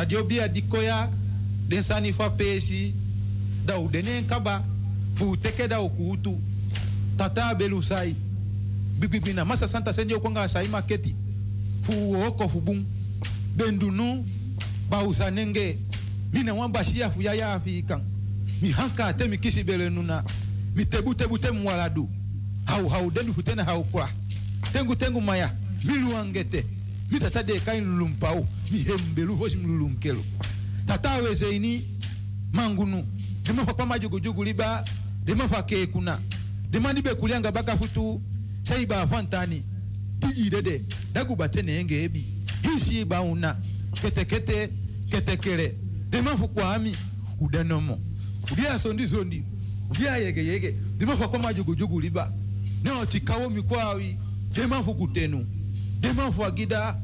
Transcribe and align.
da 0.00 0.06
dio 0.06 0.24
bia 0.24 0.48
dikoya 0.48 1.10
den 1.68 1.82
sani 1.82 2.12
fa 2.12 2.30
pesi 2.30 2.94
da 3.66 3.78
u 3.78 3.88
denen 3.88 4.24
kaba 4.26 4.64
fu 5.14 5.36
teke 5.36 5.68
da 5.68 5.80
ukutu 5.80 6.40
tata 7.16 7.54
belu 7.54 7.82
sai 7.82 8.14
bibibina 8.98 9.44
masa 9.44 9.68
santa 9.68 9.92
senjo 9.92 10.20
konga 10.20 10.48
sai 10.48 10.68
maketi 10.68 11.14
fu 11.84 12.16
oko 12.26 12.48
fu 12.48 12.60
bum 12.60 12.84
bendunu 13.56 14.24
ba 14.90 15.02
usanenge 15.04 15.76
ne 16.32 16.50
wan 16.50 16.72
bashia 16.72 17.10
fu 17.10 17.22
ya 17.22 17.34
ya 17.34 17.60
fi 17.60 17.82
kan 17.82 18.00
mi 18.62 18.72
hanka 18.72 19.12
te 19.12 19.28
mi 19.28 19.36
kisi 19.38 19.64
bele 19.64 19.90
nuna 19.90 20.24
mi 20.74 20.86
tebu 20.86 21.14
tebu 21.14 21.38
te 21.38 21.50
mwaladu 21.50 22.08
hau 22.64 22.88
hau 22.88 23.10
denu 23.10 23.34
fu 23.34 23.42
tena 23.42 23.64
hau 23.64 23.84
kwa 23.84 24.08
tengu 24.72 24.96
tengu 24.96 25.20
maya 25.20 25.52
mi 25.84 25.94
mita 27.10 27.30
sa 27.30 27.42
de 27.42 27.58
kain 27.58 27.84
lulum 27.84 28.12
pao 28.14 28.46
mi 28.72 28.78
hembe 28.78 29.20
lu 29.26 29.36
o 29.36 29.66
lulum 29.66 29.96
kelo 29.98 30.20
tata 30.86 31.14
weze 31.22 31.56
ini 31.56 31.82
mangunu 32.52 33.04
dimafa 33.46 33.74
kwa 33.74 33.98
jugu 34.20 34.44
liba. 34.44 34.84
Dimafa 35.24 35.62
kekuna 35.62 36.18
dimandi 36.70 37.02
bekulianga 37.02 37.52
bakafutu 37.52 38.20
saiba 38.62 39.00
afantani 39.02 39.62
dagu 41.12 41.36
batene 41.36 41.72
enge 41.78 42.04
ebi 42.04 42.24
hisi 42.62 43.04
ba 43.04 43.20
una. 43.22 43.56
Kete 44.00 44.24
kete 44.24 44.70
kete 45.06 45.36
kere. 45.36 45.68
Ketekele 45.68 45.74
dimafu 46.10 46.48
kwa 46.48 46.74
ami? 46.74 46.96
Udanomo 47.40 47.98
ubia 48.52 48.78
sondi 48.78 49.06
sondi 49.08 49.42
ubia 49.90 50.16
yege 50.16 50.44
yege. 50.44 50.74
Dimafa 50.98 51.28
kwa 51.28 51.52
jugu 51.74 52.00
liba. 52.00 52.32
Neo 52.84 53.06
tikawo 53.06 53.50
mikwawi 53.50 54.16
dimafu 54.54 54.94
kutenu 54.94 55.46
demanfuagida 56.00 56.96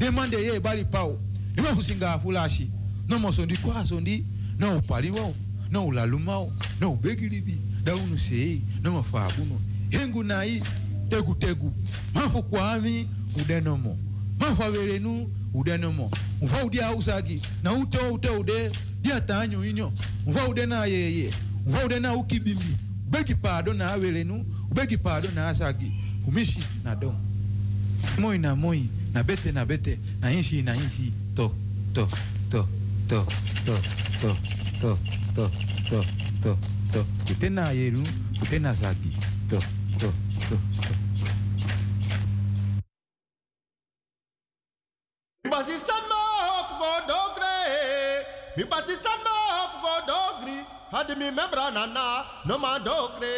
no 0.00 0.38
ye 0.38 0.54
ebali 0.56 0.84
pawo 0.84 1.20
imakusinga 1.58 2.12
afulashi 2.12 2.70
nomosondi 3.08 3.56
kwasondi 3.56 4.24
noupaliwawo 4.58 5.34
noulalumawo 5.70 6.52
noubegilibi 6.80 7.58
daunuseyi 7.84 8.62
nomafaabuno 8.82 9.60
hengu 9.90 10.24
nayi 10.24 10.62
tegutegu 11.08 11.72
mafu 12.14 12.42
kwami 12.42 13.08
udenomo 13.42 13.98
mafu 14.38 14.62
averenu 14.64 15.30
udenomo 15.54 16.10
mva 16.42 16.64
udi 16.64 16.80
ausagi 16.80 17.40
na 17.62 17.72
ute 17.72 17.98
ute 17.98 18.28
ude 18.28 18.70
ta 19.20 19.40
anyo 19.40 19.64
inyo. 19.64 19.92
Mva 20.26 20.48
ude 20.48 20.66
na 20.66 20.84
yeye 20.84 21.30
mva 21.66 21.84
ude 21.84 22.00
na 22.00 22.14
ukibimbi. 22.14 22.76
Ubegi 23.06 23.34
pado 23.34 23.74
na 23.74 23.96
nu, 24.24 24.44
begi 24.74 24.98
pado 24.98 25.28
na 25.34 25.48
asagi. 25.48 25.92
Umishi 26.26 26.58
na 26.84 26.94
don 26.94 27.14
moi 28.18 28.38
na 28.38 28.54
moi 28.54 28.88
na 29.12 29.22
bete 29.22 29.52
na 29.52 29.64
bete 29.64 29.98
na 30.20 30.28
inshi 30.30 30.62
na 30.62 30.72
inshi 30.74 31.12
to 31.36 31.50
to 31.94 32.06
to 32.50 32.66
to 33.08 33.18
to 33.64 33.74
to 34.22 34.30
to 34.80 34.90
to 35.34 35.44
to 35.90 35.98
to 36.42 36.56
to 36.92 37.00
kutena 37.26 37.70
yeru 37.72 38.02
kutena 38.38 38.72
zagi 38.72 39.10
to 39.50 39.58
to 40.00 40.08
to 40.48 40.56
basistan 45.54 46.02
ma 46.10 46.20
hop 46.46 46.70
dogre. 47.10 47.54
Mi 48.56 48.64
basistan 48.64 49.18
ma 49.26 49.34
hop 49.56 49.84
dogri. 50.10 50.58
Had 50.90 51.10
mi 51.18 51.30
membra 51.30 51.70
nana 51.76 52.06
no 52.46 52.58
ma 52.58 52.78
dogre. 52.78 53.34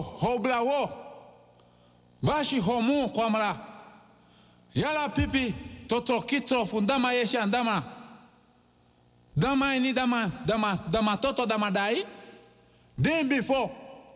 Ho, 0.00 0.02
ho 0.02 0.38
blawo. 0.38 0.90
Bashi 2.22 2.60
homu 2.60 3.08
kwamra. 3.08 3.56
Yala 4.74 5.08
pipi 5.08 5.54
toto 5.88 6.20
kitro 6.20 6.64
fundama 6.66 7.10
andama. 7.10 7.82
Dama 9.36 9.76
ini 9.76 9.92
dama 9.92 10.30
dama 10.46 10.78
dama 10.90 11.16
toto 11.16 11.46
dama 11.46 11.70
dai. 11.70 12.04
Den 13.00 13.28
before, 13.28 13.70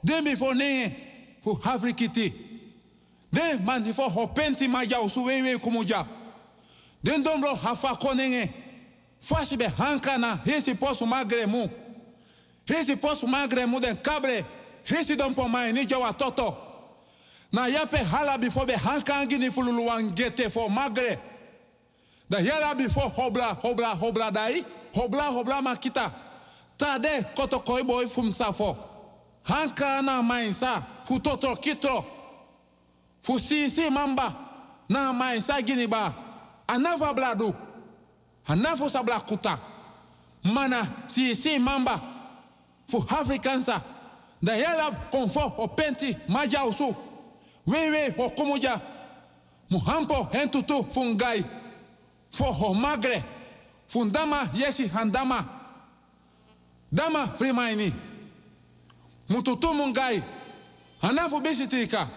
den 0.05 0.25
before 0.25 0.55
nenge 0.55 0.95
fu 1.43 1.57
Afrikiti. 1.65 2.33
Den 3.33 3.65
man 3.65 3.83
hopenti 3.85 4.69
maja 4.69 5.01
usuwewe 5.01 5.59
kumuja. 5.59 6.07
Den 7.03 7.23
dombro 7.23 7.55
hafa 7.55 7.97
konenge. 7.97 8.51
Fashi 9.21 9.57
be 9.57 9.69
hankana 9.69 10.41
hesi 10.45 10.75
posu 10.75 11.07
magre 11.07 11.47
mu. 11.47 11.69
Hesi 12.67 12.97
posu 12.97 13.27
magre 13.27 13.67
mu 13.67 13.81
den 13.81 13.97
kabre. 13.97 14.45
Hesi 14.85 15.17
don 15.17 15.35
po 15.35 15.49
mai 15.49 15.73
ni 15.73 15.87
jawa 15.87 16.13
toto. 16.17 16.57
Na 17.53 17.67
yape 17.67 17.97
hala 18.05 18.39
before 18.39 18.67
be 18.67 18.73
hankangi 18.75 19.39
ni 19.39 19.49
fululu 19.51 19.87
wangete 19.87 20.51
for 20.51 20.69
magre. 20.71 21.19
Da 22.29 22.39
yala 22.39 22.75
before 22.77 23.11
hobla 23.11 23.55
hobla 23.61 23.95
hobla 23.95 24.33
dai. 24.33 24.65
Hobla 24.95 25.31
hobla 25.31 25.61
makita. 25.63 26.11
Tade 26.79 27.35
koto 27.37 27.59
koi 27.61 27.83
boy 27.83 28.07
fum 28.07 28.31
safo. 28.31 28.77
Hanka 29.45 30.03
na 30.03 30.23
mainsa 30.23 30.83
fu 31.05 31.19
toto 31.19 31.55
kitro. 31.57 32.05
Fu 33.21 33.39
sisi 33.39 33.91
mamba 33.91 34.35
na 34.89 35.13
mai 35.13 35.39
sa 35.41 35.61
gini 35.61 35.87
ba. 35.89 36.15
Anava 36.67 37.13
bladu. 37.15 37.55
Anafu 38.49 38.89
sabla 38.91 39.21
kuta. 39.21 39.59
Mana 40.45 40.83
sisi 41.07 41.59
mamba 41.59 42.01
fu 42.89 42.99
Afrikansa. 42.99 43.81
Da 44.43 44.57
yala 44.57 44.91
konfo 45.11 45.53
o 45.59 45.69
penti 45.69 46.17
maja 46.29 46.65
usu. 46.65 46.95
Wewe 47.67 48.15
o 48.19 48.31
kumuja. 48.31 48.81
Muhampo 49.71 50.29
hentutu 50.33 50.85
fungai. 50.91 51.45
Fo 52.31 52.45
ho 52.45 52.75
magre. 52.75 53.23
Fundama 53.87 54.49
yesi 54.55 54.89
handama. 54.89 55.45
Dama 56.93 57.27
frimaini. 57.27 57.93
Mututu 59.29 59.75
mungai. 59.75 60.23
Anafu 61.03 61.41
bisitika. 61.41 62.09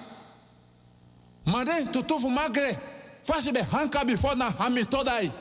Made 1.46 1.86
tutufu 1.92 2.30
magre. 2.30 2.78
Fashi 3.24 3.52
be 3.54 3.62
hanka 3.62 4.06
before 4.06 4.36
na 4.36 4.50
hamitodai. 4.52 5.32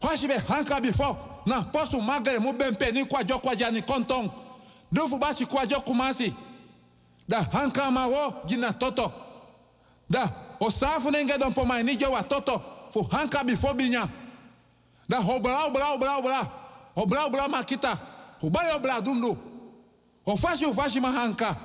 Fashi 0.00 0.28
be 0.28 0.34
hanka 0.34 0.80
before 0.80 1.16
na 1.46 1.62
posu 1.62 2.00
magre 2.02 2.38
mu 2.38 2.52
bempe 2.52 2.92
ni 2.92 3.04
kwajo 3.04 3.38
kwaja 3.38 3.70
ni 3.70 3.82
kontong. 3.82 4.30
Dufu 4.92 5.18
basi 5.18 5.46
kwajo 5.46 5.80
kumasi. 5.80 6.34
Da 7.28 7.42
hanka 7.42 7.90
mawo 7.90 8.34
gina 8.46 8.72
toto. 8.72 9.12
Da 10.10 10.30
osafu 10.60 11.10
nenge 11.10 11.38
don 11.38 11.52
ni 11.84 11.96
jowa 11.96 12.22
toto. 12.22 12.62
Fu 12.90 13.02
hanka 13.10 13.44
before 13.44 13.74
binya. 13.74 14.08
Da 15.08 15.18
obra 15.18 15.66
obra 15.66 15.92
obra 15.94 16.16
obra. 16.18 16.50
Obra 16.96 17.24
obra 17.26 17.48
makita. 17.48 17.98
Ubari 18.42 18.70
obra 18.74 19.00
dundu. 19.00 19.36
Ofashi 20.26 20.66
ufashi 20.66 21.00
mahanka. 21.00 21.56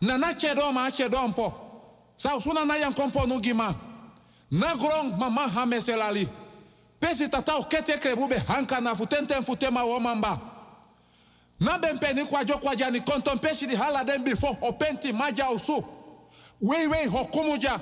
Nana 0.00 0.34
chedo 0.34 0.72
ma 0.72 0.90
chedo 0.90 1.28
mpo. 1.28 1.52
Sa 2.16 2.36
usuna 2.36 2.64
na 2.64 2.90
kompo 2.92 3.26
nugima. 3.26 3.74
Na 4.50 4.74
grong 4.74 5.16
mama 5.18 5.48
hameselali. 5.48 6.28
Pesi 6.98 7.28
tata 7.28 7.56
o 7.56 7.64
kete 7.64 7.98
hanka 8.46 8.80
na 8.80 8.94
futenten 8.94 9.42
futema 9.42 9.84
o 9.84 10.00
mamba. 10.00 10.38
Na 11.60 11.78
ben 11.78 11.98
peni 11.98 12.24
kwa 12.24 12.44
jo 12.44 12.58
kwa 12.58 12.76
jani 12.76 13.00
konton 13.00 13.38
pesi 13.38 13.66
di 13.66 13.76
hala 13.76 14.04
den 14.04 14.24
before 14.24 14.56
o 14.62 14.72
penti 14.72 15.12
maja 15.12 15.50
usu. 15.50 15.84
Wei 16.60 16.86
wei 16.86 17.06
hokumuja. 17.06 17.80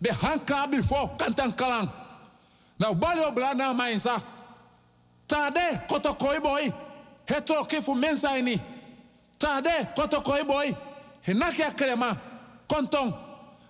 Be 0.00 0.10
hanka 0.10 0.66
before 0.70 1.08
kantan 1.16 1.52
kalang. 1.52 1.88
Na 2.78 2.90
ubali 2.90 3.20
obla 3.24 3.54
na 3.54 3.72
mainsa. 3.74 4.20
Tade 5.28 5.86
koto 5.88 6.14
koi 6.14 6.40
boy. 6.40 6.72
Hetro 7.26 7.64
kifu 7.64 7.94
mensa 7.94 8.36
ini. 8.38 8.60
Tade 9.38 9.94
koto 9.94 10.20
koi 10.20 10.42
boy. 10.44 10.72
Hinaki 11.26 11.62
akrema. 11.62 12.16
Konton. 12.68 13.14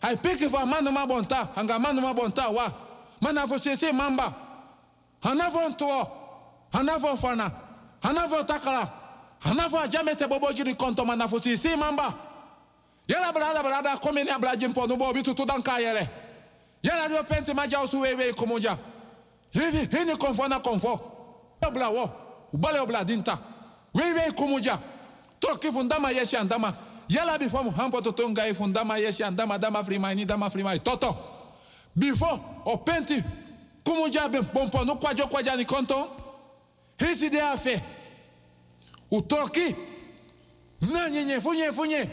Hai 0.03 0.17
piki 0.17 0.49
fa 0.49 0.65
manu 0.65 0.91
ma 0.91 1.07
bonta. 1.07 1.49
Hanga 1.55 1.79
manu 1.79 2.01
ma 2.01 2.15
bonta 2.15 2.49
wa. 2.51 2.73
Mana 3.21 3.47
fo 3.47 3.59
sisi 3.59 3.93
mamba. 3.93 4.33
Hanafo 5.23 5.69
ntuo. 5.69 6.09
Hanafo 6.73 7.17
fana. 7.17 7.51
Hanafo 8.03 8.45
takala. 8.45 9.02
Hanafo 9.45 9.79
ajamete 9.79 10.27
bobo 10.27 10.53
jiri 10.53 10.75
konto 10.75 11.05
mana 11.05 11.29
fo 11.29 11.39
sisi 11.41 11.77
mamba. 11.77 12.15
Yala 13.09 13.33
brada 13.33 13.63
brada 13.63 13.97
komeni 13.97 14.31
abla 14.31 14.57
jimpo 14.57 14.87
nubo 14.87 15.13
bitu 15.13 15.35
tudanka 15.35 15.79
yele. 15.79 16.09
Yala 16.83 17.09
dio 17.09 17.23
penti 17.25 17.55
maja 17.55 17.81
usu 17.81 18.01
wewe 18.01 18.33
kumuja. 18.33 18.79
Hivi 19.51 19.97
hini 19.99 20.17
konfo 20.17 20.49
na 20.49 20.61
konfo. 20.61 21.01
Obla 21.67 21.89
wo. 21.89 22.11
Ubale 22.53 22.79
obla 22.81 23.05
dinta. 23.05 23.39
Wewe 23.95 24.31
kumuja. 24.33 24.79
Toki 25.41 25.73
fundama 25.73 26.11
yeshi 26.11 26.37
andama. 26.37 26.73
Yala 27.09 27.39
before 27.39 27.65
muhampo 27.65 28.01
totonga 28.01 28.47
e 28.47 28.55
fundama 28.55 28.99
yeshi 28.99 29.25
andama 29.25 29.59
dama 29.59 29.83
frimai 29.85 30.25
dama 30.25 30.49
frimai. 30.51 30.79
Toto. 30.79 31.17
Before 31.97 32.41
o 32.65 32.77
penti 32.79 33.23
kumuja 33.85 34.29
ben 34.31 34.45
pompo 34.45 34.85
no 34.85 34.97
kwajo 34.97 35.27
kwaja 35.27 35.57
ni 35.57 35.65
konto. 35.65 36.09
De 36.99 37.41
afe. 37.41 37.83
Utoki. 39.13 39.75
Na 40.93 41.11
nyenye 41.11 41.41
funye 41.41 41.73
funye. 41.73 42.11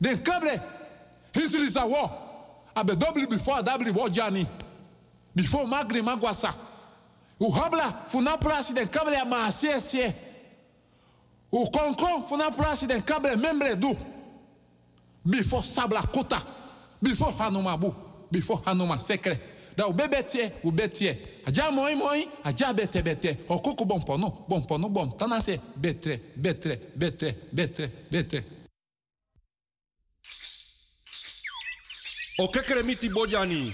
Den 0.00 0.18
kable. 0.18 0.60
Hisi 1.32 1.58
lisa 1.58 1.84
wo. 1.84 2.10
Abe 2.74 2.92
ah 2.92 2.96
double 2.96 3.26
before 3.26 3.62
double 3.62 3.92
wo 3.92 4.08
jani. 4.08 4.46
Before 5.34 5.66
magri 5.66 6.02
magwasa. 6.02 6.52
O 7.40 7.50
habla 7.50 8.04
funa 8.08 8.36
prasi 8.36 8.74
den 8.74 8.88
kable 8.88 9.12
ya 9.12 9.24
maasie 9.24 9.80
sie. 9.80 10.12
O 11.52 11.66
konkon 11.66 12.26
funa 12.28 12.50
prasi 12.50 12.86
den 12.86 13.02
kable 13.02 13.36
membre 13.36 13.76
du. 13.76 13.96
Before 15.24 15.62
sabla 15.62 16.02
kuta. 16.02 16.42
Before 17.02 17.32
hanuma 17.38 17.76
bu. 17.76 17.94
Before 18.30 18.60
hanuma 18.66 18.98
sekre. 19.00 19.38
Da 19.76 19.86
o 19.86 19.92
bebetie, 19.92 20.52
o 20.64 20.70
betie. 20.70 21.16
Aja 21.46 21.70
moi 21.70 21.94
moi, 21.94 22.28
aja 22.44 22.72
bete 22.72 23.02
bete. 23.02 23.36
O 23.48 23.58
kuku 23.58 23.84
bompono, 23.84 24.44
bompono 24.48 24.88
bom. 24.88 25.10
Tanase 25.16 25.60
betre, 25.76 26.20
betre, 26.36 26.78
betre, 26.94 27.34
betre, 27.52 27.90
betre. 28.10 28.44
O 32.38 32.48
kekere 32.48 32.82
miti 32.82 33.08
bojani, 33.08 33.72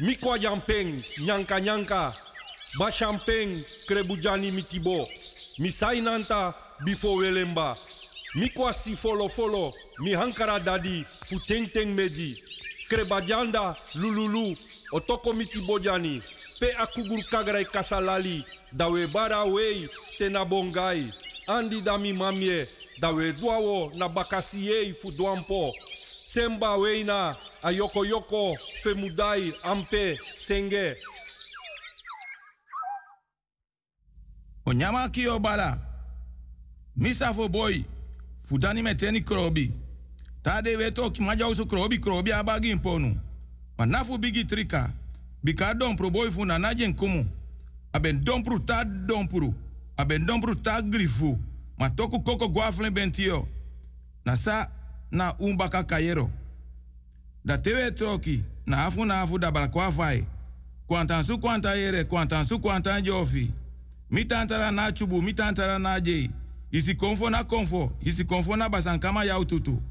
mikwa 0.00 0.38
yampeng, 0.38 1.02
nyanka 1.26 1.60
nyanka, 1.60 2.14
ba 2.78 2.92
champeng 2.92 3.50
krebujani 3.86 4.50
mitibo, 4.50 5.08
misai 5.58 6.00
nanta 6.00 6.54
bifo 6.84 7.14
welemba, 7.14 7.76
mikwa 8.34 8.72
si 8.72 8.96
folo 8.96 9.28
folo, 9.28 9.72
mi 9.98 10.12
hankara 10.12 10.60
dadi, 10.60 11.04
futeng 11.04 11.72
teng 11.72 11.94
medi, 11.94 12.38
krebajanda 12.88 13.76
lululu, 13.94 14.56
otoko 14.92 15.32
miti 15.32 15.58
bojani, 15.58 16.22
pe 16.60 16.72
akugur 16.78 17.22
kagrai 17.30 17.64
kasalali, 17.64 18.44
dawe 18.72 19.06
bara 19.06 19.44
wei 19.44 19.88
tena 20.18 20.44
bongai, 20.44 21.04
andi 21.46 21.80
dami 21.80 22.12
mamie, 22.12 22.66
dawe 23.00 23.32
duawo 23.32 23.92
na 23.94 24.08
bakasiei 24.08 24.94
fudwampo, 24.94 25.74
semba 26.26 26.76
weina 26.76 27.36
ayoko 27.62 28.04
yoko 28.04 28.56
femudai 28.82 29.52
ampe 29.64 30.18
senge 30.36 30.96
Onyama 34.66 35.08
ki 35.08 35.28
obala. 35.28 35.78
Misa 36.96 37.34
fo 37.34 37.48
boy. 37.48 37.84
Fudani 38.48 38.82
meteni 38.82 39.20
krobi. 39.20 39.72
Tade 40.44 40.76
we 40.76 40.90
ki 40.90 41.22
maja 41.22 41.48
usu 41.48 41.66
krobi 41.66 41.98
krobi 41.98 42.30
abagi 42.32 42.70
imponu. 42.70 43.16
Manafu 43.78 44.18
bigi 44.18 44.44
trika. 44.44 44.92
Bika 45.42 45.74
dompru 45.74 46.10
boy 46.10 46.30
fu 46.30 46.44
na 46.44 46.58
najen 46.58 46.94
kumu. 46.94 47.26
Aben 47.92 48.22
dompru 48.24 48.58
ta 48.60 48.84
dompru. 48.84 49.54
Aben 49.96 50.26
dompru 50.26 50.54
ta 50.54 50.82
grifu. 50.82 51.38
Ma 51.78 51.88
toku 51.90 52.20
koko 52.20 52.48
guaflen 52.48 52.92
bentio. 52.92 53.48
Na 54.26 54.36
sa 54.36 54.68
na 55.10 55.32
umbaka 55.38 55.82
kayero. 55.84 56.30
Da 57.44 57.56
tewe 57.58 57.90
troki. 57.90 58.44
Na 58.66 58.84
afu 58.86 59.04
na 59.04 59.20
afu 59.22 59.38
da 59.38 59.50
balakwa 59.50 59.92
fai. 59.92 60.26
Kwantan 60.86 61.22
su 61.24 61.38
kwanta 61.38 61.74
yere, 61.74 62.04
kwantan 62.04 62.44
su 62.44 62.58
kwantan 62.58 63.02
jofi. 63.02 63.50
Mi 64.10 64.24
tantara 64.24 64.70
na 64.70 64.92
chubu, 64.92 65.22
mi 65.22 65.32
tantara 65.32 65.78
na 65.78 66.00
jei. 66.00 66.30
Isi 66.70 66.94
konfo 66.94 67.30
na 67.30 67.44
konfo, 67.44 67.92
isi 68.02 68.24
konfo 68.24 68.56
na 68.56 68.68
basankama 68.68 69.24
ya 69.24 69.38
ututu. 69.38 69.82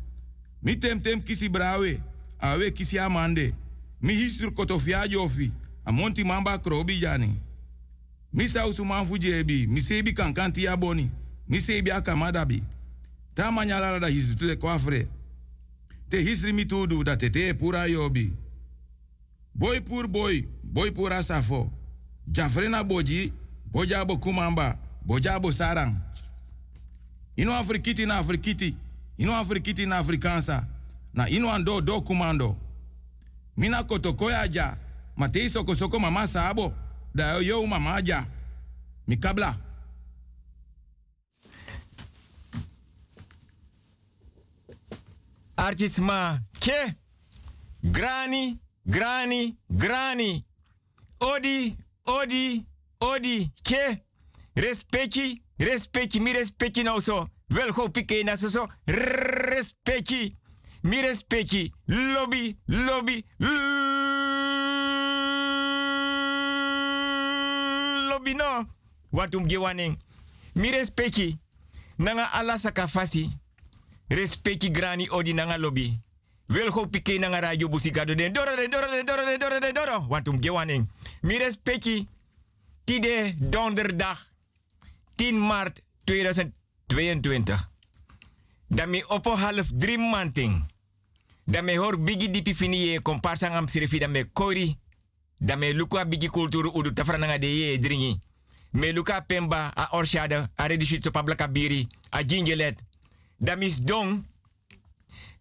Mi 0.63 0.75
temtem 0.75 0.99
tem 1.01 1.21
kisi 1.21 1.49
brawe, 1.49 2.01
awe 2.39 2.71
kisi 2.71 2.99
amande. 2.99 3.53
Mi 4.01 4.13
hisur 4.13 4.51
kotofia 4.53 5.07
jofi, 5.07 5.51
amonti 5.85 6.23
mamba 6.23 6.57
krobi 6.57 6.99
jani. 6.99 7.39
Mi 8.33 8.47
sa 8.47 8.67
usu 8.67 8.85
manfu 8.85 9.17
jebi, 9.17 9.67
mi 9.67 9.81
sebi 9.81 10.13
kankanti 10.13 10.63
ya 10.63 10.77
boni, 10.77 11.11
mi 11.49 11.61
sebi 11.61 11.91
akamadabi. 11.91 12.63
Ta 13.33 13.51
manyala 13.51 13.99
da 13.99 14.07
hisutu 14.07 14.35
tule 14.39 14.55
kwafre. 14.55 15.07
te 16.09 16.21
hisri 16.21 16.53
mi 16.53 16.65
tudu 16.65 17.03
tete 17.03 17.29
te 17.29 17.29
te 17.29 17.53
pura 17.53 17.85
yobi. 17.87 18.33
Boy 19.55 19.79
pur 19.81 20.07
boy, 20.07 20.43
boy 20.63 20.91
pura 20.91 21.23
safo. 21.23 21.71
Jafrena 22.27 22.83
boji, 22.83 23.33
bojabo 23.71 24.17
kumamba, 24.17 24.77
bojabo 25.05 25.51
sarang. 25.51 25.95
Ino 27.35 27.53
afrikiti 27.55 28.05
na 28.05 28.17
afrikiti, 28.17 28.75
ino 29.17 29.35
afrikiti 29.35 29.85
na 29.85 29.97
afrikansa. 29.97 30.67
Na 31.13 31.29
ino 31.29 31.51
ando 31.51 31.81
do 31.81 32.01
kumando. 32.01 32.57
Mina 33.57 33.79
a 33.79 34.47
ja, 34.47 34.77
ma 35.15 35.27
te 35.27 35.49
soko 35.49 35.75
soko 35.75 35.99
mama 35.99 36.27
sabo, 36.27 36.73
da 37.13 37.37
yo 37.39 37.65
mama 37.67 38.01
ja. 38.01 38.25
Mi 39.07 39.17
kabla. 39.17 39.55
Artisma 45.55 46.41
ke 46.59 46.95
grani 47.91 48.59
grani 48.85 49.55
grani 49.69 50.45
odi 51.19 51.77
odi 52.05 52.65
odi 52.99 53.51
ke 53.63 54.01
respeki 54.55 55.41
respeki 55.59 56.19
mi 56.19 56.33
respeki 56.33 56.83
nou 56.83 56.99
so 56.99 57.27
wel 57.53 57.71
go 57.71 57.89
na 58.23 58.35
so 58.35 58.49
so 58.49 58.67
respecti 58.85 60.35
mi 60.81 61.01
respecti 61.01 61.71
lobby 61.85 62.57
lobby 62.65 63.25
lobby 68.09 68.33
no. 68.33 68.65
Watum 69.11 69.47
gewaning 69.47 69.97
mi 70.53 70.71
respecti 70.71 71.37
nanga 71.97 72.31
ala 72.33 72.57
sakafasi 72.57 73.29
respecti 74.09 74.71
grani 74.71 75.09
odi 75.09 75.33
nanga 75.33 75.57
lobby. 75.57 75.99
Wil 76.47 76.71
go 76.71 76.85
pike 76.87 77.19
nanga 77.19 77.39
radio 77.39 77.69
busigado 77.69 78.15
den. 78.15 78.33
Doro 78.33 78.55
den 78.55 78.69
doro 78.69 78.87
den 78.91 79.05
doro 79.05 79.37
doro 79.37 79.59
den 79.59 79.73
doro. 79.73 80.05
Want 80.09 80.27
um 80.27 80.41
gewaning. 80.41 80.87
Mi 81.21 81.37
respecti 81.37 82.07
tide 82.83 83.35
donderdag. 83.37 84.31
10 85.15 85.37
maart 85.37 85.81
2022. 86.87 87.71
Dan 88.67 88.89
mi 88.89 89.03
oppo 89.07 89.35
half 89.35 89.71
drie 89.73 89.97
manting. 89.97 90.71
Dan 91.45 91.65
me 91.65 91.77
hoor 91.77 91.99
bigi 91.99 92.29
dipi 92.29 92.55
fini 92.55 92.77
ye 92.77 92.99
sirifi 93.65 93.99
dan 93.99 94.31
kori. 94.33 94.77
Dan 95.37 95.59
me 95.59 95.73
luka 95.73 96.05
bigi 96.05 96.29
kulturu 96.29 96.71
udu 96.73 96.93
tafra 96.93 97.17
nanga 97.17 97.37
de 97.37 97.47
ye 97.47 97.79
dringi. 97.79 98.19
Me 98.71 98.93
luka 98.93 99.21
pemba 99.21 99.71
a 99.75 99.87
orshade 99.91 100.49
a 100.55 100.67
redishit 100.67 101.03
so 101.03 101.11
pablaka 101.11 101.47
biri 101.47 101.87
a 102.09 102.23
gingelet 102.23 102.81
dat 103.37 103.57
mis 103.57 103.79
dong. 103.79 104.25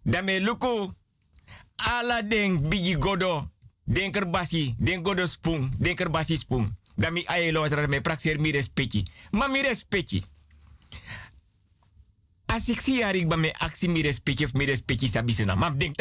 Dat 0.02 0.24
me 0.24 0.40
luko 0.40 0.94
ala 1.76 2.22
den 2.22 2.68
bigi 2.68 2.96
godo. 2.96 3.50
Den 3.84 4.10
kerbasi, 4.10 4.74
den 4.78 5.02
godo 5.02 5.26
spoon, 5.26 5.72
den 5.78 5.94
kerbasi 5.94 6.36
spoon. 6.36 6.76
Dat 6.94 7.12
mi 7.12 7.24
aye 7.26 7.52
lo 7.52 7.68
dat 7.68 7.88
me 7.88 8.00
praxer 8.00 8.40
mi 8.40 8.50
respecti. 8.50 9.06
Ma 9.30 9.46
mi 9.46 9.62
respecti. 9.62 10.22
As 12.46 12.68
ik 12.68 12.80
zie 12.80 13.02
haar, 13.02 13.14
ik 13.14 13.28
ben 13.28 13.40
me 13.40 13.54
actie 13.58 13.88
mi 13.88 14.02
respecti 14.02 14.44
of 14.44 14.52
mi 14.52 14.64
respecti 14.64 15.08
sabisena. 15.08 15.54
Maar 15.54 15.78
denk 15.78 15.94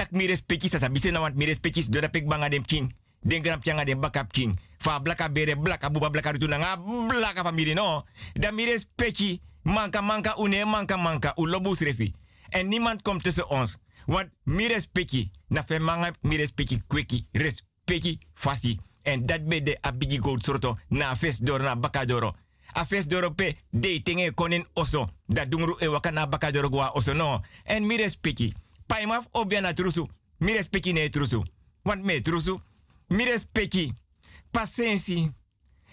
sabisena, 0.59 1.19
want 1.19 1.35
mi 1.35 1.45
respecti 1.45 1.89
do 1.89 1.99
dat 1.99 2.15
ik 2.15 2.27
banga 2.27 2.49
dem 2.49 2.65
king. 2.65 2.93
Den 3.21 3.43
gram 3.43 3.59
pianga 3.59 3.83
dem 3.83 3.99
bakap 3.99 4.31
king. 4.31 4.59
Fa 4.77 4.99
blaka 4.99 5.29
bere 5.31 5.57
blaka 5.57 5.89
buba 5.89 6.09
blaka 6.09 6.31
rutuna 6.31 6.57
nga 6.57 6.77
blaka 7.07 7.43
famiri 7.43 7.73
no. 7.73 8.03
Dat 8.33 8.53
mi 8.53 8.65
respecti 8.65 9.41
manka 9.63 10.01
manka 10.01 10.35
une 10.37 10.65
manka 10.65 10.97
manka 10.97 11.33
u 11.35 11.47
lobu 11.47 11.75
srefi. 11.75 12.13
En 12.49 12.67
niemand 12.67 13.01
komt 13.01 13.23
tussen 13.23 13.49
ons. 13.49 13.77
Want 14.05 14.29
mi 14.43 14.67
respecti 14.67 15.31
na 15.47 15.63
fe 15.63 15.79
manga 15.79 16.11
mi 16.21 16.37
respecti 16.37 16.81
kweki 16.87 17.25
respecti 17.31 18.17
fasi. 18.33 18.79
En 19.01 19.25
dat 19.25 19.47
be 19.47 19.63
de 19.63 19.77
abigi 19.81 20.17
gold 20.17 20.43
sorto 20.43 20.77
na 20.87 21.15
fes 21.15 21.37
doro 21.37 21.63
na 21.63 21.75
bakadoro. 21.75 22.35
A 22.73 22.85
fes 22.85 23.07
doro 23.07 23.31
pe 23.31 23.55
de 23.69 24.01
tenge 24.03 24.31
konin 24.33 24.65
oso. 24.73 25.09
Dat 25.25 25.51
dungru 25.51 25.75
e 25.79 25.87
waka 25.87 26.11
na 26.11 26.27
bakadoro 26.27 26.69
gwa 26.69 26.91
oso 26.93 27.13
no. 27.13 27.41
En 27.63 27.85
mi 27.85 27.97
respecti. 27.97 28.53
Paimaf 28.85 29.27
obia 29.31 29.61
na 29.61 29.73
trusu. 29.73 30.07
Mi 30.37 30.53
respecti 30.53 30.91
ne 30.93 31.09
trusu. 31.09 31.43
Want 31.83 32.03
me 32.03 32.21
trusu. 32.21 32.59
Mi 33.07 33.23
respecti. 33.23 33.93
Pasensi 34.51 35.31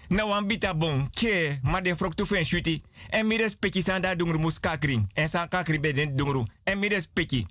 na 0.09 0.25
wan 0.25 0.47
bita 0.47 0.73
bon 0.75 1.09
ke 1.13 1.61
ma 1.63 1.81
den 1.81 1.97
frok 1.97 2.15
shuti 2.43 2.83
en 3.11 3.27
mi 3.27 3.37
respecti 3.37 3.83
san 3.83 4.01
da 4.03 4.15
dungru 4.15 4.39
mus 4.39 4.59
kakring 4.59 5.07
en 5.15 5.29
san 5.29 5.49
kakring 5.49 5.83
be 5.83 5.93
den 5.93 6.17
dungru 6.17 6.45
en 6.65 6.79
mi 6.79 6.89
respecti 6.89 7.47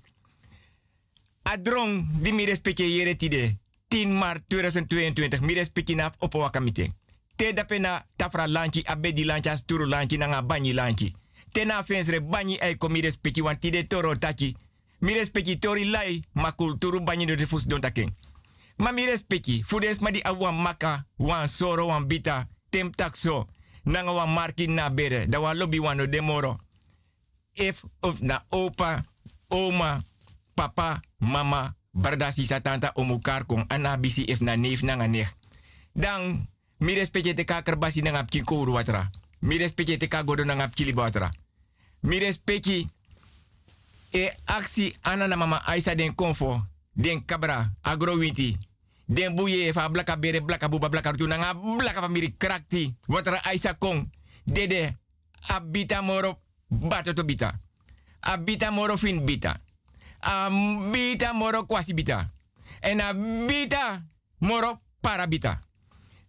adrong 1.42 2.04
di 2.22 2.32
mi 2.32 2.44
respecti 2.44 2.82
yere 2.82 3.16
tide 3.16 3.56
10 3.88 4.18
maart 4.18 4.42
2022 4.48 5.40
mi 5.40 5.54
respecti 5.54 5.94
na 5.94 6.12
op 6.18 6.34
te 7.38 7.54
tafra 8.18 8.46
lanchi 8.46 8.82
abedi 8.86 9.24
lanchi 9.24 9.48
asturu 9.48 9.86
lanchi 9.86 10.18
na 10.18 10.26
nga 10.26 10.42
banyi 10.42 10.72
lanchi 10.74 11.14
te 11.54 11.64
na 11.64 11.82
fensre 11.82 12.20
banyi 12.20 12.58
ay 12.60 12.74
ko 12.76 12.88
mi 12.88 13.00
respecti 13.00 13.40
wan 13.40 13.58
tide 13.58 13.86
toro 13.88 14.14
taki 14.18 14.56
mi 15.00 15.14
respecti 15.14 15.58
tori 15.58 15.84
lai 15.84 16.22
ma 16.34 16.52
kulturu 16.52 17.00
do 17.00 17.36
defus 17.36 17.64
don 17.66 17.80
taking 17.80 18.12
Ma 18.78 18.92
mi 18.92 19.06
respecti, 19.06 19.62
fudes 19.66 19.98
ma 19.98 20.10
di 20.10 20.22
maka, 20.54 21.04
wan 21.18 21.48
soro, 21.48 21.86
wan 21.86 22.06
bita, 22.06 22.46
tem 22.70 22.90
takso, 22.94 23.48
nanga 23.82 24.12
wan 24.12 24.30
marki 24.30 24.68
na 24.68 24.88
bere, 24.88 25.26
da 25.26 25.40
wan 25.40 25.58
lobby 25.58 25.80
demoro. 26.08 26.60
If 27.54 27.84
of 28.02 28.22
na 28.22 28.44
opa, 28.50 29.02
oma, 29.50 30.04
papa, 30.54 31.00
mama, 31.18 31.74
barda 31.92 32.30
sisa 32.30 32.60
tanta 32.60 32.92
omu 32.94 33.18
karkong, 33.18 33.66
anabisi 33.68 34.24
if 34.28 34.40
na 34.40 34.54
neef 34.54 34.82
nanga 34.82 35.08
nech. 35.08 35.28
Dan, 35.92 36.46
mi 36.78 36.94
respecti 36.94 37.34
te 37.34 37.44
ka 37.44 37.62
kerbasi 37.62 38.02
nanga 38.02 38.24
pkin 38.24 38.44
kouru 38.44 38.72
watra. 38.72 39.10
Mi 39.40 39.58
respecti 39.58 39.96
te 39.96 40.08
respecti 42.18 42.88
e 44.10 44.32
aksi 44.44 44.94
anana 45.02 45.36
mama 45.36 45.62
Aisa 45.66 45.94
den 45.94 46.14
konfo, 46.14 46.62
den 46.92 47.24
kabra, 47.24 47.70
agrowinti, 47.82 48.56
den 49.06 49.34
buye 49.34 49.72
fa 49.72 49.88
blaka 49.88 50.16
bere 50.16 50.40
blaka 50.40 50.68
buba 50.68 50.88
blaka 50.88 51.10
rutu 51.10 51.26
nanga 51.26 51.54
blaka 51.54 52.00
famiri 52.00 52.34
krakti 52.36 52.94
watra 53.06 53.42
aisa 53.44 53.74
kong 53.74 54.10
dede 54.44 54.96
abita 55.48 56.02
moro 56.02 56.38
bato 56.68 57.12
to 57.12 57.24
bita. 57.24 57.58
Abita 58.20 58.70
moro 58.70 58.96
fin 58.96 59.24
bita. 59.24 59.60
Abita 60.20 61.32
moro 61.32 61.64
kwasi 61.66 61.94
bita. 61.94 62.30
En 62.80 63.00
abita 63.00 64.02
moro 64.38 64.78
parabita 65.00 65.67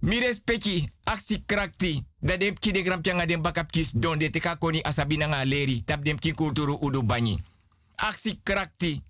mi 0.02 0.20
respecti 0.20 0.90
aksi 1.06 1.44
krakti 1.46 2.04
da 2.22 2.38
dem 2.38 2.56
ki 2.56 2.72
de 2.72 2.82
gram 2.82 3.02
pianga 3.02 3.26
dem 3.26 3.42
bakap 3.42 3.72
kis 3.72 3.92
don 3.94 4.18
de 4.18 4.30
teka 4.30 4.56
koni 4.56 4.82
asabi 4.84 5.18
nanga 5.18 5.46
leri 5.46 5.84
tap 5.86 6.04
dem 6.04 6.20
ki 6.20 6.32
kulturu 6.32 6.78
udu 6.82 7.04
banyi 7.04 7.40
aksi 7.98 8.40
krakti 8.44 9.02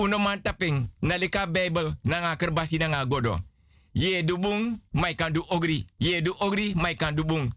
uno 0.00 0.18
man 0.18 0.42
taping 0.42 0.88
na 1.02 1.16
lika 1.16 1.46
Bible 1.46 1.94
na 2.04 2.20
nga 2.20 2.36
kerbasi 2.36 2.78
na 2.78 2.88
nga 2.88 3.04
godo. 3.04 3.38
Ye 3.92 4.22
du 4.22 4.38
bung, 4.38 4.78
mai 4.92 5.16
ogri. 5.48 5.86
Ye 5.98 6.22
du 6.22 6.34
ogri, 6.38 6.74
mai 6.74 6.94
kan 6.94 7.14
du 7.14 7.24
bung. 7.24 7.52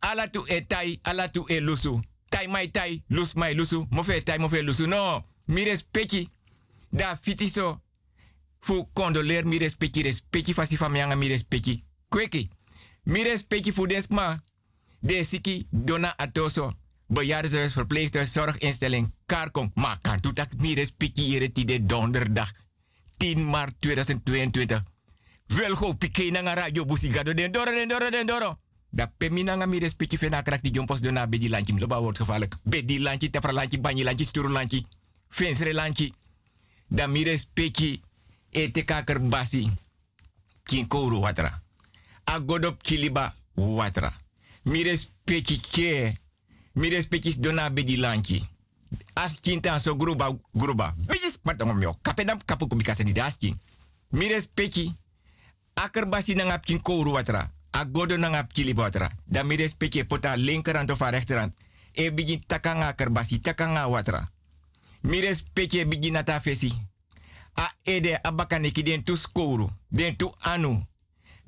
Ala 0.00 0.28
tu 0.28 0.44
e 0.48 0.66
tai, 0.66 0.98
ala 1.02 1.28
tu 1.28 1.44
e 1.48 1.60
lusu. 1.60 2.00
Tai 2.28 2.46
mai 2.46 2.70
tai, 2.70 3.02
lus 3.08 3.34
mai 3.34 3.54
lusu. 3.54 3.86
Mofe 3.90 4.22
tai, 4.22 4.38
mofe 4.38 4.62
lusu. 4.62 4.86
No, 4.86 5.24
mi 5.46 5.64
respecti. 5.64 6.28
Da 6.90 7.16
fitiso. 7.16 7.80
Fu 8.60 8.88
condoleer 8.92 9.44
mi 9.44 9.58
respecti, 9.58 10.02
respecti 10.02 10.52
fasi 10.52 10.76
famianga 10.76 11.16
mi. 11.16 11.28
Kweki. 12.10 12.48
Mi 13.02 13.22
respecti 13.22 13.72
fu 13.72 13.86
desma. 13.86 14.42
De 14.98 15.24
siki 15.24 15.66
dona 15.70 16.16
atoso 16.16 16.72
bejaardenhuis, 17.06 17.72
verpleeghuis, 17.72 18.32
zorginstelling, 18.32 19.12
Karkom. 19.26 19.70
Maar 19.74 19.98
kan 20.00 20.18
doet 20.20 20.36
dat 20.36 20.56
meer 20.56 20.74
respecteren 20.74 21.52
die 21.52 21.86
donderdag 21.86 22.52
10 23.16 23.50
maart 23.50 23.74
2022. 23.78 24.82
Wel 25.46 25.74
go 25.74 25.92
pike 25.94 26.30
na 26.30 26.54
radio 26.54 26.84
busigado 26.84 27.34
den 27.34 27.52
doro 27.52 27.70
den 27.70 27.88
doro 27.88 28.10
den 28.10 28.26
doro. 28.26 28.58
Da 28.90 29.06
pemina 29.06 29.54
nga 29.54 29.66
mi 29.66 29.78
respecti 29.78 30.18
fena 30.18 30.42
krak 30.42 30.62
di 30.62 30.70
jompos 30.70 31.00
dona 31.00 31.26
bedi 31.26 31.48
lanchi 31.48 31.78
loba 31.78 32.00
wordt 32.00 32.18
gevaarlijk. 32.18 32.56
Bedi 32.64 33.00
lanchi, 33.00 33.30
tefra 33.30 33.52
lanchi, 33.52 33.80
banyi 33.80 34.02
lanchi, 34.02 34.24
sturu 34.24 34.48
lanchi, 34.48 34.86
fensre 35.28 35.72
lanchi. 35.72 36.14
Da 36.88 37.06
mi 37.06 37.22
respecti 37.22 38.02
ete 38.50 38.82
kaker 38.84 39.28
basi. 39.28 39.70
Kin 40.62 40.86
kouru 40.86 41.20
Agodop 42.30 42.82
kiliba 42.82 43.34
watra. 43.54 44.12
Mi 44.62 44.82
respecti 44.82 45.60
ke 45.60 46.14
mi 46.72 46.88
respectis 46.88 47.40
dona 47.40 47.70
bedi 47.70 47.96
lanchi. 47.96 48.48
As 49.14 49.40
kinta 49.40 49.78
so 49.80 49.96
gruba 49.96 50.38
gruba. 50.52 50.94
Bijis 50.96 51.38
patong 51.42 51.74
myo. 51.74 51.96
Kapedam 52.02 52.38
kapu 52.44 52.66
kubikasa 52.66 53.02
di 53.02 53.12
daskin. 53.12 53.58
Mi 54.10 54.28
respecti 54.28 54.94
akerbasi 55.74 56.34
na 56.34 56.44
ngap 56.44 56.64
kin 56.64 56.82
kouru 56.82 57.12
watra. 57.12 57.50
Agodo 57.70 58.16
na 58.16 58.28
ngap 58.28 58.52
kili 58.52 58.74
watra. 58.74 59.10
Da 59.24 59.42
mi 59.42 59.56
respecti 59.56 60.04
pota 60.04 60.36
linkerhand 60.36 60.90
of 60.90 61.00
rechterhand. 61.00 61.52
E 61.92 62.10
bigin 62.10 62.40
takanga 62.46 62.86
akerbasi 62.88 63.40
takanga 63.40 63.86
watra. 63.86 64.28
Mi 65.02 65.20
respecti 65.20 65.78
e 65.78 65.84
bigin 65.84 66.12
nata 66.12 66.40
fesi. 66.40 66.72
A 67.54 67.72
ede 67.82 68.18
abakaniki 68.22 68.82
den 68.82 69.02
tu 69.02 69.16
skoru. 69.16 69.70
Den 69.88 70.16
tu 70.16 70.34
anu. 70.38 70.86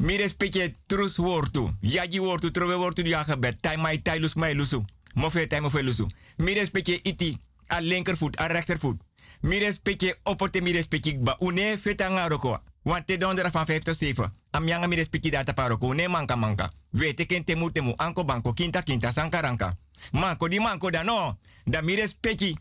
Mi 0.03 0.17
respecte 0.17 0.75
trus 0.87 1.17
wortu. 1.17 1.71
Yaji 1.81 2.21
wortu, 2.21 2.51
trove 2.51 2.75
wortu 2.75 3.03
gebed. 3.03 3.57
Tai 3.61 3.77
mai 3.77 3.99
tai 4.03 4.21
lus 4.21 4.35
mai 4.35 4.55
lusu. 4.55 4.85
Mofe 5.15 5.47
tai 5.47 5.61
mofe 5.61 5.83
lusu. 5.83 6.07
Mi 6.37 6.53
respecte 6.53 7.01
iti. 7.03 7.39
A 7.67 7.81
linkervoet, 7.81 8.37
a 8.37 8.47
rechtervoet. 8.47 9.01
Mi 9.41 9.59
respecte 9.59 10.19
opote 10.23 10.61
mi 10.61 10.73
respecte 10.73 11.19
ba. 11.21 11.37
Une 11.39 11.79
feta 11.81 12.09
ngaroko. 12.09 12.63
Want 12.83 13.07
te 13.07 13.17
dondera 13.17 13.51
van 13.51 13.67
5 13.67 13.85
tot 13.85 13.97
7. 13.97 14.31
Am 14.51 14.67
yanga 14.67 14.87
mi 14.87 14.97
respecte 14.97 15.31
data 15.31 15.79
manka 16.09 16.37
manka. 16.37 16.71
Wete 16.91 17.27
ken 17.27 17.45
temu 17.45 17.71
temu. 17.71 17.93
Anko 17.97 18.25
banko. 18.25 18.53
Kinta 18.53 18.83
kinta. 18.83 19.11
Sankaranka. 19.13 19.77
Manko 20.13 20.49
di 20.49 20.59
manko 20.59 20.91
da 20.91 21.03
no. 21.03 21.39
Da 21.65 21.81
mi 21.81 21.95
respecte. 21.95 22.57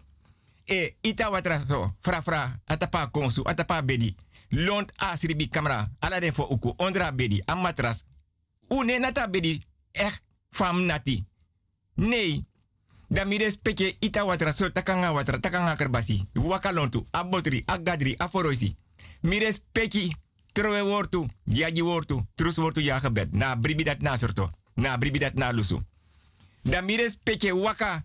E 0.66 0.96
ita 1.02 1.30
watra 1.30 1.60
so. 1.60 1.92
Fra 2.02 2.22
fra. 2.22 2.60
Atapa 2.66 3.08
konsu. 3.08 3.42
Atapa 3.46 3.82
bedi. 3.82 4.16
Lont 4.52 4.92
asribi 4.96 5.48
camera. 5.48 5.92
Ala 6.00 6.20
den 6.20 6.34
fo 6.34 6.44
uku. 6.44 6.74
Ondra 6.78 7.12
bedi. 7.12 7.42
Am 7.46 7.62
matras. 7.62 8.04
Une 8.68 9.00
nata 9.00 9.28
bedi. 9.28 9.62
Echt 9.92 10.22
fam 10.50 10.82
nati. 10.86 11.26
Nee. 11.96 12.44
Da 13.08 13.26
mi 13.26 13.38
respecte 13.38 13.96
ita 14.00 14.52
so 14.52 14.70
takanga 14.70 15.12
watra 15.12 15.40
takanga 15.40 15.76
kerbasi. 15.76 16.26
Wakalontu. 16.34 17.08
Abotri. 17.12 17.64
Agadri. 17.66 18.16
Aforoisi. 18.18 18.76
Mi 19.22 19.40
respecte 19.40 20.16
trowe 20.52 20.82
wortu. 20.82 21.28
Yaji 21.46 21.82
wortu. 21.82 22.26
Trus 22.36 22.58
wortu 22.58 22.82
ya. 22.82 23.02
Na 23.32 23.56
bribi 23.56 23.84
dat 23.84 24.02
na 24.02 24.18
sorto. 24.18 24.52
Na 24.76 24.98
bribi 24.98 25.20
dat 25.20 25.34
na 25.34 25.52
lusu. 25.52 25.82
Da 26.64 26.82
mi 26.82 26.96
respecte 26.96 27.52
waka. 27.52 28.04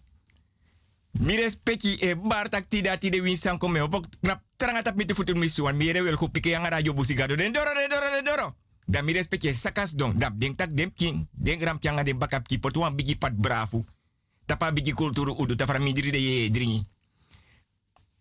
Mi 1.19 1.37
respecti 1.37 1.97
e 1.97 2.17
bartak 2.17 2.69
tida 2.69 2.97
tide 2.99 3.21
win 3.21 3.37
san 3.37 3.59
kome 3.59 3.81
op 3.81 4.07
knap 4.21 4.43
tranga 4.57 4.83
tap 4.83 4.97
mit 4.97 5.13
futur 5.13 5.37
mi 5.37 5.49
suan 5.49 5.77
mi 5.77 5.93
wel 5.93 6.17
ko 6.17 6.29
pike 6.29 6.51
yang 6.51 6.69
radio 6.69 6.93
busigado 6.93 7.37
den 7.37 7.53
doro 7.53 7.73
den 7.75 7.89
doro 7.89 8.11
den 8.11 8.25
doro. 8.25 8.55
Da 8.85 9.03
mi 9.03 9.13
respecti 9.13 9.53
sakas 9.53 9.95
don 9.95 10.19
dap 10.19 10.35
den 10.37 10.55
tak 10.55 10.75
dem 10.75 10.93
king 10.93 11.29
den 11.33 11.59
gram 11.59 11.79
kyanga 11.79 12.03
den 12.03 12.19
bakap 12.19 12.47
ki 12.47 12.59
potuan 12.59 12.95
bigi 12.95 13.17
pat 13.17 13.33
brafu. 13.33 13.85
Tapa 14.47 14.73
bigi 14.73 14.93
kulturu 14.93 15.35
udu 15.39 15.57
tafara 15.57 15.79
mi 15.79 15.93
diri 15.93 16.11
de 16.11 16.19
ye 16.19 16.51
dringi. 16.51 16.85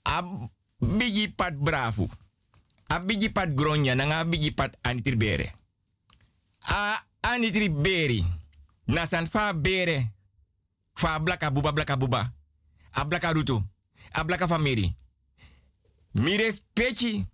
Ab 0.02 0.26
bigi 0.80 1.28
pat 1.28 1.54
brafu. 1.54 2.10
A 2.88 3.00
bigi 3.00 3.30
pat 3.30 3.54
gronya 3.54 3.96
nanga 3.96 4.26
bigi 4.26 4.52
pat 4.52 4.78
anitir 4.82 5.18
bere. 5.18 5.52
A 6.68 7.04
anitir 7.22 7.70
beri. 7.72 8.24
Nasan 8.86 9.28
fa 9.28 9.54
bere. 9.54 10.14
Fa 10.94 11.20
blaka 11.20 11.52
buba 11.52 11.72
blaka 11.72 11.98
buba 11.98 12.32
ablaka 12.96 13.32
ruto, 13.34 13.64
ablaka 14.12 14.48
famiri. 14.48 14.96
Mires 16.12 16.64
pechi. 16.74 17.26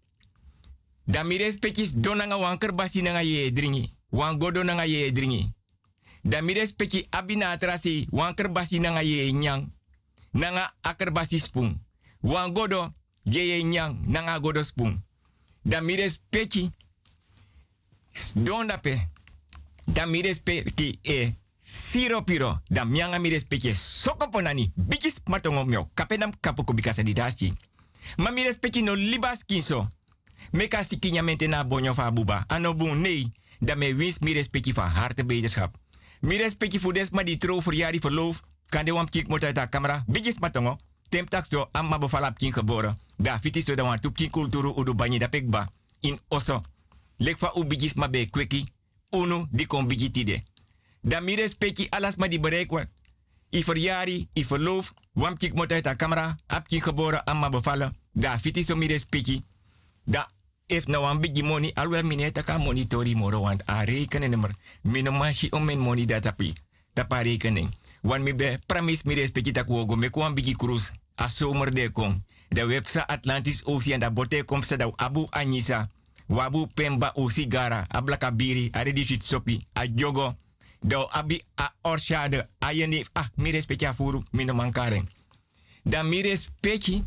Da 1.06 1.24
pechis 1.60 1.93
donanga 1.93 2.38
wanker 2.38 2.74
basi 2.74 3.02
nanga 3.02 3.21
ye 3.21 3.52
dringi. 3.52 3.89
Wan 4.10 4.38
godo 4.38 4.63
nanga 4.63 4.86
ye 4.86 5.12
dringi. 5.12 5.54
Da 6.24 6.41
mires 6.41 6.74
pechi 6.74 7.08
abina 7.10 7.52
atrasi 7.52 8.08
wanker 8.12 8.52
basi 8.52 8.80
nanga 8.80 9.02
ye 9.02 9.32
nyang. 9.32 9.67
Nanga 10.32 10.74
aker 10.82 11.12
basi 11.12 11.39
spung. 11.39 11.78
Wan 12.21 12.54
godo 12.54 12.93
ye 13.24 13.63
nyang 13.63 13.97
nanga 14.08 14.39
godo 14.39 14.63
spung. 14.63 15.02
Da 15.63 15.82
pechi. 16.30 16.71
Don 18.34 18.67
dape. 18.67 19.10
Da 19.86 20.06
pechi 20.43 21.00
e 21.02 21.36
Siro 21.63 22.24
piro, 22.24 22.62
da 22.69 22.86
mianga 22.86 23.19
mi 23.19 23.39
soko 23.74 24.30
ponani, 24.30 24.71
bigis 24.76 25.21
matongo 25.26 25.65
mio, 25.65 25.89
kapenam 25.93 26.34
kapo 26.39 26.63
kubikasa 26.63 27.04
di 27.04 27.13
dasi. 27.13 27.54
Ma 28.17 28.32
no 28.32 28.95
libas 28.95 29.43
kinso. 29.45 29.88
Meka 30.52 30.84
mente 31.24 31.47
na 31.47 31.63
bonyo 31.63 31.93
fa 31.93 32.12
buba. 32.12 32.45
Ano 32.47 32.74
bu 32.74 32.95
nee, 32.95 33.30
da 33.60 33.76
me 33.76 33.93
wins 33.93 34.19
mi 34.19 34.34
harte 34.76 35.24
beterschap. 35.24 35.71
Mi 36.21 36.39
voor 36.80 36.93
di 37.24 37.38
tro 37.38 37.62
verloof. 37.62 38.41
Kan 38.69 38.86
de 38.86 38.91
wam 38.91 39.10
kik 39.10 39.28
camera, 39.69 40.04
bigis 40.08 40.39
matongo. 40.39 40.78
Tem 41.10 41.26
tak 41.26 41.45
so, 41.45 41.69
amma 41.71 42.00
befalap 42.00 42.38
kin. 42.38 42.54
Da 43.17 43.39
fiti 43.39 43.62
so 43.62 43.76
da 43.76 43.84
wan 43.84 44.00
kulturu 44.32 44.74
udu 44.76 44.95
da 45.19 45.28
pekba. 45.28 45.69
In 46.00 46.19
oso. 46.28 46.62
Lek 47.17 47.38
fa 47.38 47.52
u 47.54 47.63
bigis 47.65 47.93
ma 47.93 48.08
be 48.08 48.30
kweki. 48.30 48.65
Unu 49.12 49.47
di 49.52 49.65
kon 49.65 49.88
bigi 49.88 50.12
tide. 50.12 50.43
Dan 51.02 51.24
mi 51.24 51.36
respecti 51.36 51.88
alas 51.90 52.16
ma 52.16 52.28
di 52.28 52.40
bereik 52.40 52.72
wat. 52.72 52.88
I 53.50 53.64
verjari, 53.64 54.28
i 54.34 54.46
verloof, 54.46 54.94
wam 55.14 55.38
kik 55.38 55.68
de 55.68 55.96
camera, 55.96 56.38
kik 56.68 56.84
geboren, 56.84 57.24
amma 57.26 57.50
bevallen. 57.50 57.96
Da 58.14 58.40
fiti 58.40 58.64
so 58.64 58.76
mi. 58.76 59.00
Da 60.04 60.32
if 60.68 60.88
nou 60.88 61.10
een 61.10 61.20
beetje 61.20 61.44
money, 61.44 61.72
alweer 61.74 62.06
mine 62.06 62.32
ta 62.32 62.42
kan 62.42 62.62
monitori 62.62 63.16
moro, 63.16 63.42
want 63.42 63.70
a 63.70 63.84
rekenen 63.84 64.30
nummer. 64.30 64.52
Mino 64.82 65.12
mashi 65.12 65.50
om 65.50 65.66
mijn 65.66 65.80
money 65.80 66.06
datapi. 66.06 66.54
Tapa 66.94 67.22
rekening. 67.22 67.70
Want 68.02 68.24
mi 68.24 68.36
be 68.36 68.60
pramis 68.66 69.04
mi 69.04 69.14
respecti 69.14 69.52
tak 69.52 69.68
wogo, 69.68 69.96
me 69.96 70.10
kwam 70.10 70.34
bigi 70.34 70.56
cruise. 70.56 70.92
A 71.16 71.30
zomer 71.30 71.74
de 71.74 71.90
kom. 71.92 72.24
De 72.50 72.66
websa 72.66 73.08
Atlantis 73.08 73.64
Ocean, 73.66 74.00
da 74.00 74.12
bote 74.12 74.44
kom 74.44 74.64
sa 74.64 74.76
da 74.76 74.92
Abu 74.96 75.28
Anisa. 75.30 75.90
Wabu 76.28 76.68
Pemba 76.74 77.12
Osigara, 77.16 77.86
Ablaka 77.88 78.32
Biri, 78.32 78.70
Aredifit 78.72 79.24
Sopi, 79.24 79.60
a 79.74 79.88
Jogo. 79.96 80.36
Do 80.82 81.08
abi 81.12 81.44
a 81.56 81.74
orshade, 81.82 82.48
a 82.60 82.74
yeni, 82.74 83.06
ah, 83.13 83.30
mi 83.36 83.52
respecti 83.52 83.86
a 83.86 83.94
furu, 83.94 84.24
mino 84.32 84.54
mankaren. 84.54 85.10
Da 85.84 86.04
mi 86.04 86.22
respecti, 86.22 87.04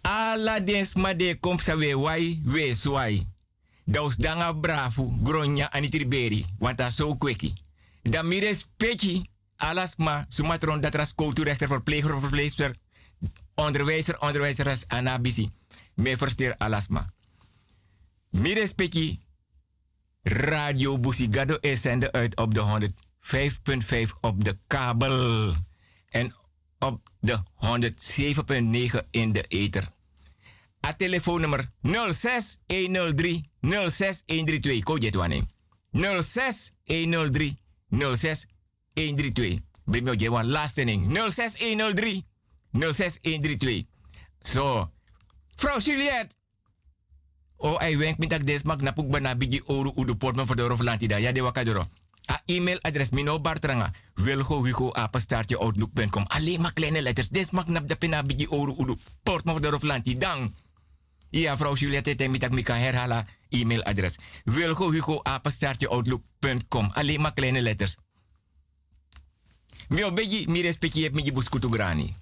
ala 0.00 0.60
dens 0.60 0.94
ma 0.94 1.14
de 1.14 1.36
kom 1.40 1.58
sa 1.58 1.76
we 1.76 1.94
wai, 1.94 2.40
we 2.44 2.74
swai. 2.74 3.26
Daus 3.84 4.16
danga 4.16 4.54
brafu, 4.54 5.12
gronya 5.22 5.70
anitriberi, 5.70 6.44
want 6.58 6.80
a 6.80 6.90
so 6.90 7.16
kweki. 7.16 7.52
Da 8.02 8.22
mi 8.22 8.38
respecti, 8.40 9.30
alas 9.56 9.96
ma, 9.96 10.24
sumatron 10.28 10.80
dat 10.80 10.94
ras 10.94 11.14
rechter 11.16 11.68
verpleger, 11.68 12.20
verpleegster, 12.20 12.76
onderwijzer, 13.54 14.20
onderwijzeres, 14.20 14.84
anabisi. 14.88 15.50
Me 15.94 16.16
versteer 16.16 16.54
alasma. 16.58 17.12
Mi 18.30 18.54
respecti, 18.54 19.20
Radio 20.22 20.98
Busigado 20.98 21.56
is 21.60 21.80
zenden 21.80 22.12
uit 22.12 22.36
op 22.36 22.54
de 22.54 22.88
105.5 24.06 24.20
op 24.20 24.44
de 24.44 24.56
kabel. 24.66 25.54
En 26.08 26.34
op 26.78 27.00
de 27.20 27.38
107.9 28.98 29.10
in 29.10 29.32
de 29.32 29.44
ether. 29.48 29.88
A 30.86 30.92
telefoonnummer 30.92 31.70
06 32.12 32.58
103 32.66 33.50
06 33.60 34.22
132. 34.26 34.82
Ko 34.82 34.96
jet 34.96 35.14
wane. 35.14 35.42
06 36.22 36.72
103 36.84 37.58
06 37.88 38.46
132. 38.94 39.58
Bimio 39.84 40.14
je 40.16 40.30
wan 40.30 40.46
laatste 40.46 40.84
ding. 40.84 41.18
06 41.30 41.58
103 41.58 42.24
06 42.72 43.18
132. 43.22 43.84
Zo. 44.40 44.90
Vrouw 45.56 45.78
Juliette. 45.78 46.34
O 47.62 47.78
ai 47.78 47.94
wenk 47.96 48.18
mit 48.18 48.32
ak 48.32 48.42
des 48.42 48.62
mak 48.66 48.82
bana 48.82 49.36
bigi 49.38 49.62
oru 49.66 49.92
udu 49.94 50.14
portman 50.14 50.46
voor 50.46 50.56
de 50.56 50.66
Roflantida. 50.66 51.16
Ja 51.16 51.32
de 51.32 51.42
wakadoro. 51.42 51.86
A 52.30 52.42
e-mailadres 52.46 53.10
mino 53.10 53.40
bartranga. 53.40 53.92
Wilgo 54.14 54.64
Hugo 54.64 54.92
apenstaartje 54.92 55.58
outlook.com. 55.58 56.24
Alleen 56.26 56.60
maar 56.60 56.72
kleine 56.72 57.02
letters. 57.02 57.28
Des 57.28 57.50
mak 57.50 57.66
nap 57.66 57.88
de 57.88 57.96
pina 57.96 58.22
bigi 58.22 58.46
oru 58.48 58.74
udu 58.78 58.96
portman 59.22 59.54
voor 59.54 59.62
de 59.62 59.68
Roflanti. 59.68 60.18
Dan. 60.18 60.54
Ja, 61.30 61.56
vrouw 61.56 61.74
Juliette, 61.74 62.14
tem 62.14 62.30
mit 62.30 62.44
ak 62.44 62.52
mi 62.52 62.62
kan 62.62 62.76
herhalen. 62.76 63.26
E-mailadres. 63.48 64.16
Wilgo 64.44 64.90
Hugo 64.90 65.20
apenstaartje 65.22 65.88
outlook.com. 65.88 66.90
Alleen 66.92 67.20
maar 67.20 67.32
kleine 67.32 67.62
letters. 67.62 67.96
Mio 69.88 70.12
begi 70.12 70.46
mi 70.48 70.60
respecti 70.60 71.02
heb 71.02 71.14
mi 71.14 71.32
buskutu 71.32 71.68
grani. 71.68 72.14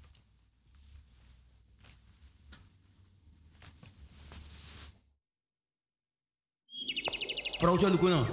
Vrouwtje 7.61 7.89
Lukuno. 7.89 8.27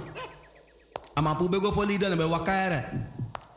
Ama 1.15 1.35
pu 1.35 1.47
bego 1.47 1.71
fo 1.71 1.85
lida 1.85 2.09
na 2.09 2.15
be 2.15 2.23
wakaere. 2.23 2.83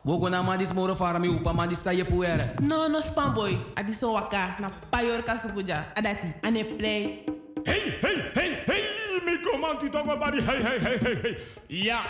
Wogo 0.05 0.29
na 0.29 0.43
ma 0.43 0.55
dis 0.55 0.71
moro 0.73 0.95
fara 0.95 1.19
mi 1.19 1.27
upa 1.27 1.51
ma 1.53 1.65
dis 1.65 1.79
sa 1.79 1.91
ye 1.91 2.03
puere. 2.03 2.59
No, 2.61 2.87
no 2.87 2.99
spam 2.99 3.33
boy. 3.33 3.57
Adi 3.75 3.91
so 3.91 4.13
waka 4.13 4.55
na 4.59 4.69
payor 4.91 5.23
kasupuja. 5.23 5.85
Adati, 5.95 6.33
ane 6.43 6.63
play. 6.77 7.25
Hey, 7.65 7.97
hey, 8.01 8.31
hey, 8.35 8.63
hey, 8.67 9.19
mi 9.25 9.37
komanti 9.37 9.89
tongo 9.89 10.19
bari, 10.19 10.41
hey, 10.41 10.61
hey, 10.61 10.79
hey, 10.79 10.97
hey, 10.97 11.15
hey. 11.15 11.37
Ja, 11.69 12.03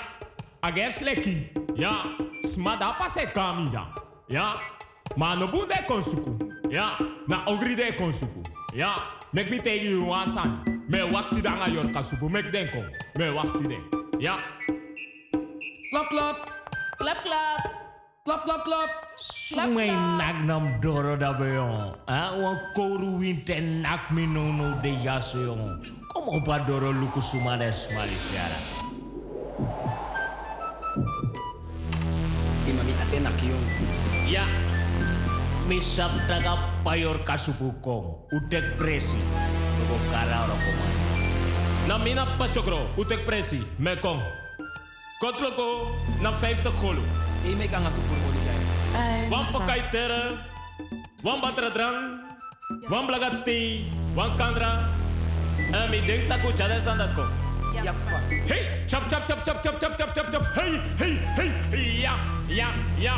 ages 0.62 1.00
leki. 1.00 1.48
Ja, 1.76 2.04
smada 2.42 2.96
pase 2.98 3.32
kami 3.34 3.70
ja. 3.72 3.88
Ja, 4.28 4.60
ma 5.16 5.36
no 5.36 5.48
bunde 5.48 5.86
konsuku. 5.88 6.38
Ja, 6.70 6.98
na 7.28 7.46
ogri 7.46 7.76
de 7.76 7.94
konsuku. 7.94 8.44
Ja, 8.74 8.96
nek 9.32 9.50
mi 9.50 9.60
tegi 9.60 9.92
you 9.92 10.06
wasan. 10.06 10.73
Me 10.88 11.00
wakti 11.08 11.40
danga 11.40 11.72
yor 11.72 11.88
kasupu, 11.96 12.28
mek 12.28 12.52
denko. 12.52 12.84
Me 13.16 13.32
wakti 13.32 13.64
den. 13.72 13.84
Ja. 14.20 14.36
Klap, 15.92 16.08
klap. 16.12 16.38
Klap, 17.00 17.20
klap. 17.24 17.62
Klap, 18.24 18.42
klap, 18.44 18.62
klap. 18.68 18.90
Sumay 19.16 19.92
nak 20.20 20.44
nam 20.44 20.80
doro 20.84 21.16
da 21.16 21.32
beyon. 21.32 21.96
Ah, 22.08 22.36
wan 22.36 22.60
koru 22.76 23.20
winte 23.20 23.56
nak 23.80 24.12
mi 24.12 24.28
no 24.28 24.52
no 24.52 24.76
de 24.84 24.92
yaso 25.04 25.40
yon. 25.40 25.80
Kom 26.12 26.28
op 26.28 26.48
a 26.48 26.60
doro 26.68 26.92
luku 26.92 27.22
sumades 27.22 27.88
malisiara. 27.96 28.60
Imami 32.68 32.94
ate 33.08 33.18
nak 33.24 33.40
yung. 33.40 33.64
Ya. 34.28 34.44
Misap 35.68 36.12
taga 36.28 36.60
payor 36.84 37.24
kasupukong. 37.24 38.28
Utek 38.36 38.76
presi. 38.76 39.20
Tuko 39.94 40.10
kara 40.10 40.50
oro 40.50 40.56
kumay. 40.58 40.94
Na 41.88 41.98
mina 42.02 42.26
pachokro. 42.38 42.90
Utek 42.98 43.26
presi. 43.26 43.62
Mekong. 43.78 44.22
Kotloko 45.22 45.94
na 46.22 46.32
50 46.32 46.72
kolo. 46.82 47.02
E 47.46 47.54
me 47.54 47.68
kan 47.68 47.86
asu 47.86 48.02
voor 48.02 48.18
mo 48.18 48.30
ligay. 48.34 49.30
Wan 49.30 49.46
pakai 49.46 49.82
tere. 49.92 50.38
Wan 51.22 51.42
batra 51.42 51.70
drang. 51.70 52.26
Wan 52.90 53.06
blagati. 53.06 53.86
Wan 54.16 54.34
kandra. 54.38 54.90
En 55.74 55.90
mi 55.90 56.02
denk 56.02 56.28
taku 56.28 56.50
chade 56.58 56.82
sandat 56.82 57.14
ko. 57.14 57.26
Yappa. 57.74 58.18
Hey, 58.50 58.86
chop 58.88 59.06
chop 59.10 59.28
chop 59.28 59.46
chop 59.46 59.62
chop 59.62 59.78
chop 59.80 59.94
chop 59.98 60.10
chop 60.16 60.28
chop. 60.32 60.44
Hey, 60.58 60.74
hey, 60.98 61.14
hey. 61.38 62.02
Ja, 62.02 62.18
ja, 62.50 62.70
ja. 62.98 63.16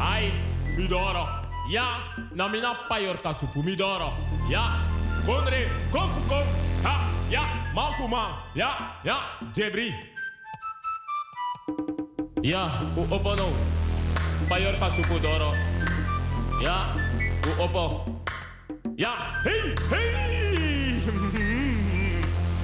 Ai, 0.00 0.32
midoro. 0.76 1.28
Ja, 1.68 2.00
na 2.32 2.48
mina 2.48 2.72
payor 2.88 3.16
kasupu 3.20 3.62
midoro. 3.62 4.12
Ja, 4.48 4.80
Bonre, 5.24 5.68
Kofukom, 5.90 6.44
Ha, 6.84 7.08
Ya, 7.32 7.48
Mafuma, 7.74 8.36
Ya, 8.54 8.92
Ya, 9.04 9.16
Jebri. 9.56 9.94
Ya, 12.42 12.68
u 12.96 13.08
opono, 13.08 13.48
kasuku 14.78 15.16
doro, 15.22 15.56
Ya, 16.60 16.92
u 17.48 17.62
opo. 17.62 18.04
Ya, 18.96 19.40
hey, 19.44 19.72
hey. 19.88 21.00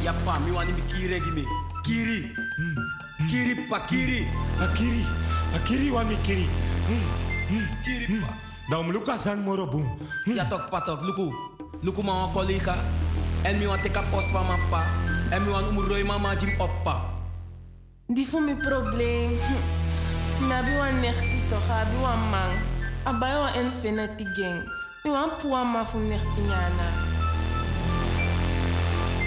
ya 0.04 0.12
pa, 0.24 0.38
mi 0.44 0.52
wani 0.52 0.72
mi 0.72 0.82
kiri 0.84 1.16
gimi. 1.20 1.44
Kiri. 1.82 2.36
Hmm, 2.60 2.76
hmm. 2.76 3.28
Kiri 3.28 3.54
pa, 3.72 3.80
kiri. 3.88 4.28
Ah, 4.60 4.68
akiri, 4.68 5.04
akiri 5.56 5.88
ah, 5.88 5.94
wani 5.96 6.16
kiri. 6.22 6.44
Hmm, 6.84 7.66
kiri 7.84 8.20
pa. 8.20 8.30
Daum 8.70 8.92
luka 8.92 9.16
sang 9.16 9.40
morobung. 9.48 9.88
Ya 10.28 10.44
tok 10.44 10.68
patok 10.68 11.00
luku. 11.08 11.49
Luku 11.82 12.02
ma 12.02 12.12
wan 12.20 12.32
collega. 12.32 12.76
En 13.42 13.58
mi 13.58 13.66
wan 13.66 13.80
teka 13.80 14.02
post 14.10 14.30
van 14.30 14.46
mijn 14.46 14.60
pa. 14.70 14.84
En 15.30 15.42
mi 15.42 15.50
wan 15.50 15.68
umuroi 15.68 16.04
mama 16.04 16.34
jim 16.34 16.60
oppa. 16.60 17.00
Die 18.06 18.28
voor 18.28 18.42
mijn 18.42 18.56
probleem. 18.58 19.30
Nabi 20.48 20.76
wan 20.76 21.00
nechti 21.00 21.42
toch, 21.48 21.70
abi 21.70 21.96
wan 22.00 22.18
man. 22.30 22.50
Abai 23.02 23.34
wan 23.38 23.54
infinity 23.64 24.24
gang. 24.24 24.68
Mi 25.02 25.10
wan 25.10 25.30
puwa 25.40 25.62
ma 25.64 25.84
voor 25.84 26.00
nechti 26.00 26.40
nyana. 26.40 26.88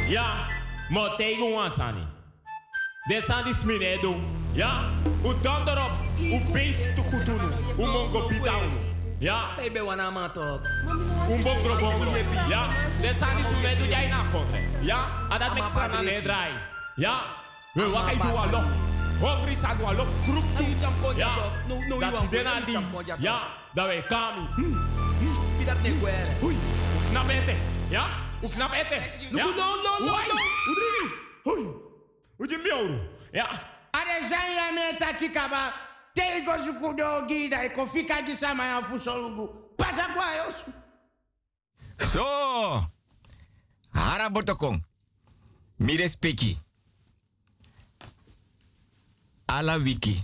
Ja, 0.08 0.48
maar 0.90 1.16
tegen 1.16 1.64
ons 1.64 1.80
aan. 1.80 1.96
Dit 3.04 3.24
zijn 3.24 3.44
die 3.46 3.54
sminedo. 3.56 4.16
Ja, 4.52 4.84
u 5.26 5.30
dan 5.42 5.68
erop. 5.68 5.92
U 6.20 6.42
beest 6.52 6.96
te 6.96 7.02
goed 7.02 7.26
doen. 7.26 7.42
U 7.78 7.86
mongo 7.86 8.28
bitaun. 8.28 8.93
Ja. 9.24 9.56
Baby 9.56 9.80
wana 9.80 10.12
ma 10.12 10.28
talk. 10.28 10.62
Un 11.30 11.40
bom 11.44 11.58
gro 11.64 11.76
bom. 11.80 12.16
Ja. 12.50 12.68
Desa 13.02 13.34
ni 13.36 13.44
sume 13.44 13.76
du 13.80 13.86
jai 13.88 14.08
na. 14.10 14.20
Ja. 14.82 15.00
Adat 15.30 15.54
mek 15.54 15.64
sana 15.74 16.02
ne 16.02 16.22
drai. 16.22 16.52
Ja. 16.96 17.24
We 17.76 17.88
wa 17.88 18.04
kai 18.04 18.20
alo. 18.20 18.62
Hungry 19.22 19.56
sa 19.56 19.70
alo 19.80 20.06
kruk 20.28 20.44
tu. 20.58 20.66
Ja. 21.16 21.36
No 21.70 21.76
no 21.88 21.96
you 22.04 22.12
want. 22.12 22.32
Dena 22.32 22.60
di. 22.68 22.76
Ja. 23.20 23.48
Da 23.74 23.88
we 23.88 24.04
kami. 24.10 24.44
Pidat 25.58 25.80
ne 25.84 25.92
kwere. 26.00 26.36
Hui. 26.42 26.56
Knap 27.12 27.30
ete. 27.30 27.56
Ja. 27.90 28.06
Knap 28.42 28.74
ete. 28.76 29.00
Ja. 29.32 29.46
No 29.46 29.52
no 29.56 29.68
no 29.86 29.92
no. 30.06 30.14
Hui. 30.68 31.08
Hui. 31.44 31.64
Ujimbi 32.40 32.72
ouro. 32.72 33.00
Ja. 33.32 33.48
Are 33.94 34.20
jai 34.30 34.98
takikaba. 35.00 35.93
Tego 36.14 36.64
zukudo 36.66 37.26
gida 37.28 37.64
e 37.64 37.70
kofika 37.70 38.22
gisama 38.22 38.66
ya 38.66 38.84
fusolugu. 38.84 39.48
Pasa 39.78 40.08
kwa 40.14 40.36
yos. 40.36 40.64
So, 41.98 42.24
hara 43.90 44.30
botokong. 44.30 44.82
Mi 45.78 45.98
respecti. 45.98 46.58
Ala 49.46 49.78
wiki. 49.78 50.24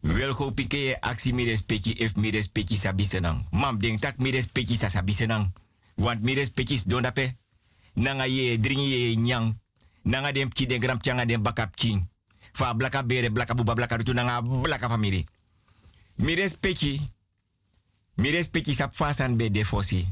Wel 0.00 0.34
go 0.34 0.50
pike 0.50 0.76
je 0.76 1.00
actie 1.00 1.32
mi 1.32 1.44
respecti 1.44 1.90
if 1.90 2.16
mi 2.16 2.30
respecti 2.30 2.76
sabi 2.76 3.06
senang. 3.06 3.46
Mam 3.50 3.78
denk 3.78 4.00
tak 4.00 4.18
mi 4.18 4.30
respecti 4.30 4.76
sa 4.76 4.88
sabi 4.88 5.12
senang. 5.12 5.52
Want 5.94 6.22
mi 6.22 6.34
respecti 6.34 6.82
don 6.86 7.02
dape. 7.02 7.36
Nanga 7.94 8.26
ye 8.26 8.58
dringi 8.58 8.90
ye 8.90 9.16
nyang. 9.16 9.60
Nanga 10.02 10.32
dem 10.32 10.48
ki 10.48 10.66
den 10.66 10.80
gram 10.80 10.98
changa 10.98 11.24
dem 11.26 11.42
bakap 11.42 11.76
king. 11.76 12.08
Fa 12.58 12.74
blaka 12.74 13.02
bere 13.06 13.30
blaka 13.30 13.54
buba 13.54 13.74
blaka 13.74 13.96
rutu 13.96 14.12
nanga 14.12 14.42
blaka 14.42 14.88
famiri. 14.88 15.26
Mi 16.14 16.34
respecti. 16.34 16.98
Mi 18.14 18.30
respecti 18.30 18.74
sap 18.74 18.94
fasan 18.94 19.36
defosi. 19.38 20.06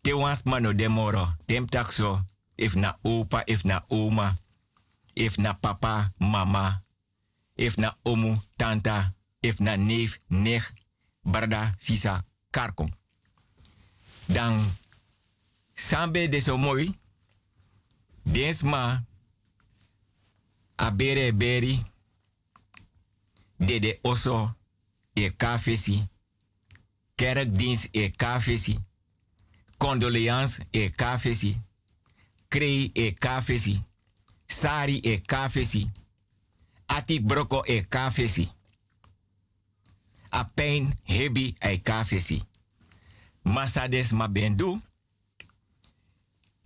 Te 0.00 0.12
wans 0.14 0.42
mano 0.42 0.72
de 0.72 0.88
moro. 0.88 1.34
Tem 1.46 1.66
takso. 1.66 2.24
If 2.54 2.74
na 2.74 2.96
opa, 3.02 3.42
if 3.44 3.64
na 3.64 3.82
oma. 3.88 4.36
If 5.14 5.36
na 5.36 5.52
papa, 5.54 6.12
mama. 6.18 6.82
If 7.56 7.76
na 7.76 7.96
omu, 8.02 8.38
tanta. 8.56 9.14
If 9.40 9.58
na 9.58 9.76
neef, 9.76 10.18
nech. 10.28 10.72
Barda, 11.22 11.74
sisa, 11.78 12.24
karkom. 12.50 12.88
Dan, 14.26 14.76
sambe 15.74 16.28
de 16.28 16.40
so 16.40 16.56
mooi. 16.58 16.94
Densma. 20.76 20.86
Abere 20.86 21.32
beri. 21.32 21.80
Dede 23.56 23.98
oso. 24.02 24.54
E 25.14 25.30
kafesi. 25.30 26.08
Kerkdienst 27.14 27.88
e 27.92 28.10
kafesi. 28.10 28.78
Condoleance 29.78 30.66
e 30.70 30.90
kafesi. 30.90 31.56
Krei 32.48 32.90
e 32.94 33.12
kafesi. 33.12 33.82
Sari 34.46 35.00
e 35.02 35.20
kafesi. 35.20 35.90
Ati 36.86 37.20
broko 37.20 37.64
e 37.66 37.86
kafesi. 37.88 38.48
A 40.30 40.46
hebi 41.04 41.56
e 41.60 41.78
kafesi. 41.82 42.42
Masades 43.42 44.12
ma 44.12 44.28
bendu. 44.28 44.80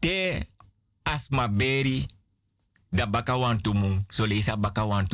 Te 0.00 0.46
asma 1.04 1.48
beri. 1.48 2.19
Da 2.92 3.06
baka 3.06 3.36
wan 3.36 3.60
leisa 4.26 4.56
baka 4.56 4.84
wan. 4.84 5.06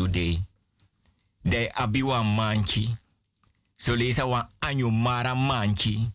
De 1.45 1.71
abiwa 1.75 2.25
manchi. 2.25 2.97
So 3.77 3.97
leisa 3.97 4.27
wan 4.27 4.49
anyu 4.61 4.91
mara 4.91 5.35
manchi. 5.35 6.11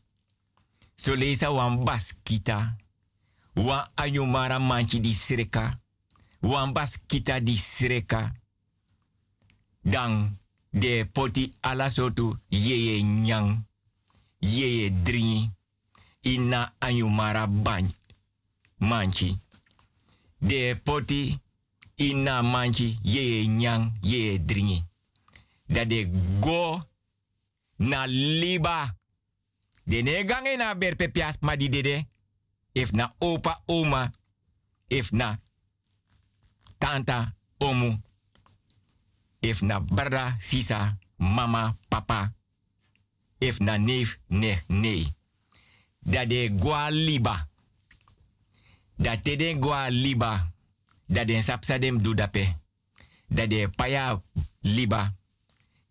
So 0.96 1.16
leisa 1.16 1.52
wan 1.52 1.84
baskita. 1.86 2.76
Wan 3.56 3.88
mara 4.26 4.60
manchi 4.60 5.00
di 5.00 5.14
sreka. 5.14 5.80
Wan 6.42 6.74
baskita 6.74 7.40
di 7.40 7.58
sreka. 7.58 8.34
Dan 9.84 10.38
de 10.72 11.06
poti 11.06 11.54
ala 11.62 11.90
sotu 11.90 12.38
yeye 12.50 13.04
nyang. 13.04 13.66
Yeye 14.40 14.90
dringi. 14.90 15.50
Ina 16.24 16.72
anyu 16.80 17.10
mara 17.10 17.48
ban 17.48 17.94
manchi. 18.80 19.38
De 20.40 20.76
poti 20.76 21.40
ina 22.10 22.42
manchi 22.42 22.98
yeye 23.02 23.48
nyang 23.48 23.92
yeye 24.02 24.46
dringi. 24.46 24.84
Dat 25.66 25.90
de 25.90 26.10
go 26.40 26.82
na 27.78 28.06
liba. 28.08 28.96
De 29.84 30.02
ne 30.02 30.24
gange 30.24 30.56
na 30.58 30.76
berpe 30.76 31.10
pias 31.10 31.38
ma 31.40 31.56
di 31.56 31.70
dede. 31.70 32.06
If 32.72 32.92
na 32.92 33.16
opa 33.20 33.62
oma. 33.66 34.12
If 34.88 35.12
na 35.12 35.40
tanta 36.78 37.36
omu. 37.58 37.98
If 39.40 39.62
na 39.62 39.80
brada 39.80 40.36
sisa 40.40 40.98
mama 41.18 41.78
papa. 41.88 42.34
If 43.38 43.60
na 43.60 43.78
neef 43.78 44.20
ne 44.28 44.62
nee. 44.68 45.08
Dat 46.00 46.30
de 46.30 46.50
gwa 46.60 46.90
liba. 46.90 47.50
Dat 48.96 49.24
te 49.24 49.36
den 49.36 49.62
gwa 49.62 49.90
liba. 49.90 50.52
Dat 51.12 51.28
den 51.28 51.44
sapsa 51.44 51.78
dem 51.78 52.00
do 52.04 52.14
dape. 52.16 52.56
Dat 53.28 53.50
de 53.50 53.68
paya 53.76 54.22
liba. 54.62 55.12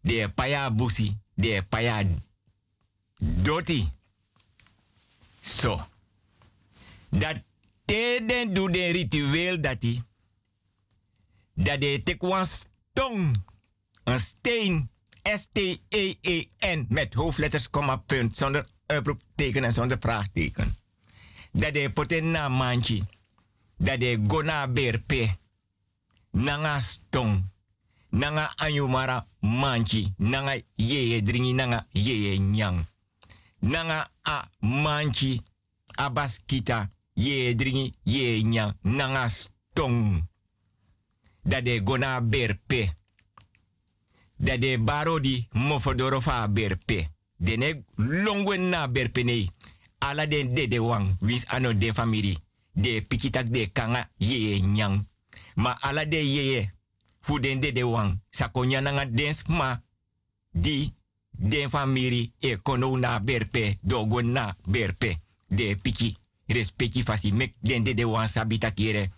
De 0.00 0.28
paya 0.34 0.70
busi. 0.70 1.16
De 1.34 1.62
paya 1.68 2.04
doti. 3.18 3.88
So. 5.40 5.76
Dat 7.08 7.36
te 7.84 8.22
den 8.26 8.54
do 8.54 8.68
den 8.68 8.92
ritueel 8.92 9.60
dati. 9.60 10.02
Dat 11.54 11.80
de 11.80 12.00
tek 12.04 12.22
wan 12.22 12.46
stong. 12.46 13.36
Een 14.04 14.20
steen 14.20 14.90
S-T-E-E-N 15.22 16.86
met 16.88 17.14
hoofdletters, 17.14 17.70
komma, 17.70 17.96
punt, 17.96 18.36
zonder 18.36 18.66
uitroepteken 18.86 19.64
en 19.64 19.72
zonder 19.72 19.96
vraagteken. 20.00 20.76
Dat 21.52 21.74
de 21.74 21.90
poten 21.90 22.30
na 22.30 22.48
manchi. 22.48 23.04
Dat 23.80 24.00
de 24.00 24.18
gona 24.28 24.68
berpe. 24.68 25.36
Nanga 26.30 26.80
stong. 26.80 27.44
Nanga 28.10 28.52
anyumara 28.56 29.26
manchi. 29.40 30.14
Nanga 30.16 30.60
yeye 30.74 31.22
dringi 31.22 31.52
nanga 31.52 31.86
yeye 31.92 32.38
nyang. 32.38 32.86
Nanga 33.58 34.10
a 34.22 34.48
manchi. 34.60 35.40
Abaskita. 35.94 36.90
Yeye 37.14 37.54
dringi 37.54 37.94
yeye 38.02 38.42
nyang. 38.42 38.76
Nanga 38.82 39.28
stong. 39.28 40.28
Dat 41.42 41.64
de 41.64 41.80
gona 41.82 42.20
berpe. 42.20 42.94
Dat 44.36 44.60
de 44.60 44.78
barodi 44.78 45.48
mofodoro 45.52 46.20
fa 46.20 46.48
berpe. 46.48 47.08
Dene 47.36 47.82
longwen 47.96 48.68
na 48.68 48.88
berpe 48.88 49.22
nei. 49.22 49.48
Ala 49.98 50.26
den 50.26 50.54
de 50.54 50.68
de 50.68 50.82
wang. 50.82 51.16
Wins 51.20 51.46
ano 51.46 51.78
de 51.78 51.94
family. 51.94 52.36
De 52.72 53.02
pikitak 53.02 53.50
de 53.50 53.70
kanga 53.72 54.10
yeye 54.16 54.60
nyang. 54.60 55.06
Ma 55.54 55.76
ala 55.80 56.04
de 56.04 56.16
yeye. 56.16 56.70
Fu 57.20 57.40
den 57.40 57.60
de 57.60 57.72
de 57.72 57.82
wang. 57.82 58.20
Sakonya 58.30 58.80
nanga 58.80 59.06
den 59.06 59.34
sma. 59.34 59.82
Di 60.50 60.92
den 61.30 61.70
family 61.70 62.32
e 62.38 62.56
kono 62.56 62.96
na 62.96 63.20
berpe. 63.20 63.78
Dogo 63.82 64.22
na 64.22 64.56
berpe. 64.68 65.18
De 65.48 65.76
piki. 65.82 66.16
Respecti 66.46 67.02
fasi 67.02 67.32
mek 67.32 67.54
den 67.60 67.84
de 67.84 67.94
de 67.94 68.04
wang 68.04 68.28
sabita 68.28 68.70
kere. 68.70 69.10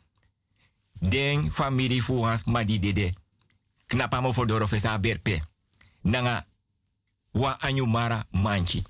Den 1.00 1.50
family 1.50 2.00
fu 2.00 2.20
wans 2.20 2.44
ma 2.44 2.64
di 2.64 2.78
dede. 2.78 3.12
Knapa 3.86 4.20
mo 4.20 4.32
fodoro 4.32 4.66
fesa 4.66 4.98
berpe. 4.98 5.42
Nanga 6.02 6.46
wa 7.32 7.56
anyu 7.60 7.86
mara 7.86 8.26
manchi. 8.30 8.82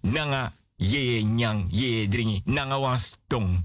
Nanga 0.00 0.52
ye 0.82 1.22
nyang 1.22 1.66
ye 1.70 2.08
dringi. 2.08 2.42
Nanga 2.44 2.78
wan 2.78 2.98
stong. 2.98 3.64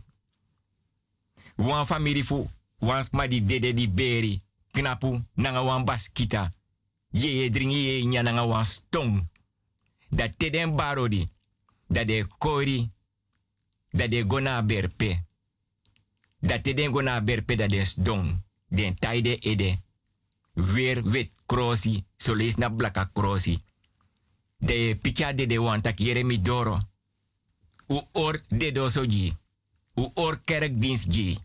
Wan 1.56 1.86
family 1.86 2.24
fu 2.24 2.50
wans 2.80 3.10
ma 3.12 3.28
di 3.28 3.46
dede 3.46 3.74
di 3.74 3.88
beri. 3.88 4.42
Knapu 4.72 5.22
nanga 5.34 5.62
wan 5.62 5.84
baskita. 5.84 6.54
Ye 7.10 7.50
dringi 7.50 7.86
ye 7.86 8.06
nyang 8.06 8.24
nanga 8.24 8.46
wan 8.46 8.66
stong. 8.66 9.30
Dat 10.10 10.38
teden 10.38 10.76
barodi. 10.76 11.30
Dat 11.88 12.08
de 12.08 12.28
kori. 12.38 12.92
Dat 13.90 14.12
de 14.12 14.24
gona 14.28 14.64
berpe. 14.64 15.26
Dat 16.40 16.64
teden 16.64 16.92
gona 16.92 17.22
berpe 17.22 17.56
dat 17.56 17.70
de 17.70 17.86
stong. 17.86 18.44
Den 18.68 18.96
taide 18.96 19.38
ede. 19.40 19.78
Weer 20.54 21.10
wit 21.10 21.32
krosi. 21.46 22.04
So 22.16 22.34
lees 22.34 22.56
na 22.56 22.70
blaka 22.70 23.10
krosi. 23.14 23.60
De 24.58 24.98
pika 25.02 25.34
de 25.34 25.46
de 25.46 25.62
wan 25.62 25.82
tak 25.82 25.98
doro. 26.44 26.87
U 27.88 28.02
or 28.12 28.42
de 28.50 28.72
do 28.72 28.90
so 28.90 29.06
ji. 29.06 29.34
U 29.96 30.12
or 30.14 30.40
kerkdienst. 30.46 31.40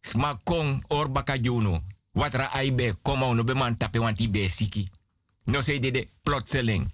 Sma 0.00 0.40
kong 0.44 0.84
or 0.88 1.08
baka 1.10 1.38
juno. 1.38 1.82
Watra 2.12 2.52
aibe 2.52 2.96
koma 3.02 3.26
uno 3.26 3.44
be 3.44 3.54
man 3.54 3.76
tape 3.76 3.98
siki. 4.48 4.88
No 5.44 5.60
se 5.60 5.78
de 5.78 5.90
de 5.90 6.08
plotseling. 6.22 6.92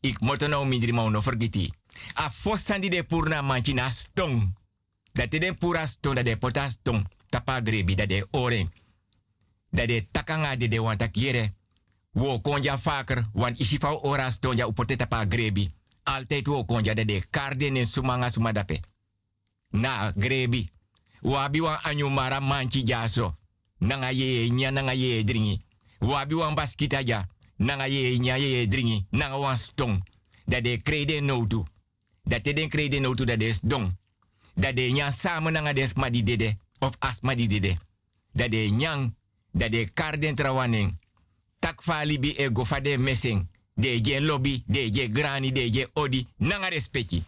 Ik 0.00 0.20
moet 0.20 0.48
nou 0.48 0.66
mindri 0.66 0.92
ma 0.92 1.20
vergeti. 1.20 1.72
A 2.18 2.30
fosandi 2.30 2.88
de 2.88 3.02
purna 3.02 3.42
manchi 3.42 3.72
na 3.72 3.90
stong. 3.90 4.54
Dat 5.12 5.30
de 5.30 5.38
den 5.38 5.54
pura 5.54 5.86
stong 5.86 6.14
dat 6.14 6.24
de 6.24 6.36
pota 6.36 6.68
stong. 6.68 7.06
Tapa 7.28 7.60
grebi 7.64 7.94
dat 7.94 8.08
de 8.08 8.26
oren. 8.30 8.72
Dat 9.70 9.88
de 9.88 10.06
takanga 10.10 10.56
de 10.56 10.68
de 10.68 10.80
wantak. 10.80 11.14
Wo 12.12 12.40
konja 12.40 12.78
vaker, 12.78 13.28
want 13.32 13.58
isifa 13.58 13.92
ora 13.92 14.30
stonja 14.30 14.66
upote 14.66 14.96
tapa 14.96 15.24
grebi. 15.28 15.70
Altijd 16.02 16.46
wo 16.46 16.64
konja 16.64 16.94
dat 16.94 17.08
de 17.08 17.22
karden 17.30 17.76
en 17.76 17.86
sumanga 17.86 18.30
sumadape. 18.30 18.80
Na 19.70 20.12
grebi. 20.16 20.70
Wabi 21.20 21.60
wan 21.60 21.78
anyu 21.82 22.10
mara 22.10 22.40
manchi 22.40 22.82
jaso. 22.82 23.34
Nanga 23.78 24.10
ye 24.10 24.50
nya 24.50 24.70
nanga 24.70 24.92
ye 24.92 25.24
dringi. 25.24 25.60
Wabi 25.98 26.34
wan 26.34 26.54
baskita 26.54 27.00
ja. 27.00 27.28
Nanga 27.56 27.86
ye 27.86 28.68
dringi. 28.68 29.06
Nanga 29.10 29.56
stong. 29.56 30.04
Dat 30.44 30.64
de 30.64 30.82
krede 30.82 31.20
notu. 31.20 31.64
Dat 32.22 32.44
de 32.44 32.68
krede 32.68 32.98
notu 32.98 33.24
dat 33.24 33.38
de 33.38 33.58
dong. 33.62 33.96
Dat 34.54 34.76
de 34.76 34.82
nya 34.82 35.10
samen 35.10 35.52
nanga 35.52 35.72
des 35.72 35.92
dede. 36.24 36.56
Of 36.78 36.96
asma 36.98 37.34
di 37.34 37.46
dede. 37.46 37.76
Dat 38.32 38.50
de 38.50 38.56
nyang. 38.56 39.14
Dat 39.52 39.70
de 39.70 39.90
karden 39.94 40.34
trawaning. 40.34 40.98
Tak 41.58 41.82
falibi 41.82 42.34
e 42.36 42.50
gofade 42.52 42.98
messing. 42.98 43.48
De 43.80 44.00
je 44.02 44.20
lobby, 44.20 44.62
de 44.66 44.88
je 44.92 45.08
grani, 45.08 45.52
de 45.52 45.64
je 45.72 45.88
odi. 45.92 46.26
Nanga 46.36 46.68
respecti. 46.68 47.22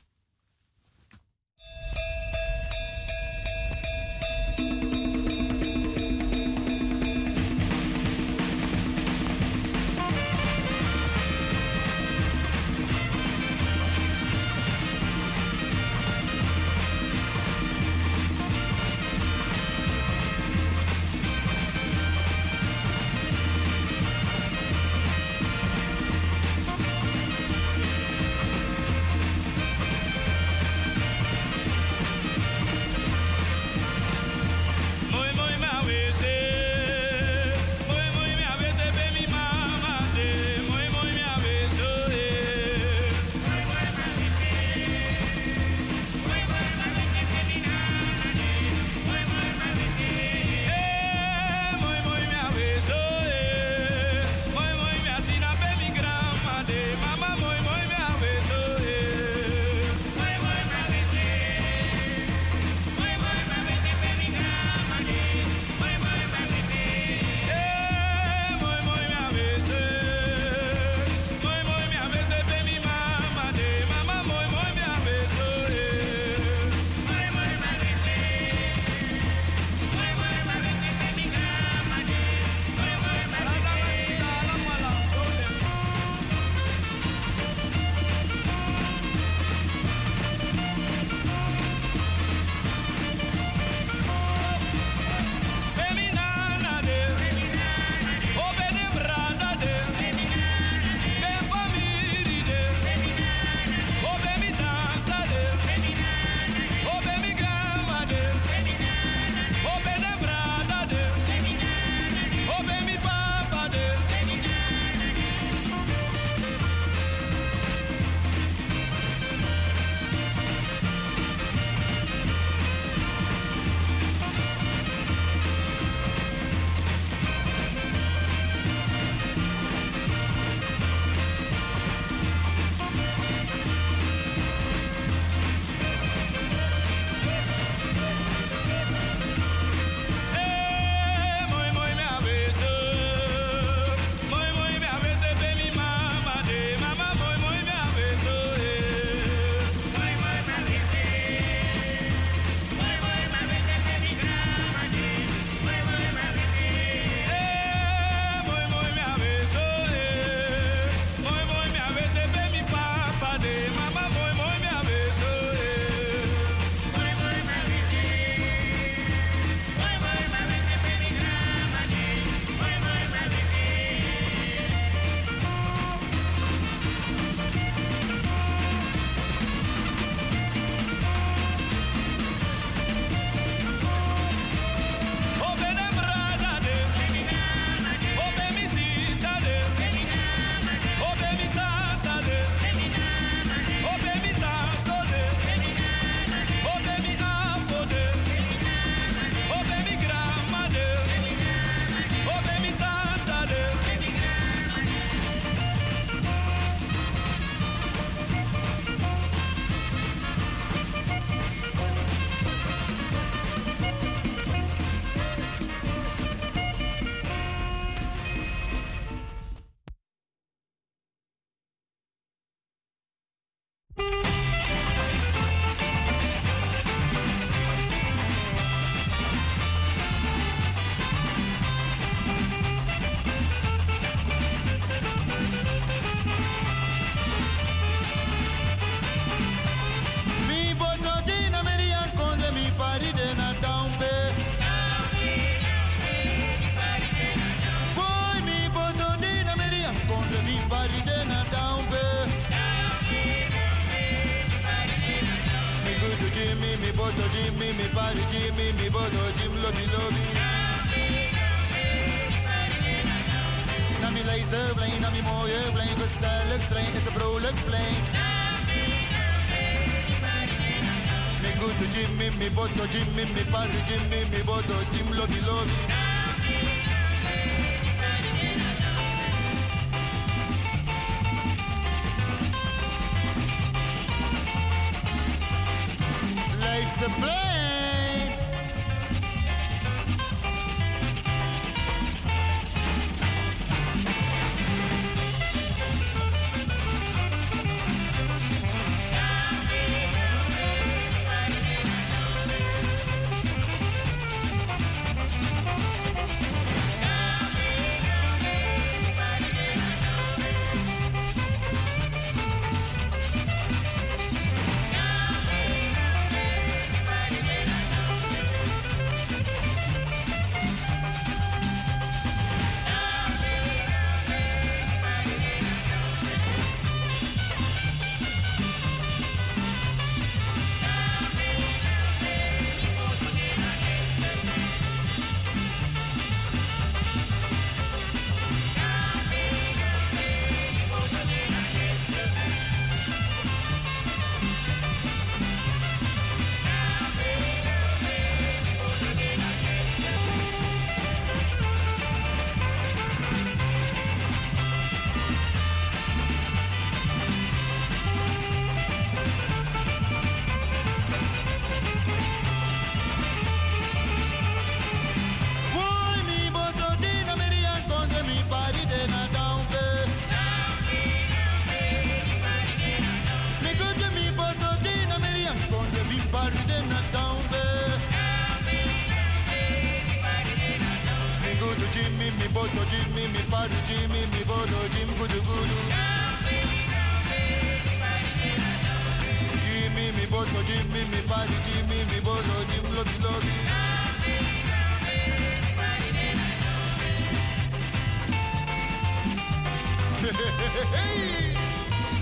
Jimmy 390.67 391.03
mi 391.11 391.21
pari 391.29 391.57
Jimmy 391.67 391.99
mi 392.11 392.21
boto 392.21 392.57
Jim 392.71 392.87
lobby 392.95 393.17
lobby. 393.25 393.53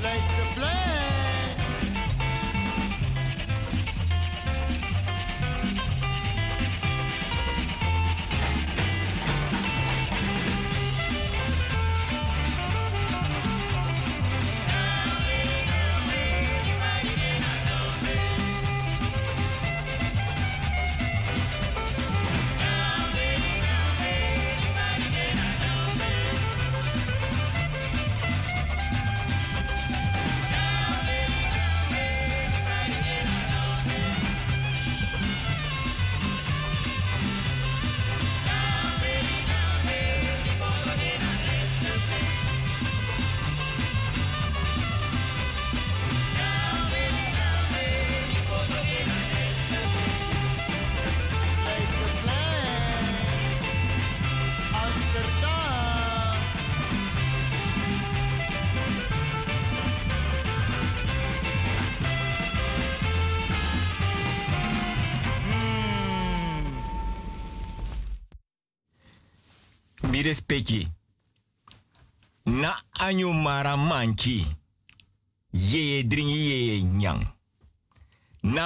Like 0.02 0.49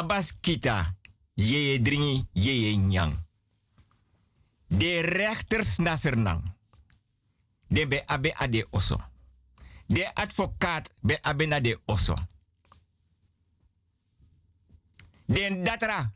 Na 0.05 0.11
baskita. 0.11 0.97
Ye 1.35 1.81
dringi 1.81 2.29
ye 2.33 2.77
nyang. 2.77 3.27
De 4.69 5.01
rechters 5.01 5.79
nasernang. 5.79 6.43
De 7.69 7.87
be 7.87 8.03
abe 8.07 8.35
ade 8.37 8.67
oso. 8.71 9.01
De 9.87 10.15
advocaat 10.15 10.93
be 11.01 11.19
abe 11.23 11.47
na 11.47 11.61
de 11.61 11.79
oso. 11.85 12.15
Den 15.27 15.65
datra. 15.65 16.13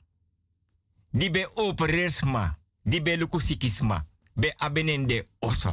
Die 1.10 1.30
be 1.30 1.50
opereersma. 1.54 2.58
Die 2.82 3.02
be 3.02 3.16
lukusikisma. 3.16 4.06
Be 4.34 4.54
abenende 4.56 5.26
oso. 5.38 5.72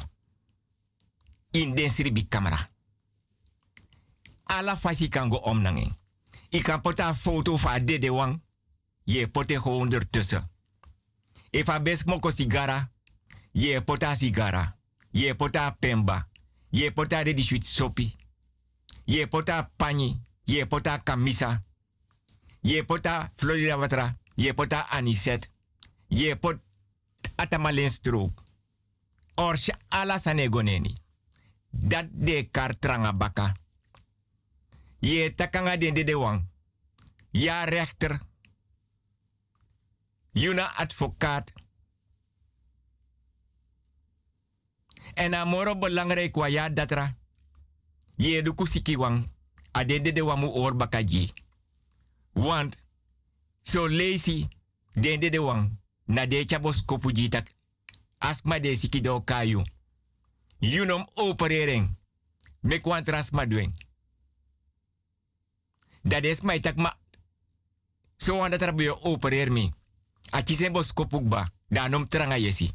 In 1.51 1.75
den 1.75 1.89
sribi 1.89 2.27
camera. 2.27 2.69
Ala 4.43 4.77
fasi 4.77 5.09
kan 5.09 5.29
go 5.29 5.35
om 5.35 5.61
nangen. 5.61 6.04
Ik 6.55 6.63
kan 6.63 6.81
pota 6.81 7.15
foto 7.15 7.57
van 7.57 7.85
dede 7.85 8.11
wang. 8.11 8.41
Je 9.03 9.27
pote 9.27 9.61
gewoon 9.61 9.91
ertussen. 9.91 10.47
If 11.49 11.81
bes 11.83 12.03
moko 12.03 12.31
sigara. 12.31 12.91
Je 13.51 13.81
pota 13.81 14.15
sigara. 14.15 14.77
Je 15.11 15.35
pota 15.35 15.71
pemba. 15.79 16.27
Je 16.69 16.91
pota 16.91 17.23
de 17.23 17.43
swit 17.43 17.65
sopi. 17.65 18.15
Je 19.05 19.27
pota 19.27 19.71
pani. 19.75 20.21
Je 20.43 20.65
pota 20.65 20.97
kamisa. 20.97 21.63
Je 22.61 22.83
pota 22.83 23.31
Florida 23.35 23.77
watra. 23.77 24.17
Je 24.35 24.53
pota 24.53 24.87
aniset. 24.89 25.49
Je 26.07 26.35
pot 26.35 26.59
atamalen 27.35 27.89
stroop. 27.89 28.41
Orsha 29.35 29.77
ala 29.87 30.17
sanegoneni. 30.17 30.97
Dat 31.69 32.05
de 32.11 32.47
kartranga 32.51 33.13
baka. 33.13 33.55
Je 35.05 35.35
takanga 35.35 35.77
den 35.77 35.93
de 35.93 36.17
wang. 36.17 36.47
Ja 37.31 37.63
rechter. 37.63 38.21
Juna 40.31 40.75
advocaat. 40.75 41.53
En 45.13 45.33
amoro 45.33 45.77
belangrijk 45.77 46.35
wa 46.35 46.69
datra. 46.69 47.17
Je 48.15 48.41
de 48.41 48.53
wang. 48.55 48.97
wang. 48.97 49.29
Adede 49.71 50.11
de 50.11 50.23
wamu 50.23 50.47
oor 50.47 50.75
bakaji. 50.75 51.31
Want 52.33 52.77
so 53.61 53.89
lazy 53.89 54.47
den 54.93 55.19
de 55.19 55.41
wang. 55.41 55.79
Na 56.05 56.25
de 56.25 56.45
chabos 56.47 56.85
kopu 56.85 57.11
jitak. 57.11 57.51
Asma 58.17 58.59
de 58.59 58.75
siki 58.75 59.01
kayu. 59.23 59.63
Junom 60.59 61.09
operering. 61.13 61.97
Mekwan 62.59 63.03
ma. 63.31 63.84
Dat 66.07 66.23
is 66.23 66.41
mijn 66.41 66.61
tak 66.61 66.77
maar 66.77 66.97
Zo 68.17 68.41
aan 68.41 68.51
dat 68.51 68.61
rabio 68.61 68.97
opereer 69.01 69.51
me. 69.51 69.71
Aki 70.29 70.55
zijn 70.55 70.71
boskopukba. 70.71 71.49
Daarom 71.67 72.07
tranga 72.07 72.37
yesi. 72.37 72.71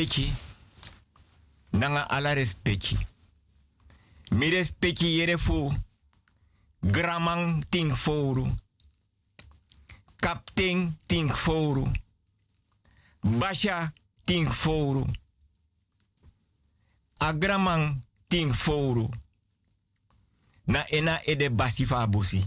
Respecti. 0.00 0.32
Nanga 1.70 2.08
ala 2.08 2.32
respecti. 2.32 2.96
Mi 4.30 4.48
respecti 4.48 5.16
yere 5.16 5.38
fu. 5.38 5.72
Gramang 6.80 7.64
ting 7.68 7.96
foru. 7.96 8.46
Kapting 10.16 10.96
ting 11.06 11.30
foru. 11.30 11.90
Basha 13.20 13.92
ting 14.24 14.48
foru. 14.52 15.04
Agramang 17.18 18.02
ting 18.28 18.54
foru. 18.54 19.08
Na 20.64 20.86
ena 20.88 21.20
ede 21.24 21.50
basifa 21.50 22.06
busi. 22.06 22.44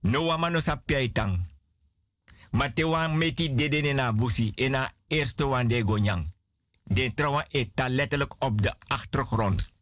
No 0.00 0.26
wamano 0.26 0.60
sa 0.60 0.76
piaitang. 0.76 1.38
Maar 2.50 2.72
te 2.72 2.84
wan 2.84 3.18
meti 3.18 3.54
dede 3.54 3.92
na 3.92 4.12
busi 4.12 4.52
ena 4.54 4.92
eerste 5.08 5.44
wan 5.44 5.68
de 5.68 5.82
gonyang. 5.82 6.34
De 6.82 7.14
trouwen 7.14 7.46
eta 7.50 7.88
letterlijk 7.88 8.44
op 8.44 8.62
de 8.62 8.74
achtergrond. 8.86 9.72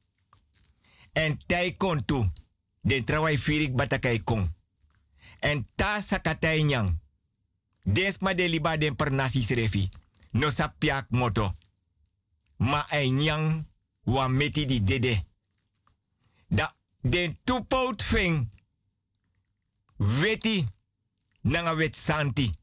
En 1.12 1.38
tij 1.46 1.72
kon 1.72 2.04
toe. 2.04 2.32
De 2.80 3.04
trouwen 3.04 3.38
firik 3.38 3.76
batakai 3.76 4.22
kon. 4.22 4.54
En 5.38 5.68
ta 5.74 6.00
sakatay 6.00 6.62
nyang. 6.62 6.98
Des 7.82 8.18
ma 8.18 8.32
liba 8.32 8.76
den 8.76 8.96
per 8.96 9.12
nasi 9.12 9.42
srefi. 9.42 9.88
No 10.30 10.50
sa 10.50 10.74
piak 10.78 11.10
moto. 11.10 11.54
Ma 12.56 12.86
ay 12.88 13.10
nyang 13.10 13.66
wan 14.02 14.36
meti 14.36 14.66
di 14.66 14.84
dede. 14.84 15.24
Da 16.48 16.74
den 17.00 17.38
tupout 17.44 18.02
fing. 18.02 18.48
Weti 19.96 20.64
nanga 21.40 21.74
wet 21.74 21.96
santi. 21.96 22.54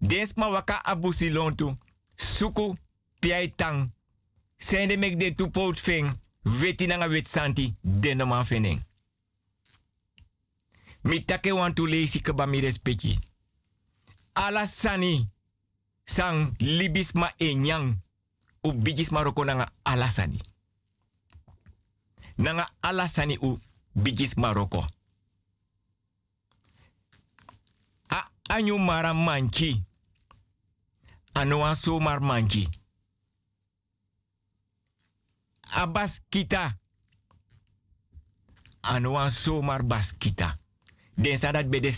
Des 0.00 0.32
ma 0.36 0.48
waka 0.48 0.84
abusi 0.84 1.30
lontu. 1.30 1.76
Suku 2.16 2.74
piai 3.20 3.52
tang. 3.56 3.90
Sende 4.56 4.96
mek 4.96 5.18
de 5.18 5.34
tu 5.34 5.50
pout 5.50 5.78
fing. 5.80 6.18
Weti 6.42 6.86
nanga 6.86 7.08
wet 7.08 7.28
santi. 7.28 7.74
Den 7.80 8.16
no 8.18 8.26
man 8.26 8.44
fening. 8.44 8.80
Mi 11.02 11.24
take 11.24 11.50
tu 11.74 11.86
leisi 11.86 12.20
ke 12.20 12.32
ba 12.32 12.46
mi 12.46 12.60
respecti. 12.60 13.18
Ala 14.34 14.66
sani. 14.66 15.28
Sang 16.04 16.54
libis 16.58 17.12
ma 17.12 17.30
enyang. 17.38 17.98
U 18.62 18.72
bigis 18.72 19.10
maroko 19.10 19.44
nanga 19.44 19.70
alasani. 19.84 20.40
Nanga 22.38 22.70
alasani 22.82 23.38
u 23.40 23.58
bigis 23.94 24.34
maroko. 24.36 24.84
A 28.08 28.28
anyu 28.48 28.78
mara 28.78 29.14
manchi. 29.14 29.82
Ano 31.32 31.64
an 31.64 31.76
so 31.76 32.00
mar 32.00 32.20
manchi. 32.20 32.68
Abas 35.74 36.20
kita. 36.28 36.78
Ano 38.80 39.16
an 39.16 39.30
so 39.30 39.62
mar 39.62 39.82
bas 39.82 40.12
kita. 40.18 40.58
Den 41.14 41.38
sa 41.38 41.52
dat 41.52 41.70
be 41.70 41.80
de 41.80 41.92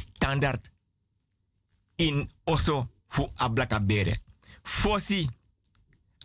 in 1.96 2.28
oso 2.44 2.88
fu 3.08 3.30
ablaka 3.36 3.80
bere. 3.80 4.20
Fosi. 4.62 5.28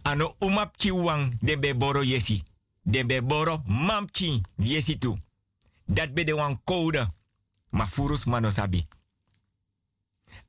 Ano 0.03 0.35
umap 0.39 0.75
wang 0.91 1.37
den 1.41 1.59
be 1.59 1.75
boro 1.75 2.01
yesi. 2.01 2.43
Den 2.81 3.07
be 3.07 3.21
boro 3.21 3.61
mamchi 3.65 4.41
yesi 4.57 4.97
tu. 4.97 5.17
Dat 5.85 6.13
be 6.13 6.23
de 6.23 6.33
wan. 6.33 6.59
Ma 7.69 7.85
furus 7.87 8.25
mano 8.25 8.49
sabi. 8.49 8.87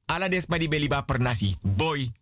Ala 0.07 0.29
des 0.29 0.47
ma 0.47 0.59
di 0.59 0.69
beliba 0.69 1.03
per 1.03 1.19
nasi. 1.19 1.57
Boy, 1.63 2.13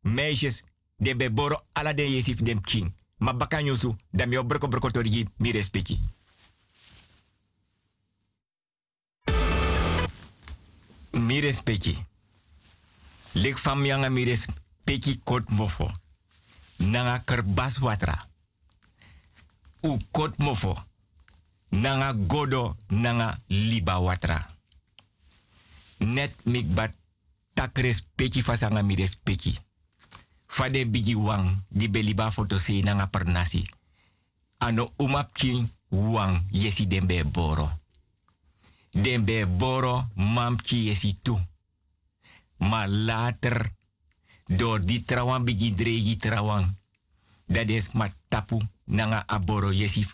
meisjes, 0.00 0.64
den 0.96 1.16
be 1.16 1.30
boro 1.30 1.64
ala 1.72 1.92
den 1.92 2.10
yesif 2.10 2.42
dem 2.42 2.60
king. 2.60 2.92
Ma 3.18 3.32
baka 3.32 3.60
nyusu, 3.62 3.96
dam 4.10 4.32
yo 4.32 4.44
broko 4.44 4.68
broko 4.68 4.90
torigi 4.90 5.26
mi 5.36 5.50
respecti. 5.50 5.98
Mi 11.10 11.40
respecti. 11.40 12.06
Lik 13.32 13.58
fam 13.58 13.84
yanga 13.84 14.08
mi 14.08 14.24
respecti 14.24 15.20
kot 15.24 15.50
mofo. 15.50 15.90
Nanga 16.76 17.22
kerbas 17.24 17.78
watra. 17.78 18.26
U 19.80 19.98
kot 20.10 20.36
mofo. 20.38 20.76
Nanga 21.68 22.12
godo, 22.26 22.76
nanga 22.88 23.38
liba 23.46 23.98
watra. 24.00 24.50
Net 25.98 26.34
mik 26.44 26.74
bat 26.74 26.94
tak 27.58 27.82
respecti 27.82 28.38
fasanga 28.38 28.86
mi 28.86 28.94
respecti. 28.94 29.50
Fade 30.46 30.86
bigi 30.86 31.14
wang 31.18 31.66
di 31.68 31.90
beliba 31.90 32.30
foto 32.30 32.58
se 32.58 32.78
nanga 32.86 33.10
per 33.10 33.26
nasi. 33.26 33.66
Ano 34.58 34.92
umap 34.96 35.32
king 35.34 35.66
wang 35.90 36.38
yesi 36.54 36.86
dembe 36.86 37.24
boro. 37.24 37.66
Dembe 38.90 39.46
boro 39.46 40.06
mamki 40.14 40.86
yesi 40.86 41.18
tu. 41.22 41.34
Maar 42.58 42.88
later, 42.88 43.74
door 44.46 44.84
die 44.84 45.02
trawan 45.02 45.44
bigi 45.44 45.74
dregi 45.74 46.16
trawan, 46.16 46.78
dat 47.46 47.68
is 47.68 47.92
maar 47.92 48.14
tapu 48.28 48.58
nanga 48.84 49.26
aboro 49.26 49.72
yesi 49.72 50.06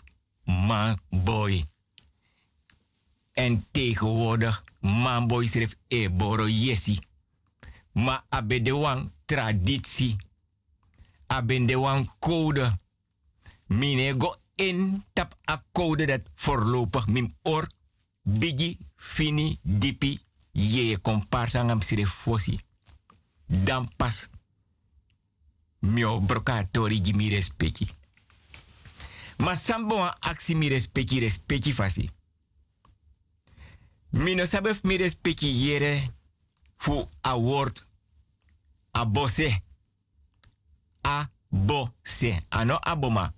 man 0.43 0.97
boy. 1.09 1.65
En 3.33 3.65
tegenwoordig, 3.71 4.63
man 4.81 5.27
boy 5.27 5.47
schreef 5.47 5.75
e 5.87 6.09
boro 6.09 6.47
yesi. 6.47 6.99
Ma 7.95 8.19
abedewang 8.29 9.09
traditie. 9.25 10.15
Abedewang 11.27 12.05
code. 12.19 12.67
Mine 13.67 14.17
go 14.17 14.35
in 14.55 15.03
tap 15.13 15.35
a 15.45 15.63
code 15.71 16.05
dat 16.05 16.21
voorlopig 16.35 17.07
mim 17.07 17.33
or 17.43 17.67
bigi 18.21 18.77
fini 18.95 19.57
dipi 19.61 20.19
ye 20.51 20.97
komparsa 21.01 21.63
ngam 21.63 21.81
sire 21.81 22.05
fosi. 22.05 22.59
Dan 23.45 23.87
pas 23.95 24.29
mio 25.79 26.19
brokatori 26.19 27.01
gi 27.01 27.13
mi 27.13 27.29
respecti. 27.29 27.87
Ma 29.37 29.55
sambo 29.55 29.97
an 30.01 30.15
aksi 30.19 30.55
mi 30.55 30.67
respecti 30.67 31.19
respecti 31.19 31.73
fasi. 31.73 32.09
Mino 34.09 34.45
sabef 34.45 34.83
mi 34.83 34.95
respecti 34.97 35.47
yere 35.47 36.13
fu 36.77 37.09
a 37.21 37.35
word 38.95 39.01
a 39.01 39.05
bose. 39.05 39.61
A 41.03 41.29
bose. 41.49 42.39
Ano 42.49 42.79
aboma. 42.81 43.33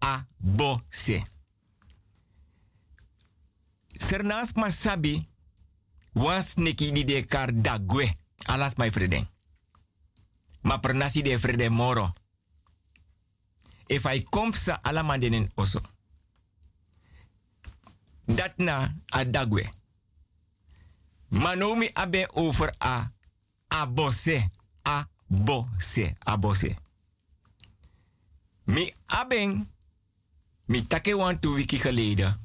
A 0.00 0.26
bose. 0.38 1.22
Sernas 3.96 4.52
masabi 4.52 5.26
was 6.12 6.54
neki 6.56 6.92
di 6.92 7.04
de 7.04 7.24
kar 7.24 7.52
dagwe. 7.52 8.14
Alas 8.46 8.74
my 8.76 8.90
freden. 8.90 9.26
Ma 10.62 10.78
pernasi 10.78 11.22
de 11.22 11.38
freden 11.38 11.72
moro. 11.72 12.12
If 13.86 14.06
I 14.06 14.22
komsa 14.22 14.78
ala 14.82 15.02
mandenen 15.02 15.50
oso. 15.54 15.80
Dat 18.24 18.56
na 18.56 18.94
a 19.08 19.24
dagwe. 19.24 19.68
Manomi 21.28 21.90
abe 21.92 22.28
over 22.32 22.74
a 22.78 23.10
abose. 23.68 24.50
A 24.84 25.08
bose. 25.26 26.14
A 26.24 26.36
bose. 26.38 26.74
Mi 28.64 28.92
aben. 29.06 29.68
Mi 30.66 30.86
take 30.86 31.16
wan 31.16 31.40
tu 31.40 31.54
wiki 31.54 31.78
geleden. 31.78 32.36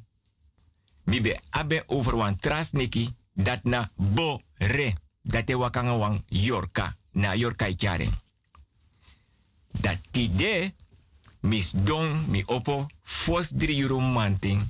Mi 1.03 1.21
be 1.21 1.39
aben 1.49 1.83
over 1.87 2.15
wan 2.15 2.39
trasniki. 2.39 3.09
Dat 3.33 3.63
na 3.63 3.89
bo 3.95 4.39
re. 4.57 4.93
Dat 5.21 5.45
te 5.45 5.57
wakanga 5.57 5.97
wan 5.97 6.23
yorka. 6.27 6.95
Na 7.11 7.33
yorka 7.33 7.67
ikare. 7.67 8.09
Dat 9.71 9.97
tide. 10.11 10.73
Mis 11.41 11.71
don 11.71 12.25
mi 12.27 12.43
opo. 12.45 12.87
Fos 13.03 13.49
drie 13.49 13.81
euro 13.81 13.99
manting. 13.99 14.63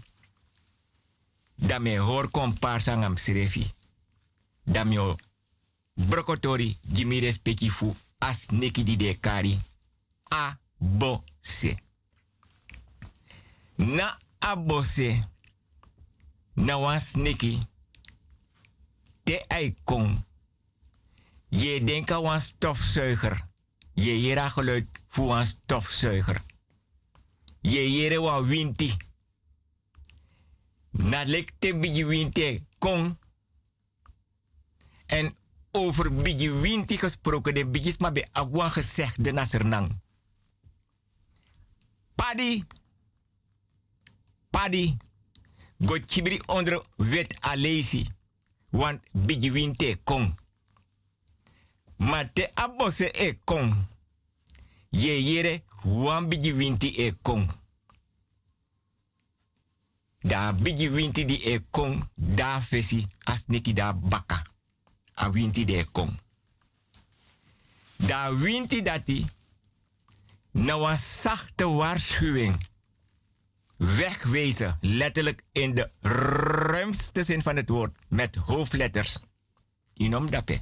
Da 1.56 1.80
me 1.80 1.98
hoor 1.98 2.30
komparsa 2.30 2.96
ngam 2.96 3.18
srefi. 3.18 3.78
damio 4.72 5.16
brokotori 6.08 6.78
gimi 6.82 7.20
respecti 7.20 7.72
as 8.18 8.46
neki 8.50 8.84
di 8.84 8.96
de 8.96 9.18
kari 9.20 9.60
a. 10.30 10.60
Na 13.76 14.20
a 14.40 14.56
bo 14.56 14.84
se 14.84 15.24
na 16.54 16.78
wan 16.78 17.00
sneki 17.02 17.60
te 19.24 19.44
ai 19.48 19.76
kon. 19.84 20.24
Je 21.50 21.84
denkt 21.84 22.12
aan 22.12 22.42
stofzuiger. 22.42 23.48
Je 23.94 24.22
jera 24.22 24.50
geluid 24.50 24.88
voor 25.08 25.38
een 25.38 25.46
stofzuiger. 25.46 26.42
Je 27.62 27.92
jere 27.92 28.22
wa 28.22 28.44
winti. 28.44 28.98
Na 30.92 31.24
lek 31.26 31.52
te 31.60 31.76
bigi 31.76 32.06
winti 32.06 32.66
kon. 32.78 33.18
En 35.06 35.36
over 35.72 36.14
bigi 36.14 36.52
winti 36.52 36.98
gesproken, 36.98 37.54
de 37.54 37.66
bigis 37.66 37.98
maar 37.98 38.12
bij 38.12 38.28
agwan 38.32 38.72
gezegd 38.72 39.24
de 39.24 39.32
nasernang. 39.32 40.02
Padi. 42.16 42.66
Padi. 44.50 44.98
Go 45.86 45.98
chibri 46.08 46.42
onder 46.46 46.86
wet 46.96 47.36
alesi. 47.40 48.08
Want 48.70 49.02
bigi 49.12 49.52
winti 49.52 49.98
kon. 50.04 50.38
Maar 51.98 52.34
te 52.34 52.50
abose 52.54 53.12
e 53.12 53.40
kon. 53.44 53.88
Ye 54.90 55.24
yere 55.24 55.64
wan 55.84 56.30
bigi 56.30 56.54
winti 56.54 56.96
e 56.96 57.14
kon. 57.22 57.50
Da 60.20 60.54
bigi 60.54 60.90
winti 60.90 61.26
di 61.26 61.44
e 61.44 61.62
kon 61.70 62.10
da 62.16 62.62
fesi 62.62 63.08
as 63.24 63.44
neki 63.48 63.74
da 63.74 63.94
baka. 63.94 64.49
A 65.22 65.32
winti 65.32 65.66
de 65.66 65.86
kon. 65.92 66.20
Da 67.96 68.36
winti 68.36 68.82
dati 68.82 69.26
na 70.52 70.78
wan 70.80 70.98
zachte 70.98 71.68
waarschuwing. 71.68 72.68
Wegwezen, 73.78 74.78
letterlijk 74.82 75.44
in 75.52 75.76
de 75.76 75.90
ruimste 76.02 77.24
zin 77.24 77.42
van 77.42 77.56
het 77.56 77.70
woord, 77.70 77.96
met 78.08 78.36
hoofdletters. 78.36 79.18
Inom 79.94 80.30
dape. 80.30 80.60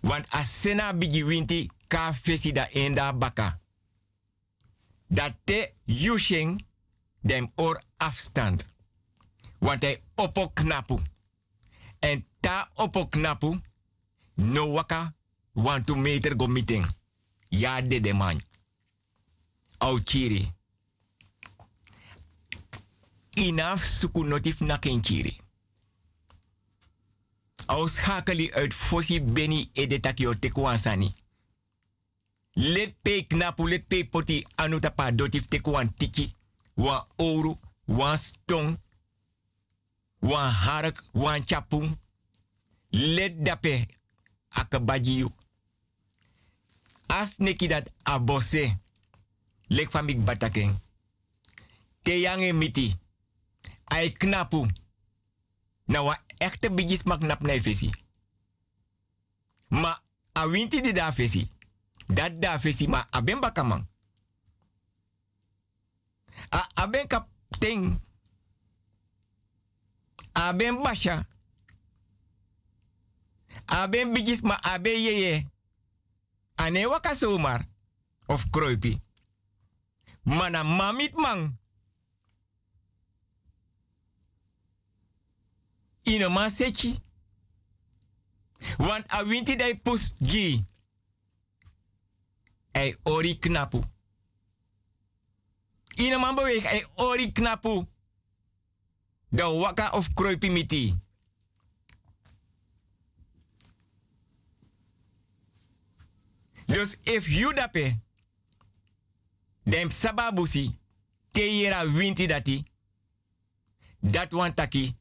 Want 0.00 0.30
als 0.30 0.60
sena 0.60 0.94
bigi 0.94 1.24
winti 1.24 1.70
ka 1.86 2.14
fesi 2.14 2.52
da 2.52 2.68
enda 2.70 3.12
baka. 3.12 3.60
Dat 5.08 5.32
te 5.44 5.72
yushing 5.84 6.64
dem 7.20 7.52
oor 7.54 7.82
afstand. 7.96 8.68
Want 9.58 9.82
hij 9.82 10.02
oppo 10.14 10.48
knapu. 10.48 10.98
En 11.98 12.26
ta 12.44 12.68
oppo 12.76 13.06
knapu, 13.06 13.60
no 14.36 14.72
waka 14.72 15.12
want 15.54 15.86
to 15.86 15.94
meter 15.96 16.34
go 16.34 16.46
meeting. 16.46 16.86
Ja 17.50 17.80
de 17.80 18.12
man. 18.12 18.40
Au 19.78 20.00
chiri. 20.00 20.52
Inaf 23.36 23.84
suku 23.84 24.24
notif 24.24 24.60
na 24.60 24.78
ken 24.78 25.02
chiri. 25.02 25.40
Au 27.66 27.88
schakeli 27.88 28.50
uit 28.52 28.74
fosi 28.74 29.20
beni 29.20 29.70
edetakio 29.72 30.34
tekwansani. 30.34 31.14
Let 32.54 32.94
pe 33.02 33.22
knapu, 33.26 33.68
let 33.68 33.88
pe 33.88 34.04
poti 34.04 34.46
anutapa 34.56 35.12
dotif 35.12 35.48
tekwan 35.48 35.94
tiki. 35.94 36.34
Wan 36.76 37.04
oru, 37.16 37.58
wan 37.84 38.18
stong, 38.18 38.78
wan 40.20 40.52
harak, 40.52 41.02
wan 41.12 41.44
chapung. 41.44 41.96
Let 42.94 43.42
dape 43.42 43.86
akabajiu. 44.48 45.32
As 47.06 47.36
neki 47.38 47.66
dat 47.66 47.90
abose, 48.02 48.78
lek 49.66 49.90
famik 49.90 50.24
bataken. 50.24 50.78
Te 52.02 52.20
yange 52.20 52.52
miti, 52.52 52.94
ay 53.84 54.12
knapu. 54.12 54.66
Na 55.84 56.02
wa 56.02 56.18
echte 56.38 56.70
bigis 56.70 57.02
mak 57.02 57.20
nap 57.20 57.40
na. 57.40 57.58
Ma 59.68 60.02
a 60.32 60.46
winti 60.48 60.80
di 60.80 60.92
da 60.92 61.12
fesi. 61.12 61.48
Dat 62.06 62.40
da 62.40 62.60
fesi 62.60 62.88
ma 62.88 63.06
aben 63.10 63.40
bakamang. 63.40 63.86
A 66.48 66.68
aben 66.74 67.06
kapten. 67.06 67.98
Aben 70.32 70.82
basha. 70.82 71.26
Aben 73.66 74.12
bigis 74.12 74.42
ma 74.42 74.58
abe 74.62 74.88
yeye. 74.90 75.46
Ane 76.56 76.86
waka. 76.86 77.14
Of 78.26 78.50
kroipi. 78.50 79.00
Mana 80.24 80.64
mamit 80.64 81.14
mang. 81.16 81.58
Ino 86.04 86.48
sechi. 86.50 87.00
Want 88.78 89.04
a 89.08 89.24
winti 89.24 89.56
dai 89.56 89.74
pus 89.74 90.14
gi. 90.20 90.64
Ei 92.72 92.96
ori 93.02 93.38
knapu. 93.38 93.84
Ino 95.96 96.18
man 96.18 96.34
beweeg 96.34 96.64
ei 96.64 96.84
ori 96.96 97.32
knapu. 97.32 97.86
De 99.28 99.42
waka 99.42 99.90
of 99.92 100.08
kroipi 100.14 100.50
miti. 100.50 100.94
Dus 106.74 106.98
if 107.04 107.28
you 107.28 107.52
dape, 107.54 107.96
dem 109.62 109.90
sababusi, 109.90 110.74
te 111.30 111.40
yera 111.40 111.86
winti 111.86 112.26
dati, 112.26 112.64
dat 114.00 114.32
wan 114.32 114.54
taki, 114.54 114.96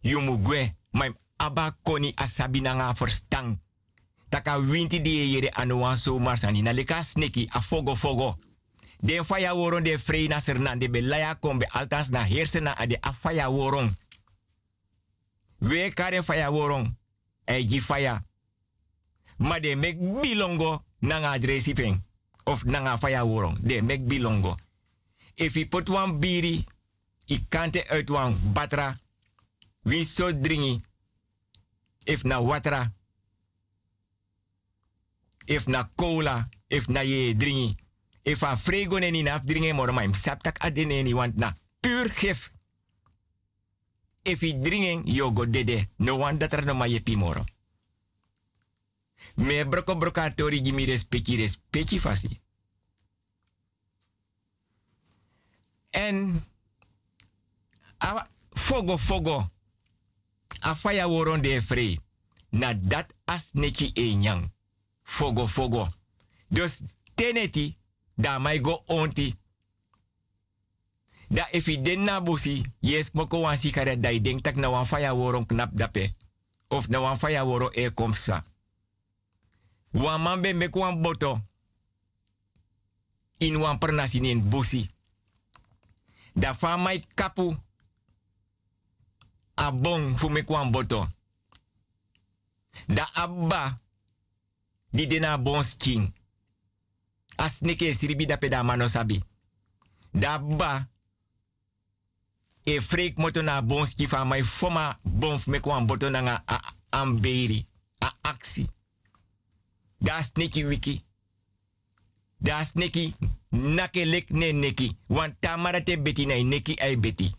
you 0.00 0.20
mugwe, 0.20 0.74
maar 0.90 1.12
aba 1.36 1.76
koni 1.82 2.12
asabi 2.14 2.60
na 2.60 2.74
nga 2.74 2.94
verstang. 2.94 3.58
Taka 4.28 4.60
winti 4.60 5.00
die 5.00 5.30
yere 5.30 5.50
anu 5.50 5.78
wan 5.80 5.96
so 5.96 6.18
marsani, 6.18 6.62
na 6.62 6.72
leka 6.72 7.02
sneki, 7.02 7.48
a 7.52 7.62
fogo 7.62 7.96
fogo. 7.96 8.36
Den 9.00 9.24
faya 9.24 9.54
woron 9.54 9.82
de 9.82 9.98
frey 9.98 10.28
na 10.28 10.40
sernan, 10.40 10.78
de 10.78 10.88
belaya 10.88 11.34
kombe, 11.34 11.66
altas 11.72 12.10
na 12.10 12.24
hersena 12.24 12.76
ade 12.76 12.98
a 13.00 13.12
faya. 13.12 13.48
We 15.60 15.90
kare 15.90 16.22
faya 16.22 16.50
woron, 16.50 16.96
e 17.46 17.64
gi 17.64 17.80
faya. 17.80 18.24
Ma 19.38 19.60
de 19.60 19.76
mek 19.76 19.96
bilongo, 19.98 20.85
nanga 21.06 21.30
adresi 21.30 21.72
pen. 21.72 22.02
Of 22.44 22.64
nanga 22.64 22.98
faya 22.98 23.24
woron. 23.24 23.56
De 23.60 23.82
mek 23.82 24.06
bilongo. 24.06 24.56
If 25.34 25.56
i 25.56 25.66
put 25.66 25.88
wan 25.88 26.18
biri, 26.20 26.64
i 27.26 27.40
kante 27.48 27.88
uit 27.88 28.08
wan 28.08 28.36
batra. 28.52 28.98
Wie 29.82 30.04
so 30.04 30.32
dringi. 30.32 30.80
If 32.04 32.22
na 32.22 32.40
watra. 32.40 32.92
If 35.44 35.66
na 35.66 35.88
cola. 35.94 36.48
If 36.68 36.88
na 36.88 37.00
ye 37.00 37.34
dringi. 37.34 37.76
If 38.22 38.42
a 38.42 38.56
frego 38.56 38.98
neni 38.98 39.22
na 39.22 39.38
dringi 39.38 39.72
moro 39.72 39.92
ma 39.92 40.02
im 40.02 40.14
saptak 40.14 40.58
adeneni 40.58 41.14
want 41.14 41.36
na 41.36 41.52
puur 41.80 42.08
gif. 42.14 42.50
If 44.22 44.42
i 44.42 44.52
dringi 44.58 45.02
yo 45.04 45.30
go 45.30 45.44
dede. 45.46 45.88
No 45.98 46.16
one 46.16 46.38
dat 46.38 46.64
no 46.64 46.74
ma 46.74 46.84
ye 46.84 47.00
pimoro. 47.00 47.44
Me 49.36 49.64
broko 49.64 49.96
broka 49.96 50.30
tori 50.34 50.60
gimi 50.60 50.84
respecti 50.84 51.36
respecti 51.36 52.00
fasi. 52.00 52.40
En 55.90 56.44
a 57.98 58.26
fogo 58.50 58.96
fogo. 58.98 59.50
A 60.60 60.76
faya 60.76 61.08
woron 61.08 61.40
de 61.40 61.62
free. 61.62 62.00
Na 62.50 62.74
dat 62.74 63.14
as 63.24 63.50
neki 63.52 63.90
e 63.94 64.14
nyang. 64.14 64.52
Fogo 65.02 65.46
fogo. 65.46 65.88
Dus 66.48 66.80
teneti 67.14 67.76
da 68.14 68.38
mai 68.38 68.58
go 68.60 68.82
onti. 68.86 69.34
Da 71.28 71.48
if 71.50 71.66
i 71.66 71.82
den 71.82 72.04
na 72.04 72.20
busi, 72.20 72.62
yes 72.80 73.10
moko 73.12 73.40
wan 73.40 73.58
sikare 73.58 74.00
da 74.00 74.08
i 74.08 74.40
tak 74.40 74.56
na 74.56 74.70
wan 74.70 74.86
faya 74.86 75.14
woron 75.14 75.46
knap 75.46 75.70
dape. 75.72 76.14
Of 76.68 76.88
na 76.88 77.00
wan 77.00 77.18
faya 77.18 77.44
woro 77.44 77.70
e 77.72 77.90
komsa. 77.90 78.44
Wan 79.96 80.20
man 80.22 80.40
ben 80.40 80.56
mek 80.56 80.74
wan 80.76 81.00
boto. 81.02 81.40
In 83.38 83.56
wan 83.60 83.78
pernasi 83.78 84.18
in 84.18 84.48
busi. 84.48 84.90
Da 86.32 86.54
fa 86.54 86.76
mai 86.76 87.04
kapu. 87.14 87.56
a 89.54 90.16
fu 90.16 90.28
mek 90.28 90.48
wan 90.50 90.70
boto. 90.70 91.06
Da 92.86 93.10
abba. 93.14 93.78
Di 94.90 95.06
dena 95.06 95.38
bon 95.38 95.64
skin. 95.64 96.12
sribi 97.36 97.60
neke 97.60 97.94
siribi 97.94 98.26
da 98.26 98.36
peda 98.36 98.62
mano 98.62 98.88
sabi. 98.88 99.22
Da 100.10 100.32
abba. 100.34 100.88
E 102.64 102.80
freak 102.80 103.16
moto 103.18 103.42
na 103.42 103.62
bon 103.62 103.86
skin 103.86 104.08
fa 104.08 104.24
mai 104.24 104.42
foma 104.42 104.98
bonf 105.02 105.46
mek 105.46 105.66
wan 105.66 105.86
boto 105.86 106.10
na 106.10 106.42
an 106.46 106.60
amberi. 106.90 107.66
A 107.98 108.12
aksi. 108.22 108.68
Das 109.98 110.32
Niki 110.34 110.64
wiki. 110.68 111.00
Das 112.38 112.74
Niki 112.74 113.14
nake 113.50 114.04
lek 114.06 114.30
ne 114.30 114.52
neki. 114.52 114.96
Want 115.06 115.40
tamara 115.40 115.80
te 115.80 115.98
beti 115.98 116.26
na 116.26 116.42
neki 116.42 116.78
ai 116.80 116.96
beti. 116.96 117.34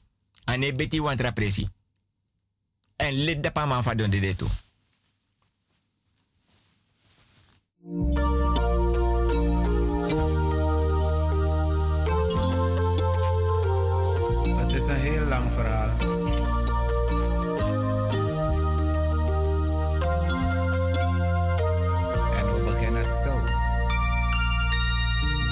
Ane 0.45 0.73
beti 0.73 0.99
want 0.99 1.21
rapresi. 1.21 1.67
En 2.95 3.13
lid 3.13 3.43
da 3.43 3.51
pa 3.51 3.65
man 3.65 3.97
don 3.97 4.09
de 4.09 4.19
deto. 4.19 4.47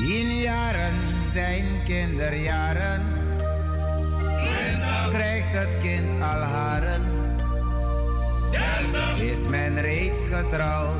Wiljaren 0.06 0.95
zijn 1.34 1.66
kinderjaren. 1.86 3.01
Krijgt 5.10 5.51
het 5.51 5.78
kind 5.82 6.24
al 6.24 6.41
haren? 6.41 7.01
Is 9.20 9.47
men 9.47 9.82
reeds 9.82 10.20
getrouwd? 10.32 10.95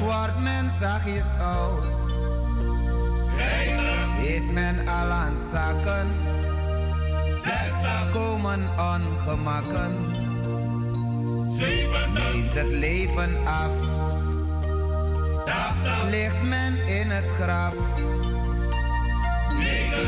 Wordt 0.00 0.40
men 0.42 0.70
zachtjes 0.70 1.32
oud? 1.40 1.84
Is 4.22 4.52
men 4.52 4.88
al 4.88 5.10
aan 5.10 5.36
zakken? 5.52 6.08
Komen 8.12 8.68
ongemakken? 8.78 9.92
Neemt 12.14 12.54
het 12.54 12.72
leven 12.72 13.36
af? 13.44 13.95
ligt 16.10 16.42
men 16.42 16.86
in 16.86 17.10
het 17.10 17.30
graf. 17.40 17.74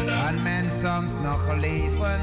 Kan 0.07 0.43
men 0.43 0.71
soms 0.71 1.13
nog 1.23 1.55
leven, 1.61 2.21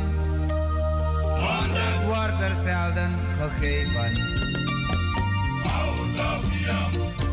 wordt 2.06 2.42
er 2.42 2.54
zelden 2.54 3.12
gegeven. 3.40 4.34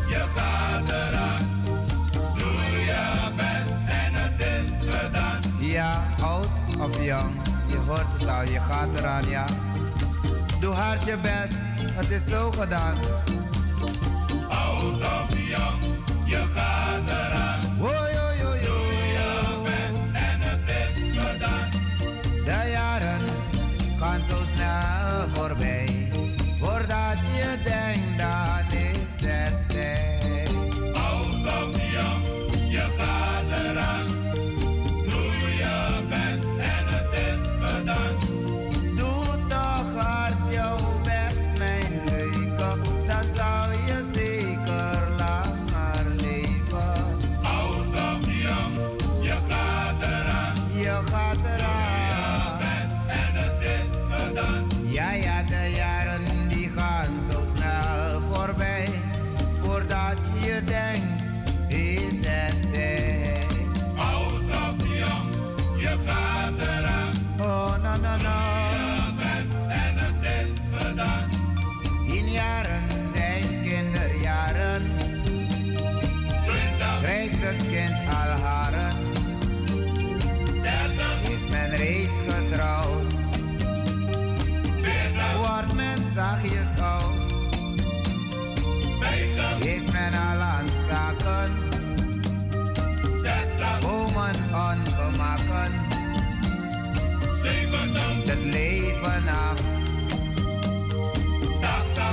Je 0.07 0.25
gaat 0.35 0.89
eraan, 0.89 1.49
doe 2.35 2.61
je 2.85 3.29
best 3.35 3.75
en 3.87 4.13
het 4.13 4.39
is 4.39 4.95
gedaan. 4.95 5.41
Ja, 5.59 6.03
oud 6.21 6.47
of 6.79 7.03
jong, 7.05 7.31
je 7.67 7.77
hoort 7.87 8.05
het 8.19 8.27
al, 8.29 8.43
je 8.43 8.59
gaat 8.59 8.89
eraan, 8.97 9.29
ja. 9.29 9.45
Doe 10.59 10.73
hard 10.73 11.03
je 11.05 11.17
best, 11.21 11.55
het 11.93 12.11
is 12.11 12.25
zo 12.25 12.51
gedaan 12.51 12.95
out 14.83 15.01
of 15.01 15.49
Yam, 15.49 15.79
je 16.25 16.35
gaat 16.35 17.07
eraan. 17.07 17.52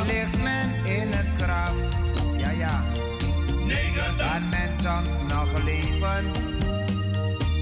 ligt 0.06 0.42
men 0.42 0.68
in 0.84 1.12
het 1.12 1.26
graf. 1.38 1.74
Ja, 2.36 2.50
ja. 2.50 2.82
90. 3.66 4.16
Kan 4.16 4.48
men 4.48 4.72
soms 4.82 5.32
nog 5.32 5.64
leven? 5.64 6.24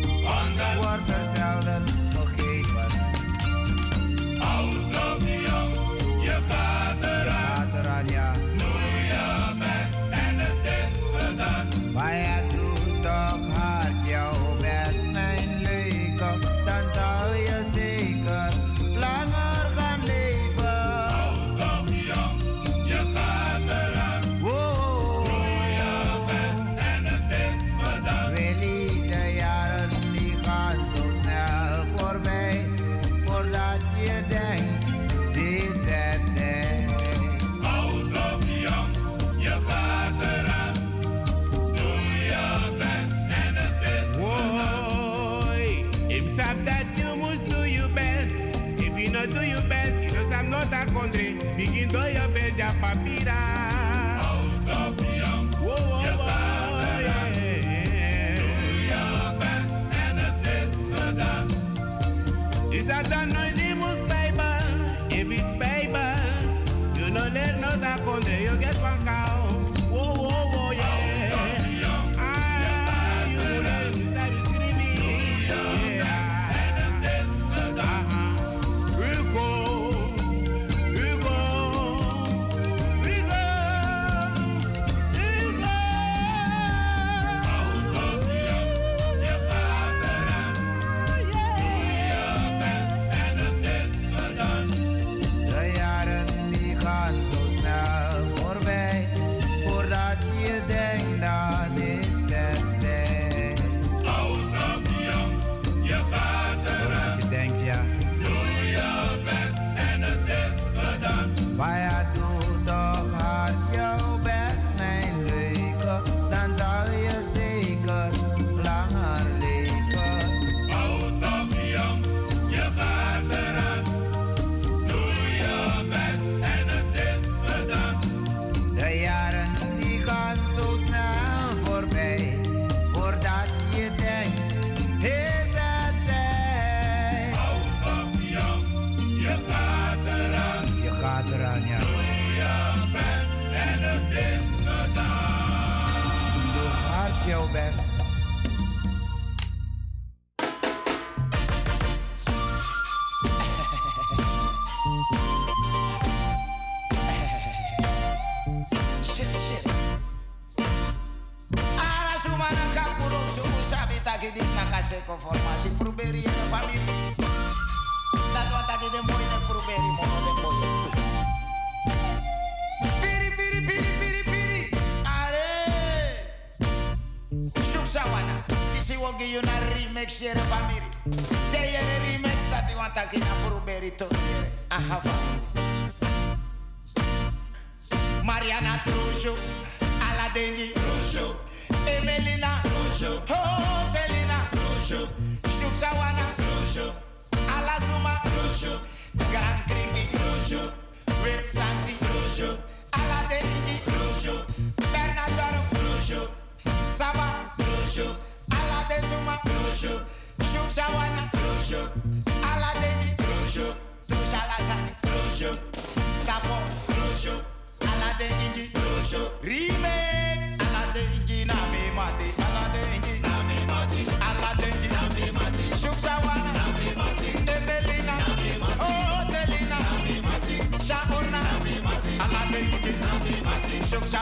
100. 0.02 0.74
Wordt 0.76 1.10
er 1.10 1.24
zelden 1.36 1.84
gegeven. 2.14 2.90
Oud 4.40 4.96
of 4.96 5.28
jong, 5.28 5.74
je 6.22 6.38
gaat 6.48 7.00
eruit. 7.00 7.37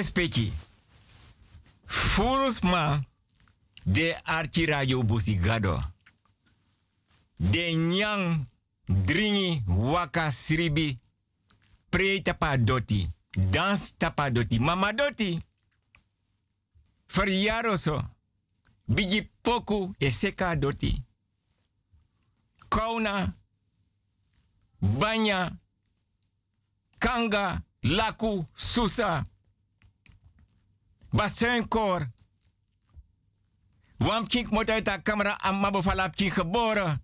Mire 0.00 0.08
speki. 0.08 0.52
Furus 1.86 2.62
ma 2.62 3.02
De 3.84 4.16
archi 4.24 4.66
radio 4.66 5.02
gado. 5.42 5.82
De 7.36 7.74
nyang 7.74 8.46
dringi 8.86 9.62
waka 9.66 10.30
sribi. 10.30 10.98
Pre 11.90 12.22
tapa 12.22 12.56
doti. 12.56 13.08
Dans 13.52 13.92
tapa 13.98 14.30
doti. 14.30 14.58
Mama 14.58 14.92
doti. 14.92 15.38
Verjaro 17.08 17.76
so. 17.76 18.02
Bigi 18.86 19.30
poku 19.42 19.94
e 19.98 20.10
seka 20.10 20.56
doti. 20.56 21.04
Kauna. 22.70 23.34
Banya. 24.80 25.58
Kanga. 26.98 27.62
Laku. 27.82 28.46
Susa. 28.54 29.22
Basenkor. 31.10 32.12
Wam 33.98 34.26
kink 34.26 34.50
moet 34.50 34.70
uit 34.70 34.84
de 34.84 35.02
camera 35.02 35.38
aan 35.38 35.60
mabo 35.60 35.82
falap 35.82 36.14
kink 36.14 36.32
geboren. 36.32 37.02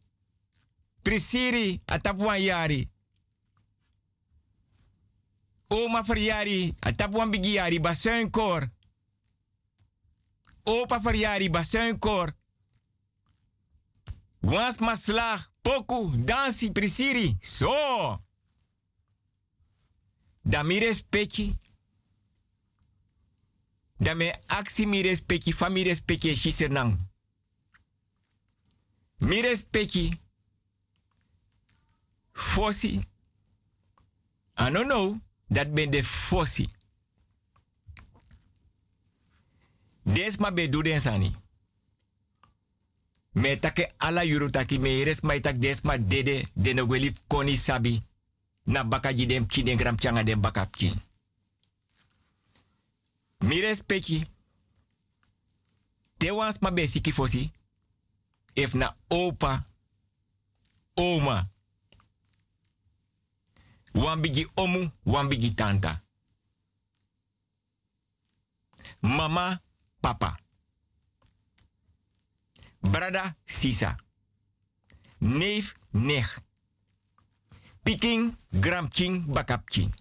Prisiri 1.03 1.83
atapuan 1.85 2.41
yari. 2.41 2.91
Oma 5.69 6.05
verjari 6.05 6.75
atapuan 6.79 7.31
bigi 7.31 7.53
yari 7.53 7.81
basenkor. 7.81 8.69
Opa 10.63 11.01
verjari 11.01 11.51
basenkor. 11.51 12.35
Wans 14.41 14.79
maslag 14.79 15.51
poku 15.63 16.11
dansi 16.25 16.73
prisiri. 16.73 17.37
So. 17.41 18.25
Da 20.43 20.63
mi 20.63 20.79
respecti. 23.97 24.05
Da 24.05 24.15
me 24.15 24.35
aksi 24.47 24.87
mi 24.87 25.03
respecti, 25.03 25.53
fa 25.53 25.69
mi 25.69 25.83
respecti 25.83 26.29
e 26.29 26.35
shisenang. 26.35 26.97
Mi 29.19 29.41
respecti. 29.41 30.21
Fossi. 32.33 33.01
I 34.59 34.71
don't 34.71 34.87
know. 34.87 35.21
Dat 35.49 35.73
ben 35.73 35.91
de 35.91 36.05
fossi. 36.05 36.69
Des 40.03 40.37
ma 40.39 40.51
be 40.51 40.69
do 40.69 40.83
den 40.83 41.01
sani. 41.01 41.35
Me 43.33 43.59
take 43.59 43.93
ala 43.97 44.25
yuru 44.25 44.51
taki 44.51 44.79
me 44.79 45.05
res 45.05 45.21
tak 45.43 45.59
des 45.59 45.83
ma 45.83 45.99
dede 45.99 46.45
de 46.55 46.75
no 46.75 46.87
gweli 46.87 47.15
koni 47.27 47.57
sabi. 47.57 48.03
Na 48.65 48.85
baka 48.85 49.13
ji 49.13 49.27
dem 49.27 49.47
ki 49.47 49.63
den 49.63 49.77
gram 49.77 49.97
changa 49.97 50.25
dem 50.25 50.41
baka. 50.41 50.69
Mi 53.39 53.61
respecti. 53.61 54.25
Te 56.17 56.31
wans 56.31 56.59
ma 56.61 56.71
be 56.71 56.87
siki 56.87 57.13
fosi. 57.13 57.51
If 58.55 58.75
na 58.75 58.97
opa, 59.09 59.65
oma. 60.95 61.45
Wan 63.93 64.21
bigi 64.21 64.47
omu, 64.55 64.91
wan 65.03 65.29
bigi 65.29 65.55
tanta. 65.55 66.03
Mama, 69.01 69.61
papa. 70.01 70.39
Brada, 72.81 73.37
sisa. 73.45 73.97
Neef, 75.19 75.75
nech. 75.91 76.39
Piking, 77.83 78.37
gramking, 78.51 79.25
bakapking. 79.33 79.93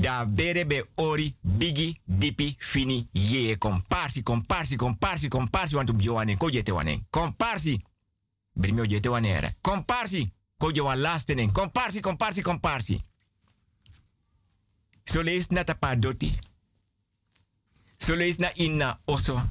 Da 0.00 0.24
bere 0.24 0.64
be 0.66 0.86
ori, 0.94 1.34
bigi, 1.40 2.00
dipi, 2.04 2.54
fini, 2.58 3.08
ye. 3.12 3.58
Comparsi, 3.58 4.22
comparsi, 4.22 4.76
comparsi, 4.76 5.28
comparsi, 5.28 5.74
want 5.74 5.90
um 5.90 6.00
joane, 6.00 6.36
ko 6.36 6.50
jete 6.50 6.72
wane. 6.72 7.00
Comparsi. 7.10 7.82
Brimio 8.52 8.86
jete 8.86 9.08
wane 9.08 9.28
era. 9.28 9.52
Comparsi. 9.60 10.32
Ko 10.56 10.70
je 10.70 10.82
wan 10.82 11.00
lastenen. 11.00 11.52
Comparsi, 11.52 12.00
comparsi, 12.00 12.42
comparsi. 12.42 13.00
So 15.04 15.22
lees 15.22 15.48
na 15.48 15.64
tapa 15.64 15.96
doti. 15.96 16.32
Na 18.38 18.50
inna 18.54 19.00
oso. 19.04 19.42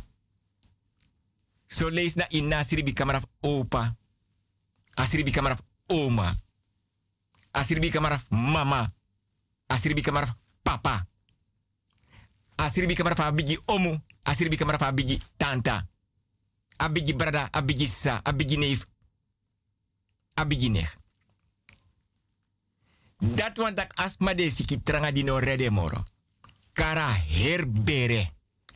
So 1.68 1.90
lees 1.90 2.16
na 2.16 2.26
inna 2.30 2.64
siribi 2.64 2.94
kamaraf 2.94 3.24
opa. 3.42 3.96
Asiribi 4.96 5.32
kamaraf 5.32 5.60
oma. 5.88 6.36
Asiribi 7.52 7.90
kamaraf 7.90 8.30
mama. 8.30 8.92
Asiribi 9.68 10.02
kamaraf 10.02 10.34
papa. 10.64 11.08
Asiribi 12.56 12.94
kamaraf 12.96 13.20
abigi 13.20 13.60
omu. 13.66 14.02
Asiribi 14.24 14.58
kamaraf 14.58 14.82
abigi 14.82 15.22
tanta. 15.38 15.88
Abigi 16.78 17.14
brada, 17.14 17.50
abigi 17.52 17.88
sa, 17.88 18.22
abigi 18.24 18.58
neef. 18.58 18.86
Abigi 20.34 20.70
nech. 20.70 20.96
Dat 23.18 23.58
want 23.58 23.76
dat 23.76 23.92
asma 23.96 24.34
de 24.34 24.50
siki 24.52 24.82
tranga 24.84 25.12
di 25.12 25.24
no 25.24 25.40
rede 25.40 25.70
moro. 25.70 26.06
Kara 26.74 27.10
herbere. 27.12 28.30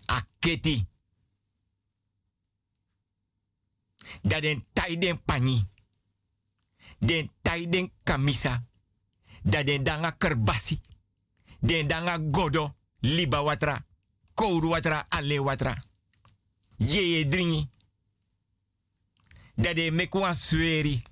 Aketi. 0.06 0.86
Dat 4.22 4.42
den 4.42 4.66
tai 4.74 4.98
den 4.98 5.22
pani. 5.26 5.66
Den 6.98 7.30
tai 7.42 7.70
den 7.70 7.92
kamisa. 8.04 8.64
Dat 9.42 9.66
den 9.66 9.84
danga 9.84 10.12
kerbasi. 10.12 10.82
Den 11.60 11.88
danga 11.88 12.18
godo. 12.18 12.76
Liba 13.00 13.44
watra. 13.44 13.86
Kouru 14.34 14.70
watra. 14.70 15.06
Ale 15.10 15.42
watra. 15.42 15.84
Yeye 16.78 17.28
dringi. 17.28 17.70
Dat 19.56 19.76
den 19.76 19.96
mekwan 19.96 20.36
sweri. 20.36 21.04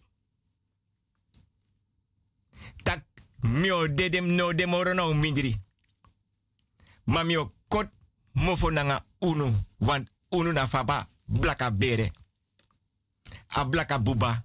Tak 2.84 3.04
mio 3.40 3.94
dedem 3.94 4.26
no 4.26 4.54
demoro 4.54 4.94
no 4.94 5.14
mindri. 5.14 5.56
Ma 7.04 7.24
mio 7.24 7.54
kot 7.68 7.90
mofo 8.32 8.70
nanga 8.72 9.04
unu. 9.20 9.54
Want 9.78 10.10
unu 10.30 10.52
na 10.52 10.68
faba 10.68 11.08
blaka 11.26 11.72
bere. 11.72 12.12
A 13.48 13.66
blaka 13.66 14.00
buba. 14.00 14.44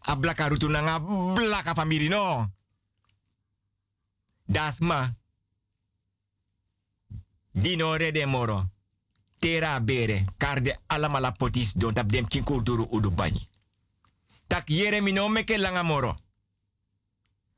A 0.00 0.16
blaka 0.16 0.48
rutu 0.48 0.68
blaka 1.34 1.74
famiri 1.74 2.08
no. 2.08 2.52
Das 4.46 4.80
ma. 4.80 5.10
Dino 7.52 7.96
rede 7.96 8.26
moro. 8.26 8.64
Tera 9.40 9.80
bere. 9.80 10.24
Karde 10.36 10.78
alamala 10.86 11.32
potis 11.32 11.72
don 11.74 11.94
tap 11.94 12.10
dem 12.12 12.26
kin 12.28 12.44
kulturu 12.44 12.86
udu 12.90 13.10
bani. 13.10 13.48
Tak 14.46 14.68
yere 14.70 15.00
mi 15.00 15.12
no 15.12 15.28
meke 15.28 15.58
langa 15.58 15.82
moro. 15.82 16.16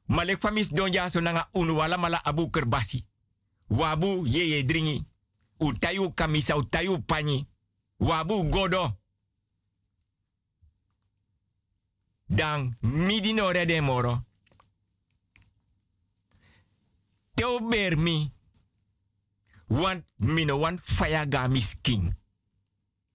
Malek 0.06 0.40
famis 0.40 0.68
don 0.72 0.92
ja 0.92 1.08
so 1.10 1.20
nanga 1.20 1.48
unu 1.52 1.76
wala 1.76 1.96
mala 1.96 2.20
abu 2.24 2.50
kerbasi. 2.50 3.04
Wabu 3.68 4.26
yeye 4.26 4.62
dringi. 4.62 5.04
Utayu 5.60 6.10
kamisa 6.12 6.56
utayu 6.56 6.98
pani. 7.02 7.46
Wabu 7.98 8.44
godo. 8.44 8.96
Dan 12.28 12.76
midi 12.80 13.32
no 13.32 13.52
rede 13.52 13.80
moro. 13.80 14.22
Teo 17.36 17.60
ber 17.68 17.98
mi. 17.98 18.30
Want 19.68 20.04
mino 20.16 20.56
want 20.58 20.80
faya 20.82 21.26
ga 21.26 21.48
miskin. 21.48 22.16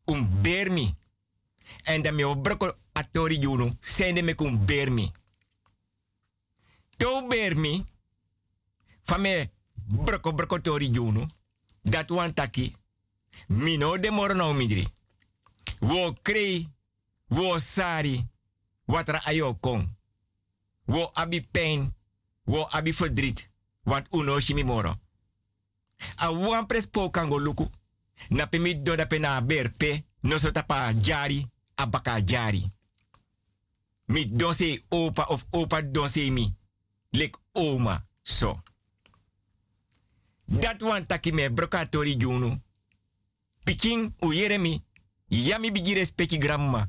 Um 0.05 0.41
ber 0.41 0.71
mi. 0.71 0.95
En 1.83 2.01
dan 2.01 2.15
me 2.15 2.23
obroko 2.25 2.75
atori 2.93 3.39
junu. 3.39 3.71
Sende 3.79 4.21
me 4.21 4.35
kum 4.35 4.65
ber 4.65 4.91
mi. 4.91 5.11
Teo 6.97 7.27
ber 7.27 7.55
mi. 7.57 7.85
Fame 9.03 9.49
broko 9.73 10.33
broko 10.33 10.61
tori 10.61 10.89
junu. 10.89 11.25
Dat 11.81 12.09
wan 12.09 12.33
taki. 12.33 12.75
Mino 13.47 13.97
de 13.97 14.11
moro 14.11 14.33
no 14.33 14.53
midri. 14.53 14.87
Wo 15.79 16.13
krei. 16.21 16.69
Wo 17.27 17.59
sari. 17.59 18.27
Watra 18.85 19.25
ayo 19.25 19.57
kong. 19.59 19.87
Wo 20.85 21.09
abi 21.13 21.41
pijn. 21.51 21.95
Wo 22.43 22.67
abi 22.69 22.93
verdriet. 22.93 23.50
Want 23.83 24.07
uno 24.09 24.39
shimi 24.39 24.63
moro. 24.63 24.99
A 26.15 26.31
wan 26.31 26.65
kango 27.11 27.39
luku. 27.39 27.69
Na 28.29 28.45
do 28.45 28.95
da 28.95 29.05
pena 29.05 29.41
berpe. 29.41 30.03
No 30.21 30.37
so 30.37 30.51
tapa 30.51 30.93
jari. 30.93 31.47
Abaka 31.75 32.21
jari. 32.21 32.63
Mi 34.07 34.25
don 34.25 34.53
opa 34.89 35.25
of 35.29 35.45
opa 35.51 35.81
don 35.81 36.09
mi. 36.31 36.53
Lek 37.11 37.37
oma. 37.53 38.03
So. 38.21 38.61
Dat 40.45 40.81
wan 40.81 41.05
taki 41.05 41.31
me 41.31 41.49
brokatori 41.49 42.17
junu. 42.17 42.61
Piking 43.63 44.13
u 44.19 44.31
yeremi. 44.31 44.81
Yami 45.27 45.71
bigi 45.71 45.93
respecti 45.93 46.37
grandma. 46.37 46.87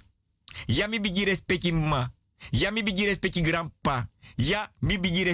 Yami 0.66 1.00
bigi 1.00 1.24
respecti 1.24 1.72
ma. 1.72 2.10
Yami 2.50 2.82
bigi 2.82 3.04
respecti 3.04 3.40
grandpa. 3.40 4.08
Ya 4.36 4.72
mi 4.80 4.98
bigi 4.98 5.24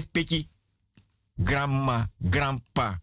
grandma, 1.39 2.10
grandpa. 2.19 3.01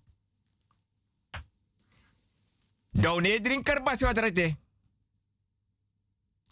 Dau 2.92 3.20
ne 3.20 3.40
drinker 3.42 3.84
bas 3.84 4.02
wat. 4.02 4.56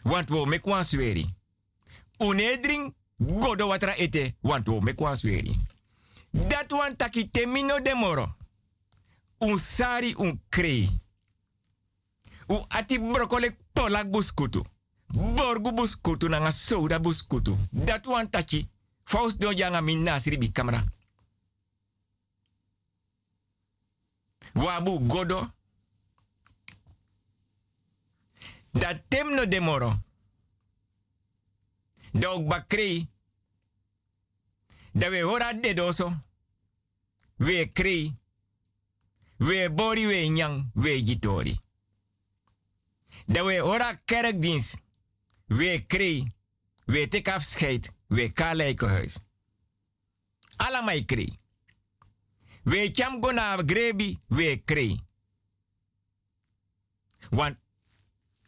Want 0.04 0.28
wo 0.28 0.44
me 0.44 0.58
kwan 0.58 0.84
sweri. 0.84 1.28
Une 2.18 2.58
drink 2.60 2.94
godo 3.16 3.66
watra 3.66 3.96
ete. 3.96 4.34
Want 4.40 4.66
wo 4.66 4.80
me 4.80 4.94
kwan 4.94 5.16
sweri. 5.16 5.56
Dat 6.30 6.70
wan 6.70 6.96
taki 6.96 7.30
temino 7.30 7.80
de 7.80 7.94
moro. 7.94 8.36
Un 9.38 9.58
sari 9.58 10.14
un 10.16 10.40
krei. 10.48 10.88
U 12.46 12.64
ati 12.68 13.00
brokole 13.00 13.56
polak 13.72 14.10
buskutu. 14.10 14.64
Borgu 15.06 15.72
buskutu 15.72 16.28
nanga 16.28 16.52
soda 16.52 17.00
buskutu. 17.00 17.56
Dat 17.70 18.06
wan 18.06 18.30
taki. 18.30 18.68
Faust 19.04 19.40
do 19.40 19.52
janga 19.52 19.80
min 19.80 20.02
nasri 20.02 20.38
bi 20.38 20.52
kamera. 20.52 20.84
Wabu 24.54 25.06
godo. 25.06 25.50
Dat 28.72 29.02
tem 29.08 29.34
no 29.34 29.48
demoro. 29.48 29.98
Dog 32.12 32.48
bakri. 32.48 33.08
Da 34.92 35.08
we 35.10 35.20
hora 35.22 35.52
dedoso. 35.60 36.18
We 37.36 37.70
krei. 37.72 38.14
We 39.36 39.70
bori 39.70 40.06
we 40.06 40.28
nyang 40.28 40.70
we 40.74 41.02
gitori. 41.04 41.58
Da 43.26 43.44
we 43.44 43.58
hora 43.58 44.00
kerkdienst. 44.04 44.78
We 45.46 45.84
krei. 45.86 46.32
We 46.86 47.08
tek 47.08 47.28
afscheid. 47.28 47.90
We 48.08 48.32
kaleike 48.32 48.86
huis. 48.86 49.18
Alamai 50.56 51.04
krei. 51.04 51.38
We 52.64 52.90
cham 52.92 53.20
go 53.20 53.30
na 53.30 53.62
grebi. 53.62 54.18
We 54.28 54.62
krei. 54.64 55.00
Want 57.30 57.56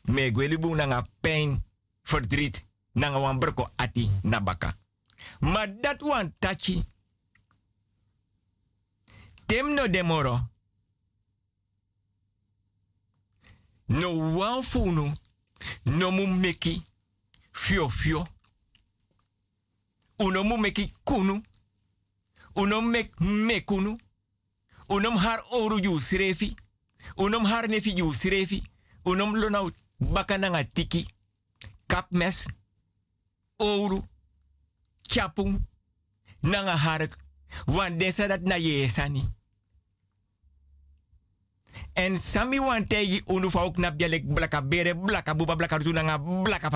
me 0.03 0.31
gweli 0.31 0.59
bu 0.59 0.75
nanga 0.75 1.07
pijn, 1.21 1.65
verdriet, 2.03 2.65
nanga 2.93 3.19
wan 3.19 3.39
broko 3.39 3.69
ati 3.77 4.11
nabaka. 4.23 4.77
Maar 5.41 5.81
dat 5.81 6.01
wan 6.01 6.35
tachi. 6.39 6.85
Tem 9.47 9.75
no 9.75 9.89
demoro. 9.91 10.51
No 13.87 14.33
wan 14.35 14.63
funu. 14.63 15.13
No 15.83 16.11
mu 16.11 16.27
meki. 16.27 16.83
Fio 17.53 17.89
fio. 17.89 18.27
Uno 20.17 20.43
mu 20.43 20.57
meki 20.57 20.93
kunu. 21.05 21.43
Uno 22.53 22.81
mek 22.81 23.19
mekunu. 23.21 23.99
Unom 24.89 25.17
har 25.17 25.43
oru 25.51 25.79
yu 25.83 26.01
srefi. 26.01 26.55
Unom 27.17 27.45
har 27.45 27.69
nefi 27.69 27.97
yu 27.97 28.13
srefi. 28.13 28.63
Unom 29.05 29.37
lonau 29.37 29.71
baka 29.99 30.39
nanga 30.39 30.65
tiki, 30.65 31.07
kapmes, 31.87 32.47
ouro, 33.57 34.03
chapung, 35.03 35.59
nanga 36.43 36.77
hark, 36.77 37.17
wan 37.67 37.99
desa 37.99 38.27
dat 38.29 38.43
na 38.43 38.57
ye 38.57 38.89
sani. 38.89 39.25
En 41.95 42.19
sami 42.19 42.59
wan 42.59 42.87
tegi 42.87 43.23
unu 43.27 43.51
fa 43.51 43.71
na 43.77 43.91
bialek 43.91 44.25
blaka 44.27 44.63
bere, 44.63 44.95
blaka 44.95 45.35
buba, 45.35 45.57
blaka 45.57 45.79
rutu 45.79 45.93
nanga 45.93 46.19
blaka. 46.19 46.71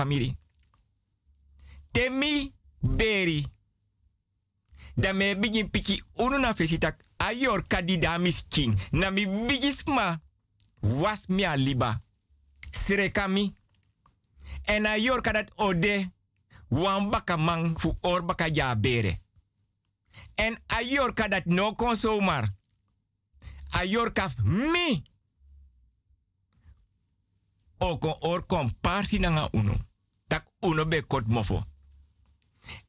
Temi 1.91 2.53
beri. 2.79 3.45
Da 4.95 5.13
me 5.13 5.35
bigin 5.35 5.69
piki 5.69 6.01
unu 6.15 6.37
na 6.39 6.53
fesitak 6.53 6.97
ayor 7.21 7.67
kadida 7.67 8.17
miskin. 8.17 8.79
Na 8.91 9.11
bigisma 9.11 10.21
was 10.81 11.27
mi 11.27 11.45
aliba 11.45 12.01
srekami. 12.71 13.55
En 14.65 14.85
a 14.85 14.97
yor 14.97 15.21
kadat 15.21 15.51
ode 15.55 16.11
wan 16.69 17.09
baka 17.09 17.37
fu 17.77 17.97
or 18.01 18.23
baka 18.25 18.75
bere. 18.75 19.19
En 20.35 20.57
a 20.67 20.81
yor 20.81 21.13
kadat 21.13 21.45
no 21.45 21.75
kon 21.75 21.95
zomaar. 21.95 22.47
A 23.71 23.83
yor 23.85 24.11
kaf 24.11 24.35
mi. 24.43 25.03
Oko 27.77 28.17
or 28.19 28.45
kon 28.45 28.69
parsi 28.81 29.19
nanga 29.19 29.47
uno. 29.51 29.73
Tak 30.27 30.45
uno 30.59 30.85
be 30.85 31.01
kot 31.07 31.27
mofo. 31.27 31.63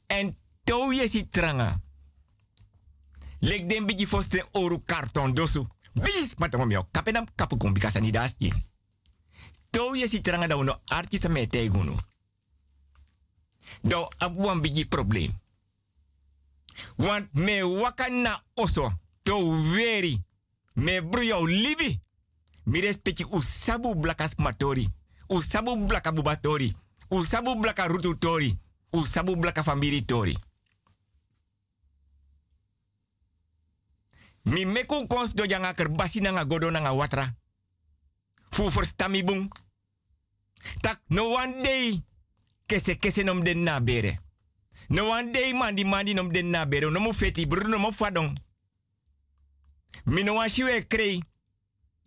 En 0.06 0.36
tou 0.64 0.92
ye 0.92 1.08
si 1.08 1.28
tranga. 1.28 1.80
Lek 3.42 3.66
den 3.68 3.86
bigi 3.86 4.06
foste 4.06 4.44
oru 4.52 4.82
karton 4.86 5.34
dosu. 5.34 5.66
Bis 5.92 6.34
matongo 6.38 6.66
mio. 6.66 6.86
Kapenam 6.90 7.26
kapu 7.34 7.56
kumbi 7.56 7.80
kasani 7.80 8.10
dasti. 8.10 8.52
Tou 9.70 9.94
ye 9.94 10.06
si 10.08 10.20
da 10.20 10.56
uno 10.56 10.80
artista 10.86 11.28
me 11.28 11.46
tegunu. 11.46 11.96
Do 13.82 14.08
abuan 14.18 14.60
bigi 14.60 14.84
problem. 14.84 15.30
Want 16.96 17.34
me 17.34 17.62
wakana 17.62 18.42
oso. 18.54 18.92
To 19.22 19.62
veri. 19.74 20.20
Me 20.74 21.00
bruyo 21.02 21.46
libi. 21.46 22.00
Mi 22.64 22.80
respecti 22.80 23.24
usabu 23.24 23.94
blakas 23.94 24.36
matori. 24.36 24.88
Usabu 25.28 25.76
blaka 25.76 26.12
bubatori. 26.12 26.74
Usabu 27.08 27.56
blaka 27.56 27.86
rututori. 27.86 28.58
Usabu 28.90 29.36
blaka 29.36 29.62
family 29.62 30.04
tori. 30.04 30.36
Mi 34.42 34.64
meku 34.64 35.06
kons 35.06 35.34
do 35.34 35.46
janga 35.46 35.74
kerbasi 35.74 36.20
nanga 36.20 36.44
godo 36.44 36.70
nanga 36.70 36.92
watra. 36.92 37.34
Fu 38.50 38.70
verstami 38.70 39.24
bung. 39.24 39.50
Tak 40.80 41.00
no 41.08 41.28
one 41.28 41.62
day 41.62 42.02
kese 42.66 42.98
kese 42.98 43.22
nom 43.24 43.42
den 43.42 43.62
na 43.62 43.80
bere. 43.80 44.18
No 44.88 45.08
one 45.08 45.32
day 45.32 45.52
mandi 45.52 45.84
mandi 45.84 46.14
nom 46.14 46.32
den 46.32 46.50
na 46.50 46.66
bere. 46.66 46.90
No 46.90 47.00
mo 47.00 47.12
feti 47.12 47.46
bru 47.46 47.68
no 47.68 47.78
mo 47.78 47.90
fadong. 47.92 48.36
Mi 50.04 50.22
no 50.22 50.34
wan 50.34 50.48
shiwe 50.48 50.86
krei. 50.86 51.22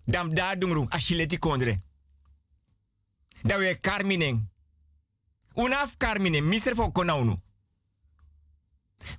Dam 0.08 0.34
da 0.34 0.56
dungru 0.56 0.88
ashileti 0.90 1.38
kondre. 1.38 1.82
Da 3.44 3.58
we 3.58 3.78
karmineng. 3.80 4.50
Unaf 5.56 5.98
karminen 5.98 6.44
miser 6.44 6.76
fo 6.76 6.92
konaunu. 6.92 7.40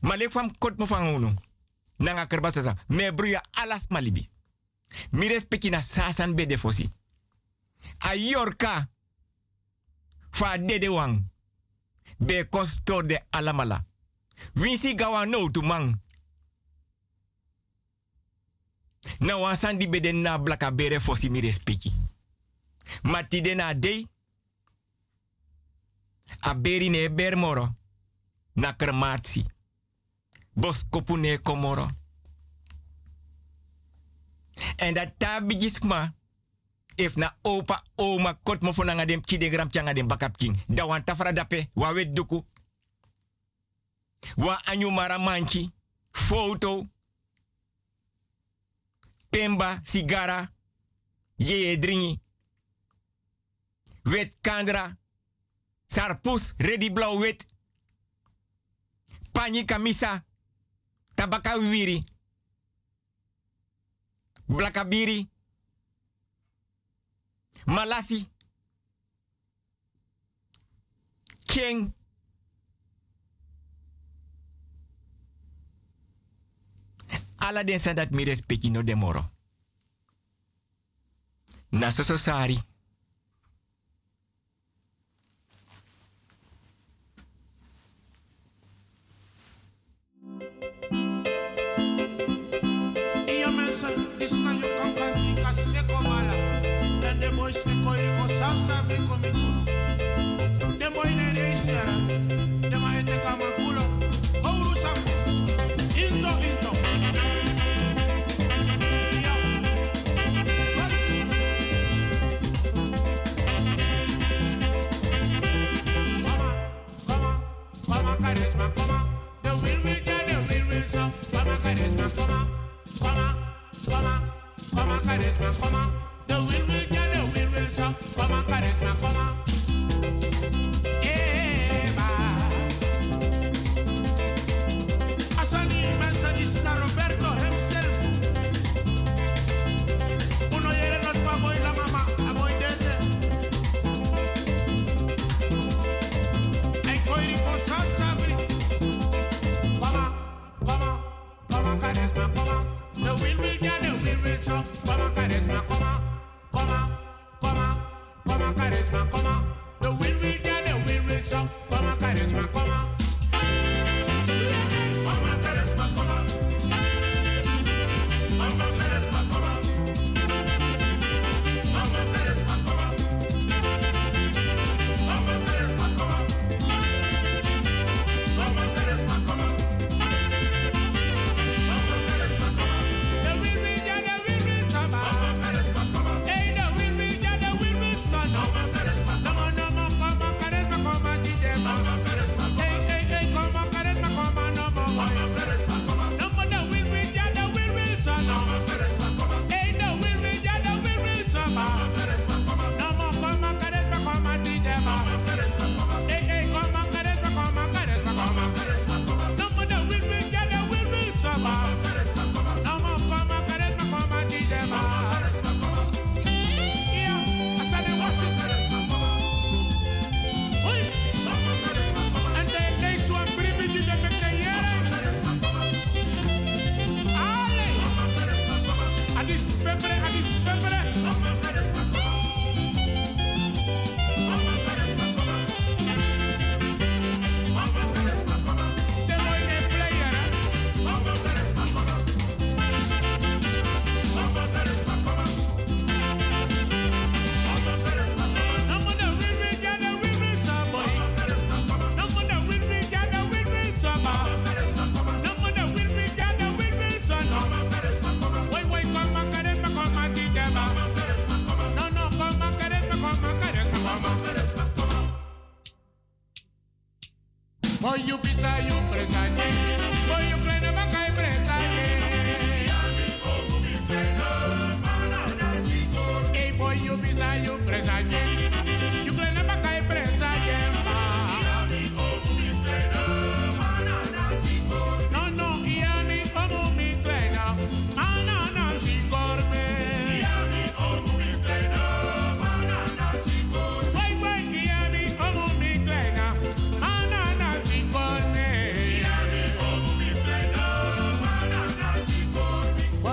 Malek 0.01 0.31
fam 0.31 0.51
kot 0.59 0.79
mo 0.79 0.87
fangunu. 0.87 1.35
Nanga 1.99 2.27
kerbasa 2.27 2.75
me 2.89 3.13
bruya 3.13 3.43
alas 3.53 3.87
malibi. 3.91 4.29
Mi 5.13 5.29
respecti 5.29 5.71
na 5.71 5.81
sasan 5.83 6.35
be 6.35 6.47
defosi. 6.47 6.91
A 7.99 8.15
yorka 8.15 8.89
fa 10.31 10.59
dede 10.59 10.89
wang. 10.89 11.31
Be 12.19 12.45
konstor 12.49 13.07
de 13.07 13.21
alamala. 13.31 13.85
Winsi 14.55 14.95
gawa 14.95 15.27
no 15.27 15.49
tu 15.51 15.63
mang. 15.63 16.01
Na 19.21 19.37
wansan 19.37 19.79
di 19.79 20.13
na 20.13 20.39
blaka 20.39 20.71
bere 20.71 21.01
fosi 21.01 21.31
mi 21.31 21.41
respecti. 21.41 21.93
Mati 23.03 23.55
na 23.55 23.75
dei. 23.75 24.07
A 26.41 26.55
beri 26.55 26.89
ne 26.89 27.09
bermoro. 27.11 27.75
Na 28.55 28.73
kermatsi. 28.73 29.45
Bos 30.57 30.85
kopu 30.91 31.17
ne 31.17 31.39
komoro. 31.39 31.89
En 34.77 34.95
dat 34.95 35.13
tabigisma. 35.19 36.15
If 36.95 37.17
na 37.17 37.37
opa 37.43 37.83
oma 37.95 38.39
kot 38.43 38.63
mo 38.63 38.73
fona 38.73 39.05
dem 39.05 39.21
kide 39.21 39.51
gram 39.51 39.71
changa 39.71 39.93
dem 39.93 40.07
bakap 40.09 40.37
king. 40.37 40.57
Da 40.67 40.87
wan 40.87 41.05
tafra 41.05 41.33
dape 41.33 41.69
wa 41.75 41.93
wet 41.93 42.15
duku. 42.15 42.45
Wa 44.37 44.61
anyu 44.65 44.91
mara 44.91 45.19
manchi. 45.19 45.71
Foto. 46.11 46.87
Pemba, 49.31 49.81
sigara. 49.83 50.51
Ye 51.37 51.79
dringi. 51.79 52.21
Wet 54.05 54.33
kandra. 54.41 54.97
Sarpus, 55.87 56.55
ready 56.59 56.91
blauw 56.91 57.19
wit. 57.19 57.47
Pani 59.33 59.65
kamisa. 59.65 60.25
Tabaka 61.17 61.57
wiri. 61.57 62.05
Blakabiri. 64.49 65.29
Malasi. 67.67 68.29
King. 71.47 71.95
Den 77.65 77.81
san 77.81 77.95
dat 77.95 78.11
mi 78.11 78.25
respecti 78.25 78.71
no 78.71 78.83
demoro. 78.83 79.25
Na 81.71 81.91
so. 81.91 82.03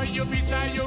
Boy, 0.03 0.11
you 0.11 0.25
bisa 0.27 0.67
you 0.75 0.83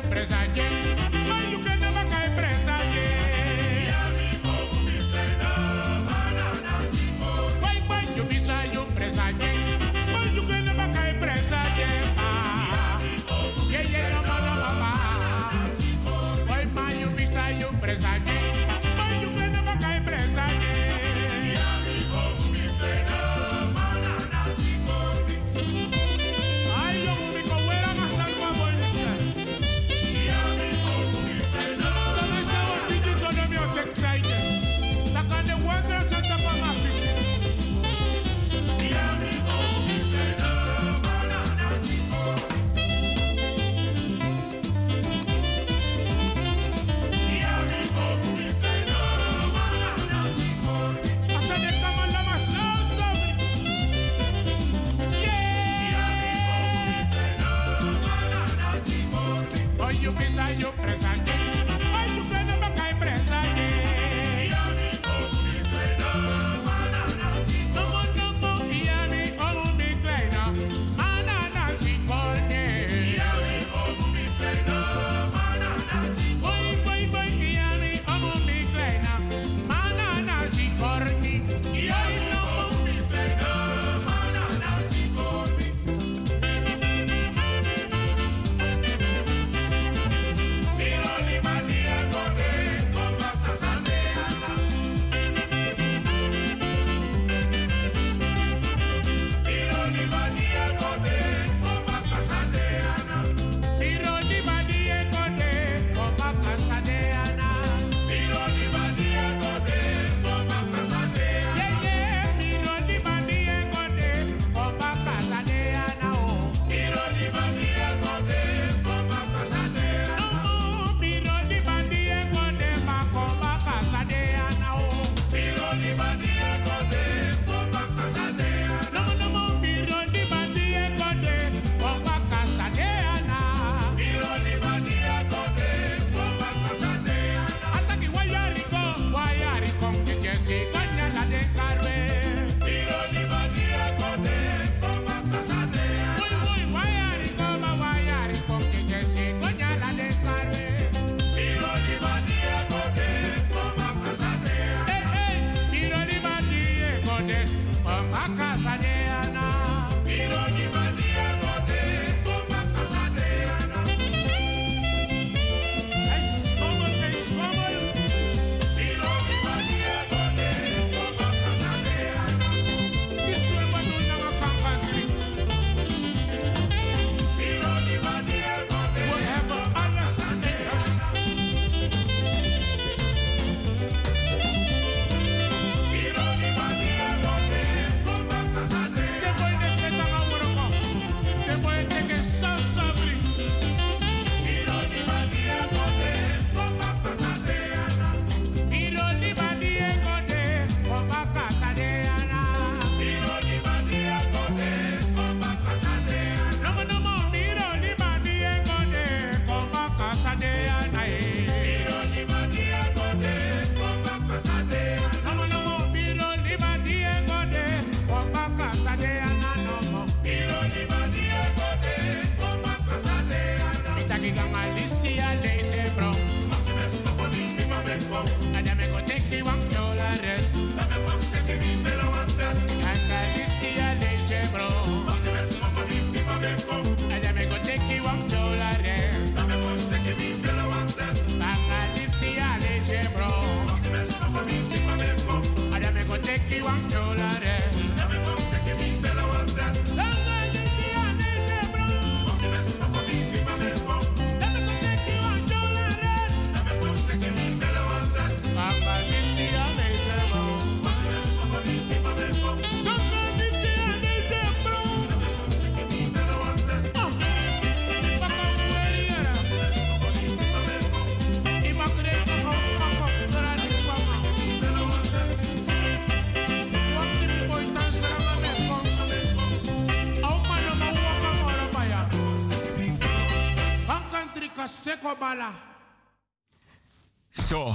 So, 287.31 287.75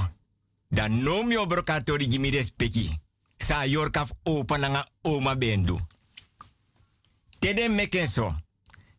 dan 0.69 1.03
no 1.03 1.23
mi 1.23 1.37
obrokatori 1.37 2.07
gimi 2.07 2.29
respeki. 2.29 2.99
Sa 3.37 3.65
yorkaf 3.65 4.11
opa 4.23 4.57
nanga 4.57 4.87
oma 5.01 5.35
bendu. 5.35 5.79
Tede 7.39 7.69
meken 7.69 8.07
so. 8.07 8.35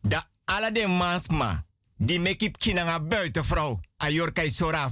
Da 0.01 0.29
ala 0.45 0.71
de 0.71 0.87
mansma. 0.87 1.65
Die 1.97 2.19
mekip 2.19 2.57
kinanga 2.57 2.99
buitenvrouw. 2.99 3.79
A 3.97 4.09
yorkai 4.09 4.51
sora. 4.51 4.91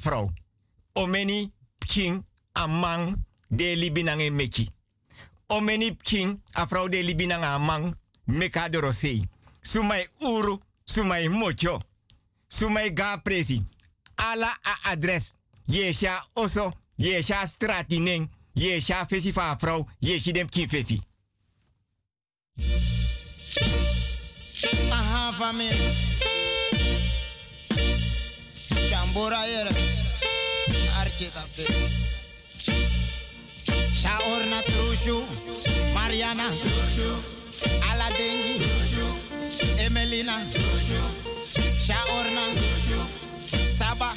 Omeni 0.94 1.52
king 1.80 2.26
a 2.52 2.68
man 2.68 3.26
de 3.48 3.76
libinange 3.76 4.30
meki. 4.32 4.70
Omeni 5.48 5.98
king 6.02 6.42
a 6.54 6.66
de 6.90 7.04
libinanga 7.04 7.54
a 7.54 7.60
man. 7.60 7.96
Sumai 9.62 10.08
uru, 10.20 10.60
sumai 10.84 11.28
mocho. 11.30 11.82
Sumai 12.52 12.92
ga 12.92 13.18
presi. 13.18 13.64
Ala 14.18 14.52
a 14.64 14.92
adres. 14.92 15.38
Yesha 15.68 16.22
oso, 16.36 16.74
yesha 16.98 17.48
stratineng, 17.48 18.28
yesha 18.56 19.06
fesi 19.06 19.32
fa 19.32 19.56
vrouw, 19.56 19.88
yeshi 20.02 20.34
dem 20.34 20.50
kin 20.50 20.68
fesi. 20.68 21.00
Aha, 24.92 25.32
família. 25.32 25.96
Shambura 28.90 29.46
yere. 29.48 29.72
Archita 31.00 31.48
fes. 31.56 31.76
Shaorna 33.94 34.62
Trushu. 34.64 35.24
Mariana. 35.94 36.52
Aladengi. 37.90 38.60
Emelina. 39.86 40.36
Shaorna, 41.82 42.46
Saba, 43.78 44.14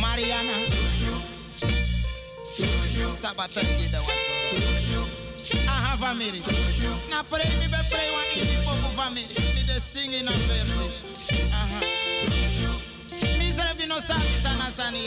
Mariana, 0.00 0.54
Saba 3.12 3.46
Tangida. 3.48 4.00
Aha, 5.68 5.96
family. 6.00 6.40
Na 7.10 7.22
pray 7.22 7.44
me 7.60 7.66
be 7.68 7.76
pray 7.90 8.08
one 8.10 8.24
in 8.34 8.46
the 8.48 8.56
popo 8.64 8.88
family. 8.96 9.28
Me 9.54 9.62
de 9.66 9.78
singing 9.78 10.24
na 10.24 10.32
verse. 10.32 10.72
Aha. 11.52 11.80
Misere 13.38 13.76
bino 13.76 14.00
sabi 14.00 14.38
sana 14.40 14.70
sani. 14.70 15.06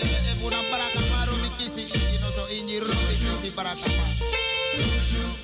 para, 0.70 0.86
para, 0.94 1.32
mikisi. 1.42 1.90
Ino 2.16 2.30
so 2.30 2.46
inji 2.48 2.80
ro 2.80 2.88
mikisi 2.88 3.50
para 3.56 3.74
maru. 3.76 3.96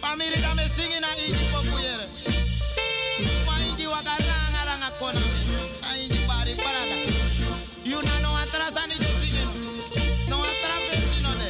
Pamiri 0.01 0.39
dame 0.39 0.67
singing 0.69 0.97
a 1.03 1.11
na 1.33 1.39
popo 1.51 1.77
yere 1.81 2.36
kona. 4.99 5.21
Ai 5.89 6.07
ni 6.07 6.19
bari 6.27 6.53
parada. 6.55 6.97
You 7.83 8.01
na 8.03 8.19
no 8.19 8.29
atrasa 8.41 8.87
ni 8.87 8.95
desine 8.95 9.43
no 10.29 10.37
atravesino 10.43 11.31
de. 11.39 11.49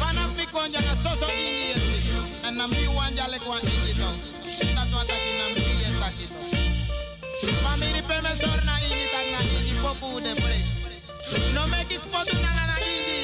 Pana 0.00 0.26
mi 0.36 0.44
konja 0.46 0.80
na 0.80 0.94
soso 0.96 1.26
ini 1.30 1.70
yesi 1.70 2.12
ana 2.46 2.66
mi 2.68 2.86
wanja 2.96 3.28
le 3.28 3.38
kwa 3.38 3.60
ini 3.60 3.94
no 4.00 4.08
tatu 4.74 4.96
ataki 5.00 5.32
na 5.38 5.46
mi 5.54 5.62
yetaki 5.82 6.26
no 7.42 7.52
famiri 7.62 8.02
pe 8.08 8.16
me 8.22 8.30
sorna 8.40 8.74
tan 9.12 9.26
na 9.32 9.38
ini 9.56 9.72
popu 9.82 10.20
de 10.20 10.34
pre 10.34 10.58
no 11.54 11.66
me 11.68 11.84
ki 11.88 11.96
spotu 11.98 12.34
na 12.42 12.50
na 12.66 12.76
ini 12.90 13.16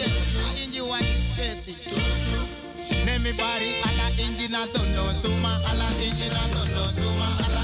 ini 0.65 0.81
wa 0.81 0.99
feti 1.37 1.75
Nemi 3.05 3.33
bari 3.33 3.71
ala 3.89 4.07
injina 4.25 4.67
tondo 4.73 5.13
suma 5.15 5.61
ala 5.71 5.87
injina 6.07 6.43
tondo 6.55 6.85
suma 6.99 7.29
ala 7.45 7.58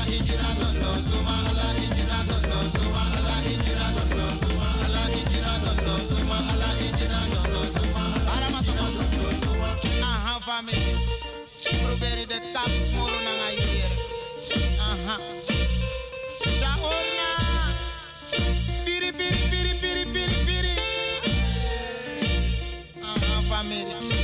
family. 10.45 10.97
Proberen 11.82 12.28
de 12.28 12.41
kap 12.53 12.70
smoren 12.89 13.23
naar 13.23 13.51
hier. 13.57 13.91
Aha. 14.78 15.19
Shaorna. 16.59 17.32
Biri, 18.85 19.12
biri, 19.16 19.49
biri, 19.51 19.78
biri, 19.81 20.05
biri, 20.12 20.45
biri. 20.47 20.77
Aha, 23.03 23.43
family. 23.49 24.23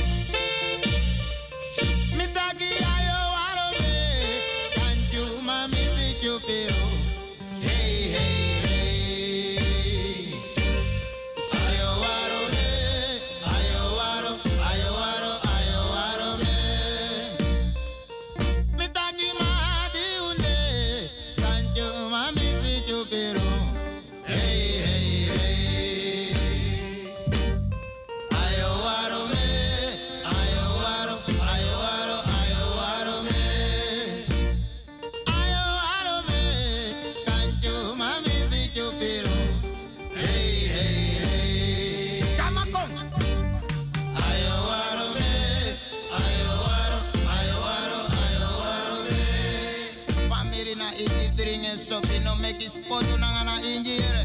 so 51.91 51.99
fi 52.07 52.19
no 52.23 52.33
make 52.37 52.61
it 52.63 52.69
spot 52.71 53.03
una 53.15 53.27
ana 53.41 53.55
injire 53.67 54.23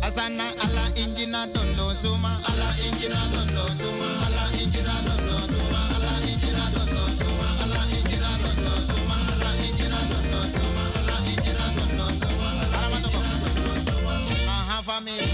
asana 0.00 0.44
ala 0.64 0.84
injina 1.02 1.46
dondo 1.52 1.94
suma 1.94 2.40
ala 2.48 2.68
injina 2.86 3.20
dondo 3.32 3.64
suma 3.78 4.08
ala 4.26 4.44
injina 4.62 4.94
dondo 5.06 5.36
suma 5.52 5.80
ala 5.96 6.12
injina 6.30 6.64
dondo 6.74 7.04
suma 7.18 7.48
ala 7.64 7.80
injina 7.96 8.30
dondo 8.42 8.72
suma 8.88 9.16
ala 9.32 9.50
injina 9.66 10.00
dondo 10.10 10.40
suma 10.54 10.84
ala 10.98 11.16
injina 11.32 11.66
dondo 11.76 12.06
suma 12.20 12.48
ala 12.64 12.88
matoko 12.92 13.20
aha 14.48 14.82
family 14.88 15.28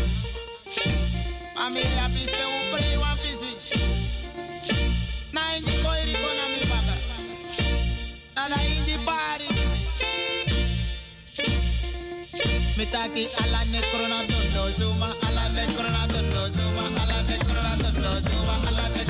family 1.55 1.95
abiste 2.07 2.50
taki 12.93 13.25
ala 13.43 13.61
ne 13.73 13.81
corona 13.91 14.19
dondo 14.29 14.71
zuma 14.79 15.09
ala 15.27 15.45
ne 15.55 15.65
corona 15.75 16.03
dondo 16.13 16.43
zuma 16.57 16.85
ala 17.03 17.19
ne 17.29 17.37
corona 17.47 17.75
dondo 17.83 18.11
zuma 18.27 18.55
ala 18.69 18.85
ne 18.95 19.10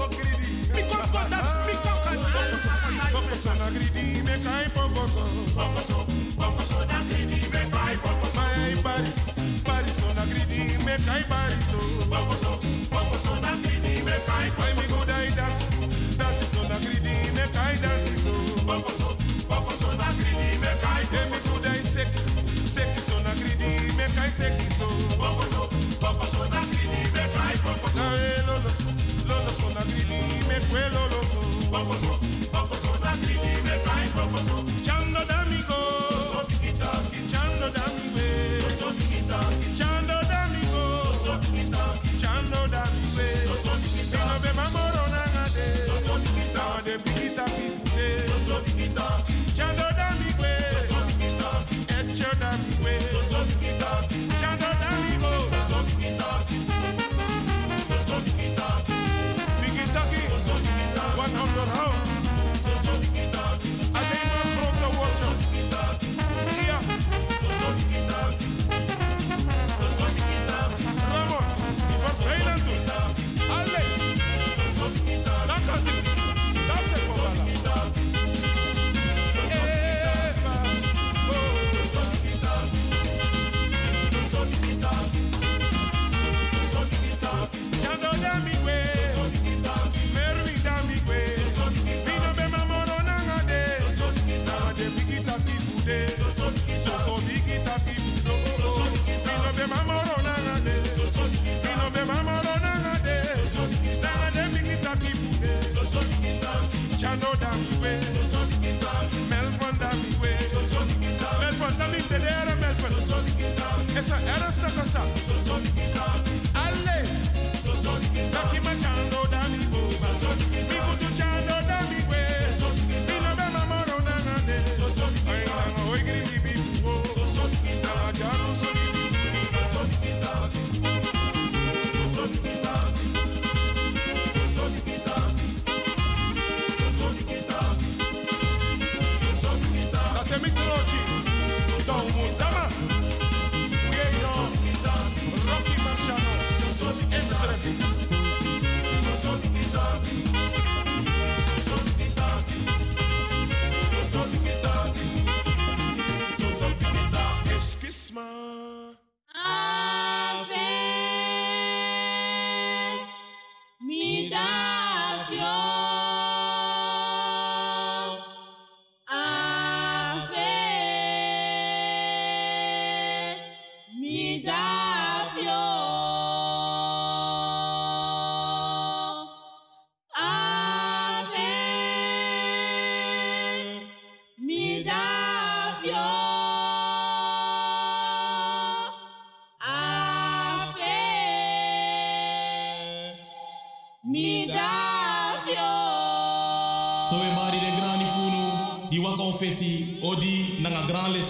Chando 11.68 11.97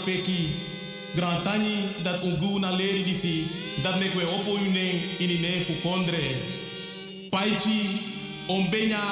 gran 0.09 0.17
lespeki. 0.17 0.51
Gran 1.15 1.43
tani 1.43 2.03
dat 2.03 2.23
ungu 2.23 2.59
na 2.61 2.71
leri 2.71 3.05
disi, 3.05 3.47
dat 3.83 3.99
mek 3.99 4.15
opo 4.15 4.53
uneng 4.53 5.19
ini 5.19 5.39
ne 5.41 5.65
fu 5.65 5.73
kondre. 5.83 6.37
Paichi, 7.31 8.01
om 8.47 8.71
benya, 8.71 9.03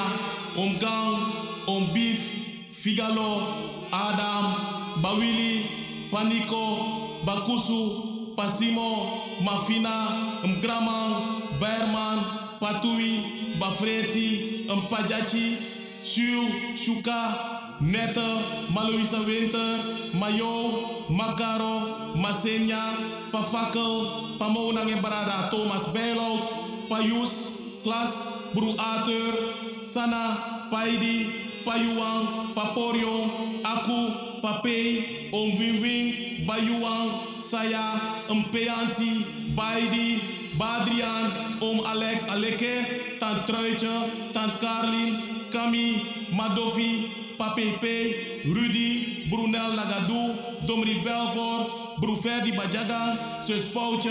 om 0.57 0.79
gang, 0.79 1.33
om 1.67 1.93
beef, 1.93 2.21
figalo, 2.71 3.43
adam, 3.91 4.55
bawili, 5.03 5.67
paniko, 6.11 6.79
bakusu, 7.25 8.35
pasimo, 8.37 9.23
mafina, 9.41 10.41
mgraman, 10.45 11.59
berman, 11.59 12.19
patui, 12.61 13.21
bafreti, 13.59 14.67
mpajachi, 14.69 15.57
Shu, 16.05 16.47
Shuka, 16.77 17.56
Netta, 17.81 18.69
Maluisa 18.73 19.21
Winter, 19.27 20.15
Mayo, 20.15 21.07
Makaro, 21.09 22.17
Masenya, 22.17 22.97
Pafakel, 23.31 24.37
Pamonang 24.39 24.89
en 24.89 25.03
Barada, 25.03 25.51
Thomas 25.51 25.93
Bijlout, 25.93 26.45
Payus, 26.89 27.83
Klas, 27.83 28.53
Bru 28.55 28.75
Arthur, 28.79 29.85
Sana, 29.85 30.69
Paidi, 30.71 31.47
Payuang, 31.65 32.55
Paporio, 32.55 33.61
Aku, 33.63 34.41
Pape, 34.41 35.31
Om 35.33 35.59
Wing 35.59 36.27
Bayuang, 36.47 37.39
Saya, 37.43 38.23
Mpeansi, 38.31 39.53
Baidi, 39.59 40.23
Badrian, 40.57 41.59
Om 41.61 41.83
Alex 41.85 42.31
Aleke, 42.31 43.19
Tant 43.19 43.45
Truitje, 43.47 44.33
Tant 44.33 44.55
Carlin, 44.61 45.19
Kami, 45.51 46.07
Madovi, 46.31 47.26
Papepe, 47.37 48.45
Rudy, 48.45 49.29
Brunel 49.31 49.77
Lagadou, 49.77 50.35
Domri 50.67 51.03
Belfort, 51.05 51.99
Bruferdi 52.01 52.53
Bajaga, 52.53 53.43
Sus 53.43 53.71
Pouche, 53.71 54.11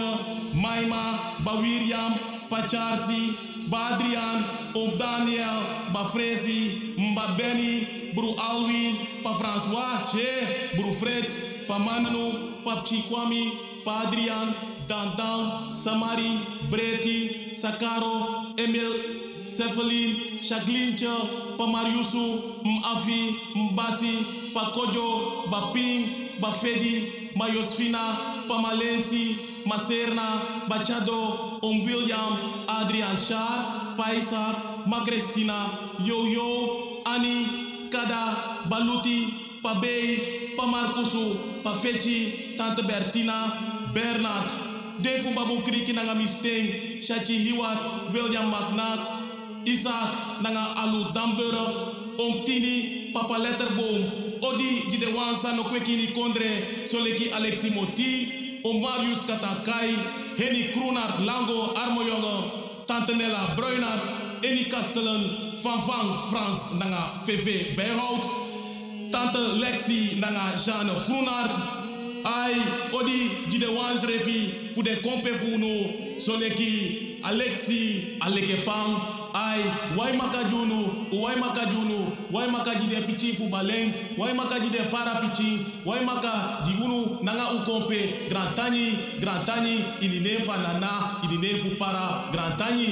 Maima, 0.53 1.35
Bawiriam, 1.43 2.17
Pacharsi, 2.49 3.53
Badrian, 3.69 4.73
Om 4.75 4.97
Daniel, 4.97 5.91
Bafrezi, 5.93 6.95
Mba 6.97 7.35
Benny, 7.37 8.11
Bru 8.13 8.35
Alwin, 8.37 8.95
Pa 9.23 9.33
François, 9.33 10.05
Che, 10.05 10.75
Bru 10.77 10.91
Freds, 10.91 11.65
Pa 11.67 11.77
Manu, 11.77 12.61
Pa 12.63 12.81
Chikwami, 12.83 13.83
Pa 13.83 14.07
Adrian, 14.07 14.53
Dandan, 14.87 15.69
Samari, 15.69 16.39
Breti, 16.69 17.53
Sakaro, 17.55 18.53
Emil, 18.57 19.24
Sefalin 19.45 20.41
Shaglincha, 20.41 21.57
Pamariusu, 21.57 22.63
Mafi, 22.63 23.37
Mbasi, 23.55 24.51
Pakojo, 24.53 25.45
Baping, 25.49 26.39
Bafedi, 26.39 27.31
Mayosfina, 27.35 28.47
Pamalensi, 28.47 29.63
Maserna, 29.65 30.67
Bachado, 30.67 31.59
Om 31.61 31.83
William, 31.85 32.65
Adrian 32.67 33.15
Shah, 33.17 33.95
Paisar, 33.97 34.53
Magrestina, 34.85 35.69
Yo-Yo, 35.99 37.01
Ani, 37.05 37.89
Kada, 37.91 38.67
Baluti, 38.69 39.61
Pabei, 39.61 40.55
Pamarkusu, 40.57 41.61
Pafechi, 41.63 42.57
Tante 42.57 42.81
Bertina, 42.83 43.93
Bernard, 43.93 44.49
Defu 45.01 45.33
Babu 45.35 45.61
Kriki 45.61 45.93
Nangamisteng, 45.93 46.99
Shachi 47.01 47.37
Hiwat, 47.37 48.13
William 48.13 48.51
McNack, 48.51 49.24
Isaac 49.65 50.41
Nanga 50.41 50.73
Alu 50.77 51.11
Damburg, 51.13 52.17
Omtini, 52.17 53.11
Papa 53.13 53.33
Letterboom, 53.33 54.41
Odi 54.41 54.81
Jide 54.89 55.13
Wansa 55.13 55.55
no 55.55 55.63
Kwekini 55.63 56.13
Kondre, 56.13 56.87
Soleki 56.87 57.31
Alexi 57.31 57.73
Moti, 57.73 58.61
Om 58.63 58.81
Marius 58.81 59.21
Katakai, 59.23 59.95
Henny 60.37 60.71
Kroenart 60.73 61.19
Lango 61.25 61.73
Armojonge, 61.75 62.85
Tante 62.87 63.15
Nella 63.15 63.55
Bruinart, 63.55 64.05
Eni 64.43 64.65
Kastelen, 64.69 65.61
Van 65.61 65.79
Van 65.81 66.29
Frans 66.29 66.73
Nanga 66.73 67.23
VV 67.25 67.75
Bijhout, 67.75 69.11
Tante 69.11 69.39
Lexi 69.59 70.19
Nanga 70.19 70.55
Jeanne 70.57 70.93
Groenart, 71.07 71.83
Ai, 72.25 72.55
odi 72.91 73.29
jide 73.49 73.67
wans 73.75 74.03
refi 74.03 74.71
fu 74.73 74.81
de 74.81 74.99
kompe 75.01 75.27
fu 75.37 75.59
soleki 76.17 77.19
Alexi 77.21 78.17
aleke 78.19 78.63
pam 78.65 79.14
ai 79.35 79.63
wai 79.97 80.13
makajunu? 80.17 80.79
Wai 81.21 81.35
makajunu? 81.35 81.99
Wai 82.31 82.47
makajide 82.47 83.01
pichi 83.07 83.33
fu 83.35 83.49
baleng 83.49 83.91
wai 84.17 84.33
makajide 84.33 84.89
para 84.91 85.19
pichi? 85.21 85.59
Wai 85.85 86.05
maka 86.05 86.63
jibunu 86.65 87.19
nanga 87.23 87.51
ukompe? 87.51 87.75
Kompe 87.75 88.29
grantani 88.29 88.97
grantani 89.19 89.73
inine 90.01 90.39
fa 90.45 90.55
nana 90.57 91.19
inine 91.23 91.59
fu 91.61 91.75
para 91.75 92.31
grantani 92.31 92.89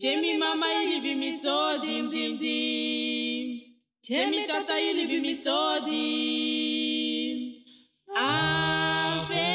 Temi 0.00 0.38
mama 0.38 0.66
ili 0.82 1.00
bi 1.00 1.14
mi 1.14 1.30
so 1.30 1.78
dim 1.82 2.10
dim 2.10 2.38
dim. 2.38 2.55
Temi 4.06 4.46
tata 4.46 4.78
ili 4.78 5.06
bi 5.06 5.20
mi 5.20 5.34
so 5.34 5.80
dim. 5.84 7.38
Ave 8.16 9.50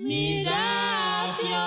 mi 0.00 0.44
dafio. 0.44 1.66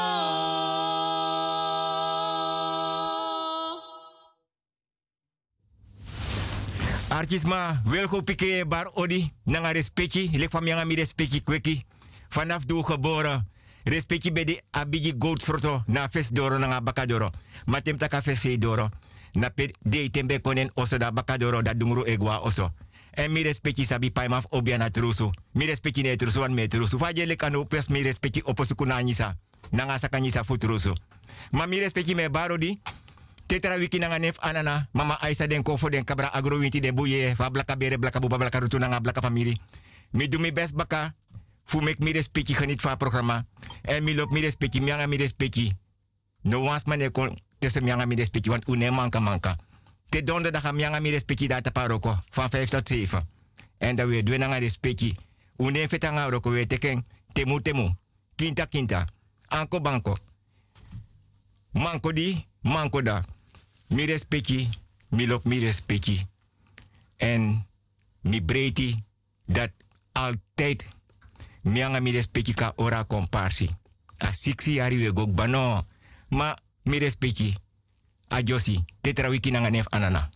Artisma, 7.09 7.81
welko 7.85 8.21
pike 8.21 8.65
bar 8.65 8.89
odi, 8.95 9.31
nanga 9.45 9.71
respecti, 9.71 10.31
lek 10.33 10.49
fam 10.49 10.67
yanga 10.67 10.85
mi 10.85 10.95
respecti 10.95 11.41
kweki. 11.41 11.85
Vanaf 12.33 12.65
doe 12.65 12.83
geboren, 12.83 13.41
respecti 13.89 14.31
de 14.31 14.63
abigi 14.71 15.13
goat 15.17 15.41
sorto, 15.41 15.83
na 15.87 16.07
fes 16.09 16.31
doro 16.31 16.57
nanga 16.57 16.81
bakadoro. 16.81 17.31
Matem 17.65 17.97
taka 17.97 18.21
fes 18.21 18.43
doro. 18.59 18.89
Na 19.33 19.49
pe 19.49 19.73
de 19.81 20.09
tembe 20.09 20.39
konen 20.41 20.71
oso 20.73 20.97
da 20.97 21.11
da 21.11 21.73
dungru 21.73 22.05
egwa 22.05 22.39
oso. 22.41 22.71
En 23.11 23.31
mi 23.31 23.43
respecti 23.43 23.85
sabi 23.85 24.11
paimaf 24.11 24.45
obia 24.49 24.77
na 24.77 24.89
trusu. 24.89 25.31
Mi 25.53 25.65
respecti 25.65 26.01
ne 26.01 26.15
trusu 26.15 26.39
wan 26.39 26.53
me 26.53 26.67
trusu. 26.67 26.97
Faje 26.97 27.25
le 27.25 27.35
kanu 27.35 27.65
pes 27.65 27.89
mi 27.89 28.01
respecti 28.01 28.41
oposu 28.45 28.75
kunanyisa. 28.75 29.35
Nanga 29.71 29.97
sakanyisa 29.97 30.43
futrusu. 30.43 30.93
Ma 31.51 31.65
mi 31.65 31.79
respecti 31.79 32.15
me 32.15 32.29
barodi, 32.29 32.79
Tetra 33.49 33.81
wiki 33.81 33.97
nanga 33.97 34.19
nef 34.19 34.37
anana, 34.45 34.87
mama 34.93 35.17
Aisa 35.21 35.47
den 35.47 35.63
kofo 35.63 35.89
den 35.89 36.05
kabra 36.05 36.29
agro 36.33 36.59
winti 36.59 36.79
den 36.79 36.93
buye, 36.93 37.33
fa 37.35 37.49
blaka 37.49 37.75
bere 37.75 37.97
blaka 37.97 38.19
buba 38.19 38.37
blaka 38.37 38.59
rutu 38.59 38.77
nanga 38.77 38.99
blaka 38.99 39.21
family. 39.21 39.57
Mi 40.13 40.27
do 40.27 40.37
mi 40.37 40.51
best 40.51 40.75
baka, 40.75 41.15
fu 41.69 41.79
mek 41.81 41.99
mi 41.99 42.11
respecti 42.11 42.53
geniet 42.55 42.81
van 42.81 42.97
programma. 42.97 43.45
En 43.81 44.03
mi 44.03 44.15
lop 44.15 44.31
mi 44.31 44.41
respecti, 44.41 44.81
mianga 44.81 45.07
mi 45.07 45.17
respecti. 45.17 45.73
No 46.41 46.61
wans 46.61 46.85
mane 46.85 47.11
kon, 47.11 47.39
tussen 47.59 47.83
mi 48.07 48.15
want 48.49 48.67
une 48.67 48.91
manka 48.91 49.19
manka. 49.19 49.55
Te 50.09 50.23
donderdag 50.23 50.71
mianga 50.73 50.99
mi 50.99 51.09
respecti 51.09 51.47
paroko, 51.71 52.17
van 52.29 52.49
5 52.49 52.69
tot 52.69 52.87
7. 52.87 53.25
En 53.77 53.95
dan 53.95 54.07
weer 54.07 54.25
doen 54.25 54.59
respecti. 54.59 55.15
Une 55.57 55.87
fetanga 55.87 56.29
roko 56.29 56.49
weer 56.49 56.67
teken, 56.67 57.05
temu 57.33 57.61
temu. 57.61 57.93
Kinta 58.35 58.65
kinta. 58.65 59.07
Anko 59.47 59.81
banko. 59.81 60.17
Manko 61.71 62.13
di, 62.13 62.45
manko 62.61 63.01
da. 63.01 63.23
Mi 63.87 64.05
respecti, 64.05 64.69
mi 65.09 65.27
mi. 65.43 66.25
En 67.17 67.67
mi 68.21 68.41
breiti 68.41 69.03
dat 69.45 69.71
altijd 70.11 70.85
mianga 71.63 71.99
mi 71.99 72.11
respecti 72.11 72.53
ka 72.53 72.73
ora 72.75 73.03
komparsi. 73.03 73.69
A 74.19 74.33
siksi 74.33 74.75
yari 74.75 74.97
we 74.97 75.11
gok 75.11 75.29
bano. 75.31 75.85
Ma 76.29 76.55
mi 76.83 76.97
respecti. 76.99 77.55
A 78.29 78.41
josi, 78.43 78.79
tetra 79.01 79.29
wiki 79.29 79.51
nanga 79.51 79.69
nef 79.69 79.87
anana. 79.91 80.29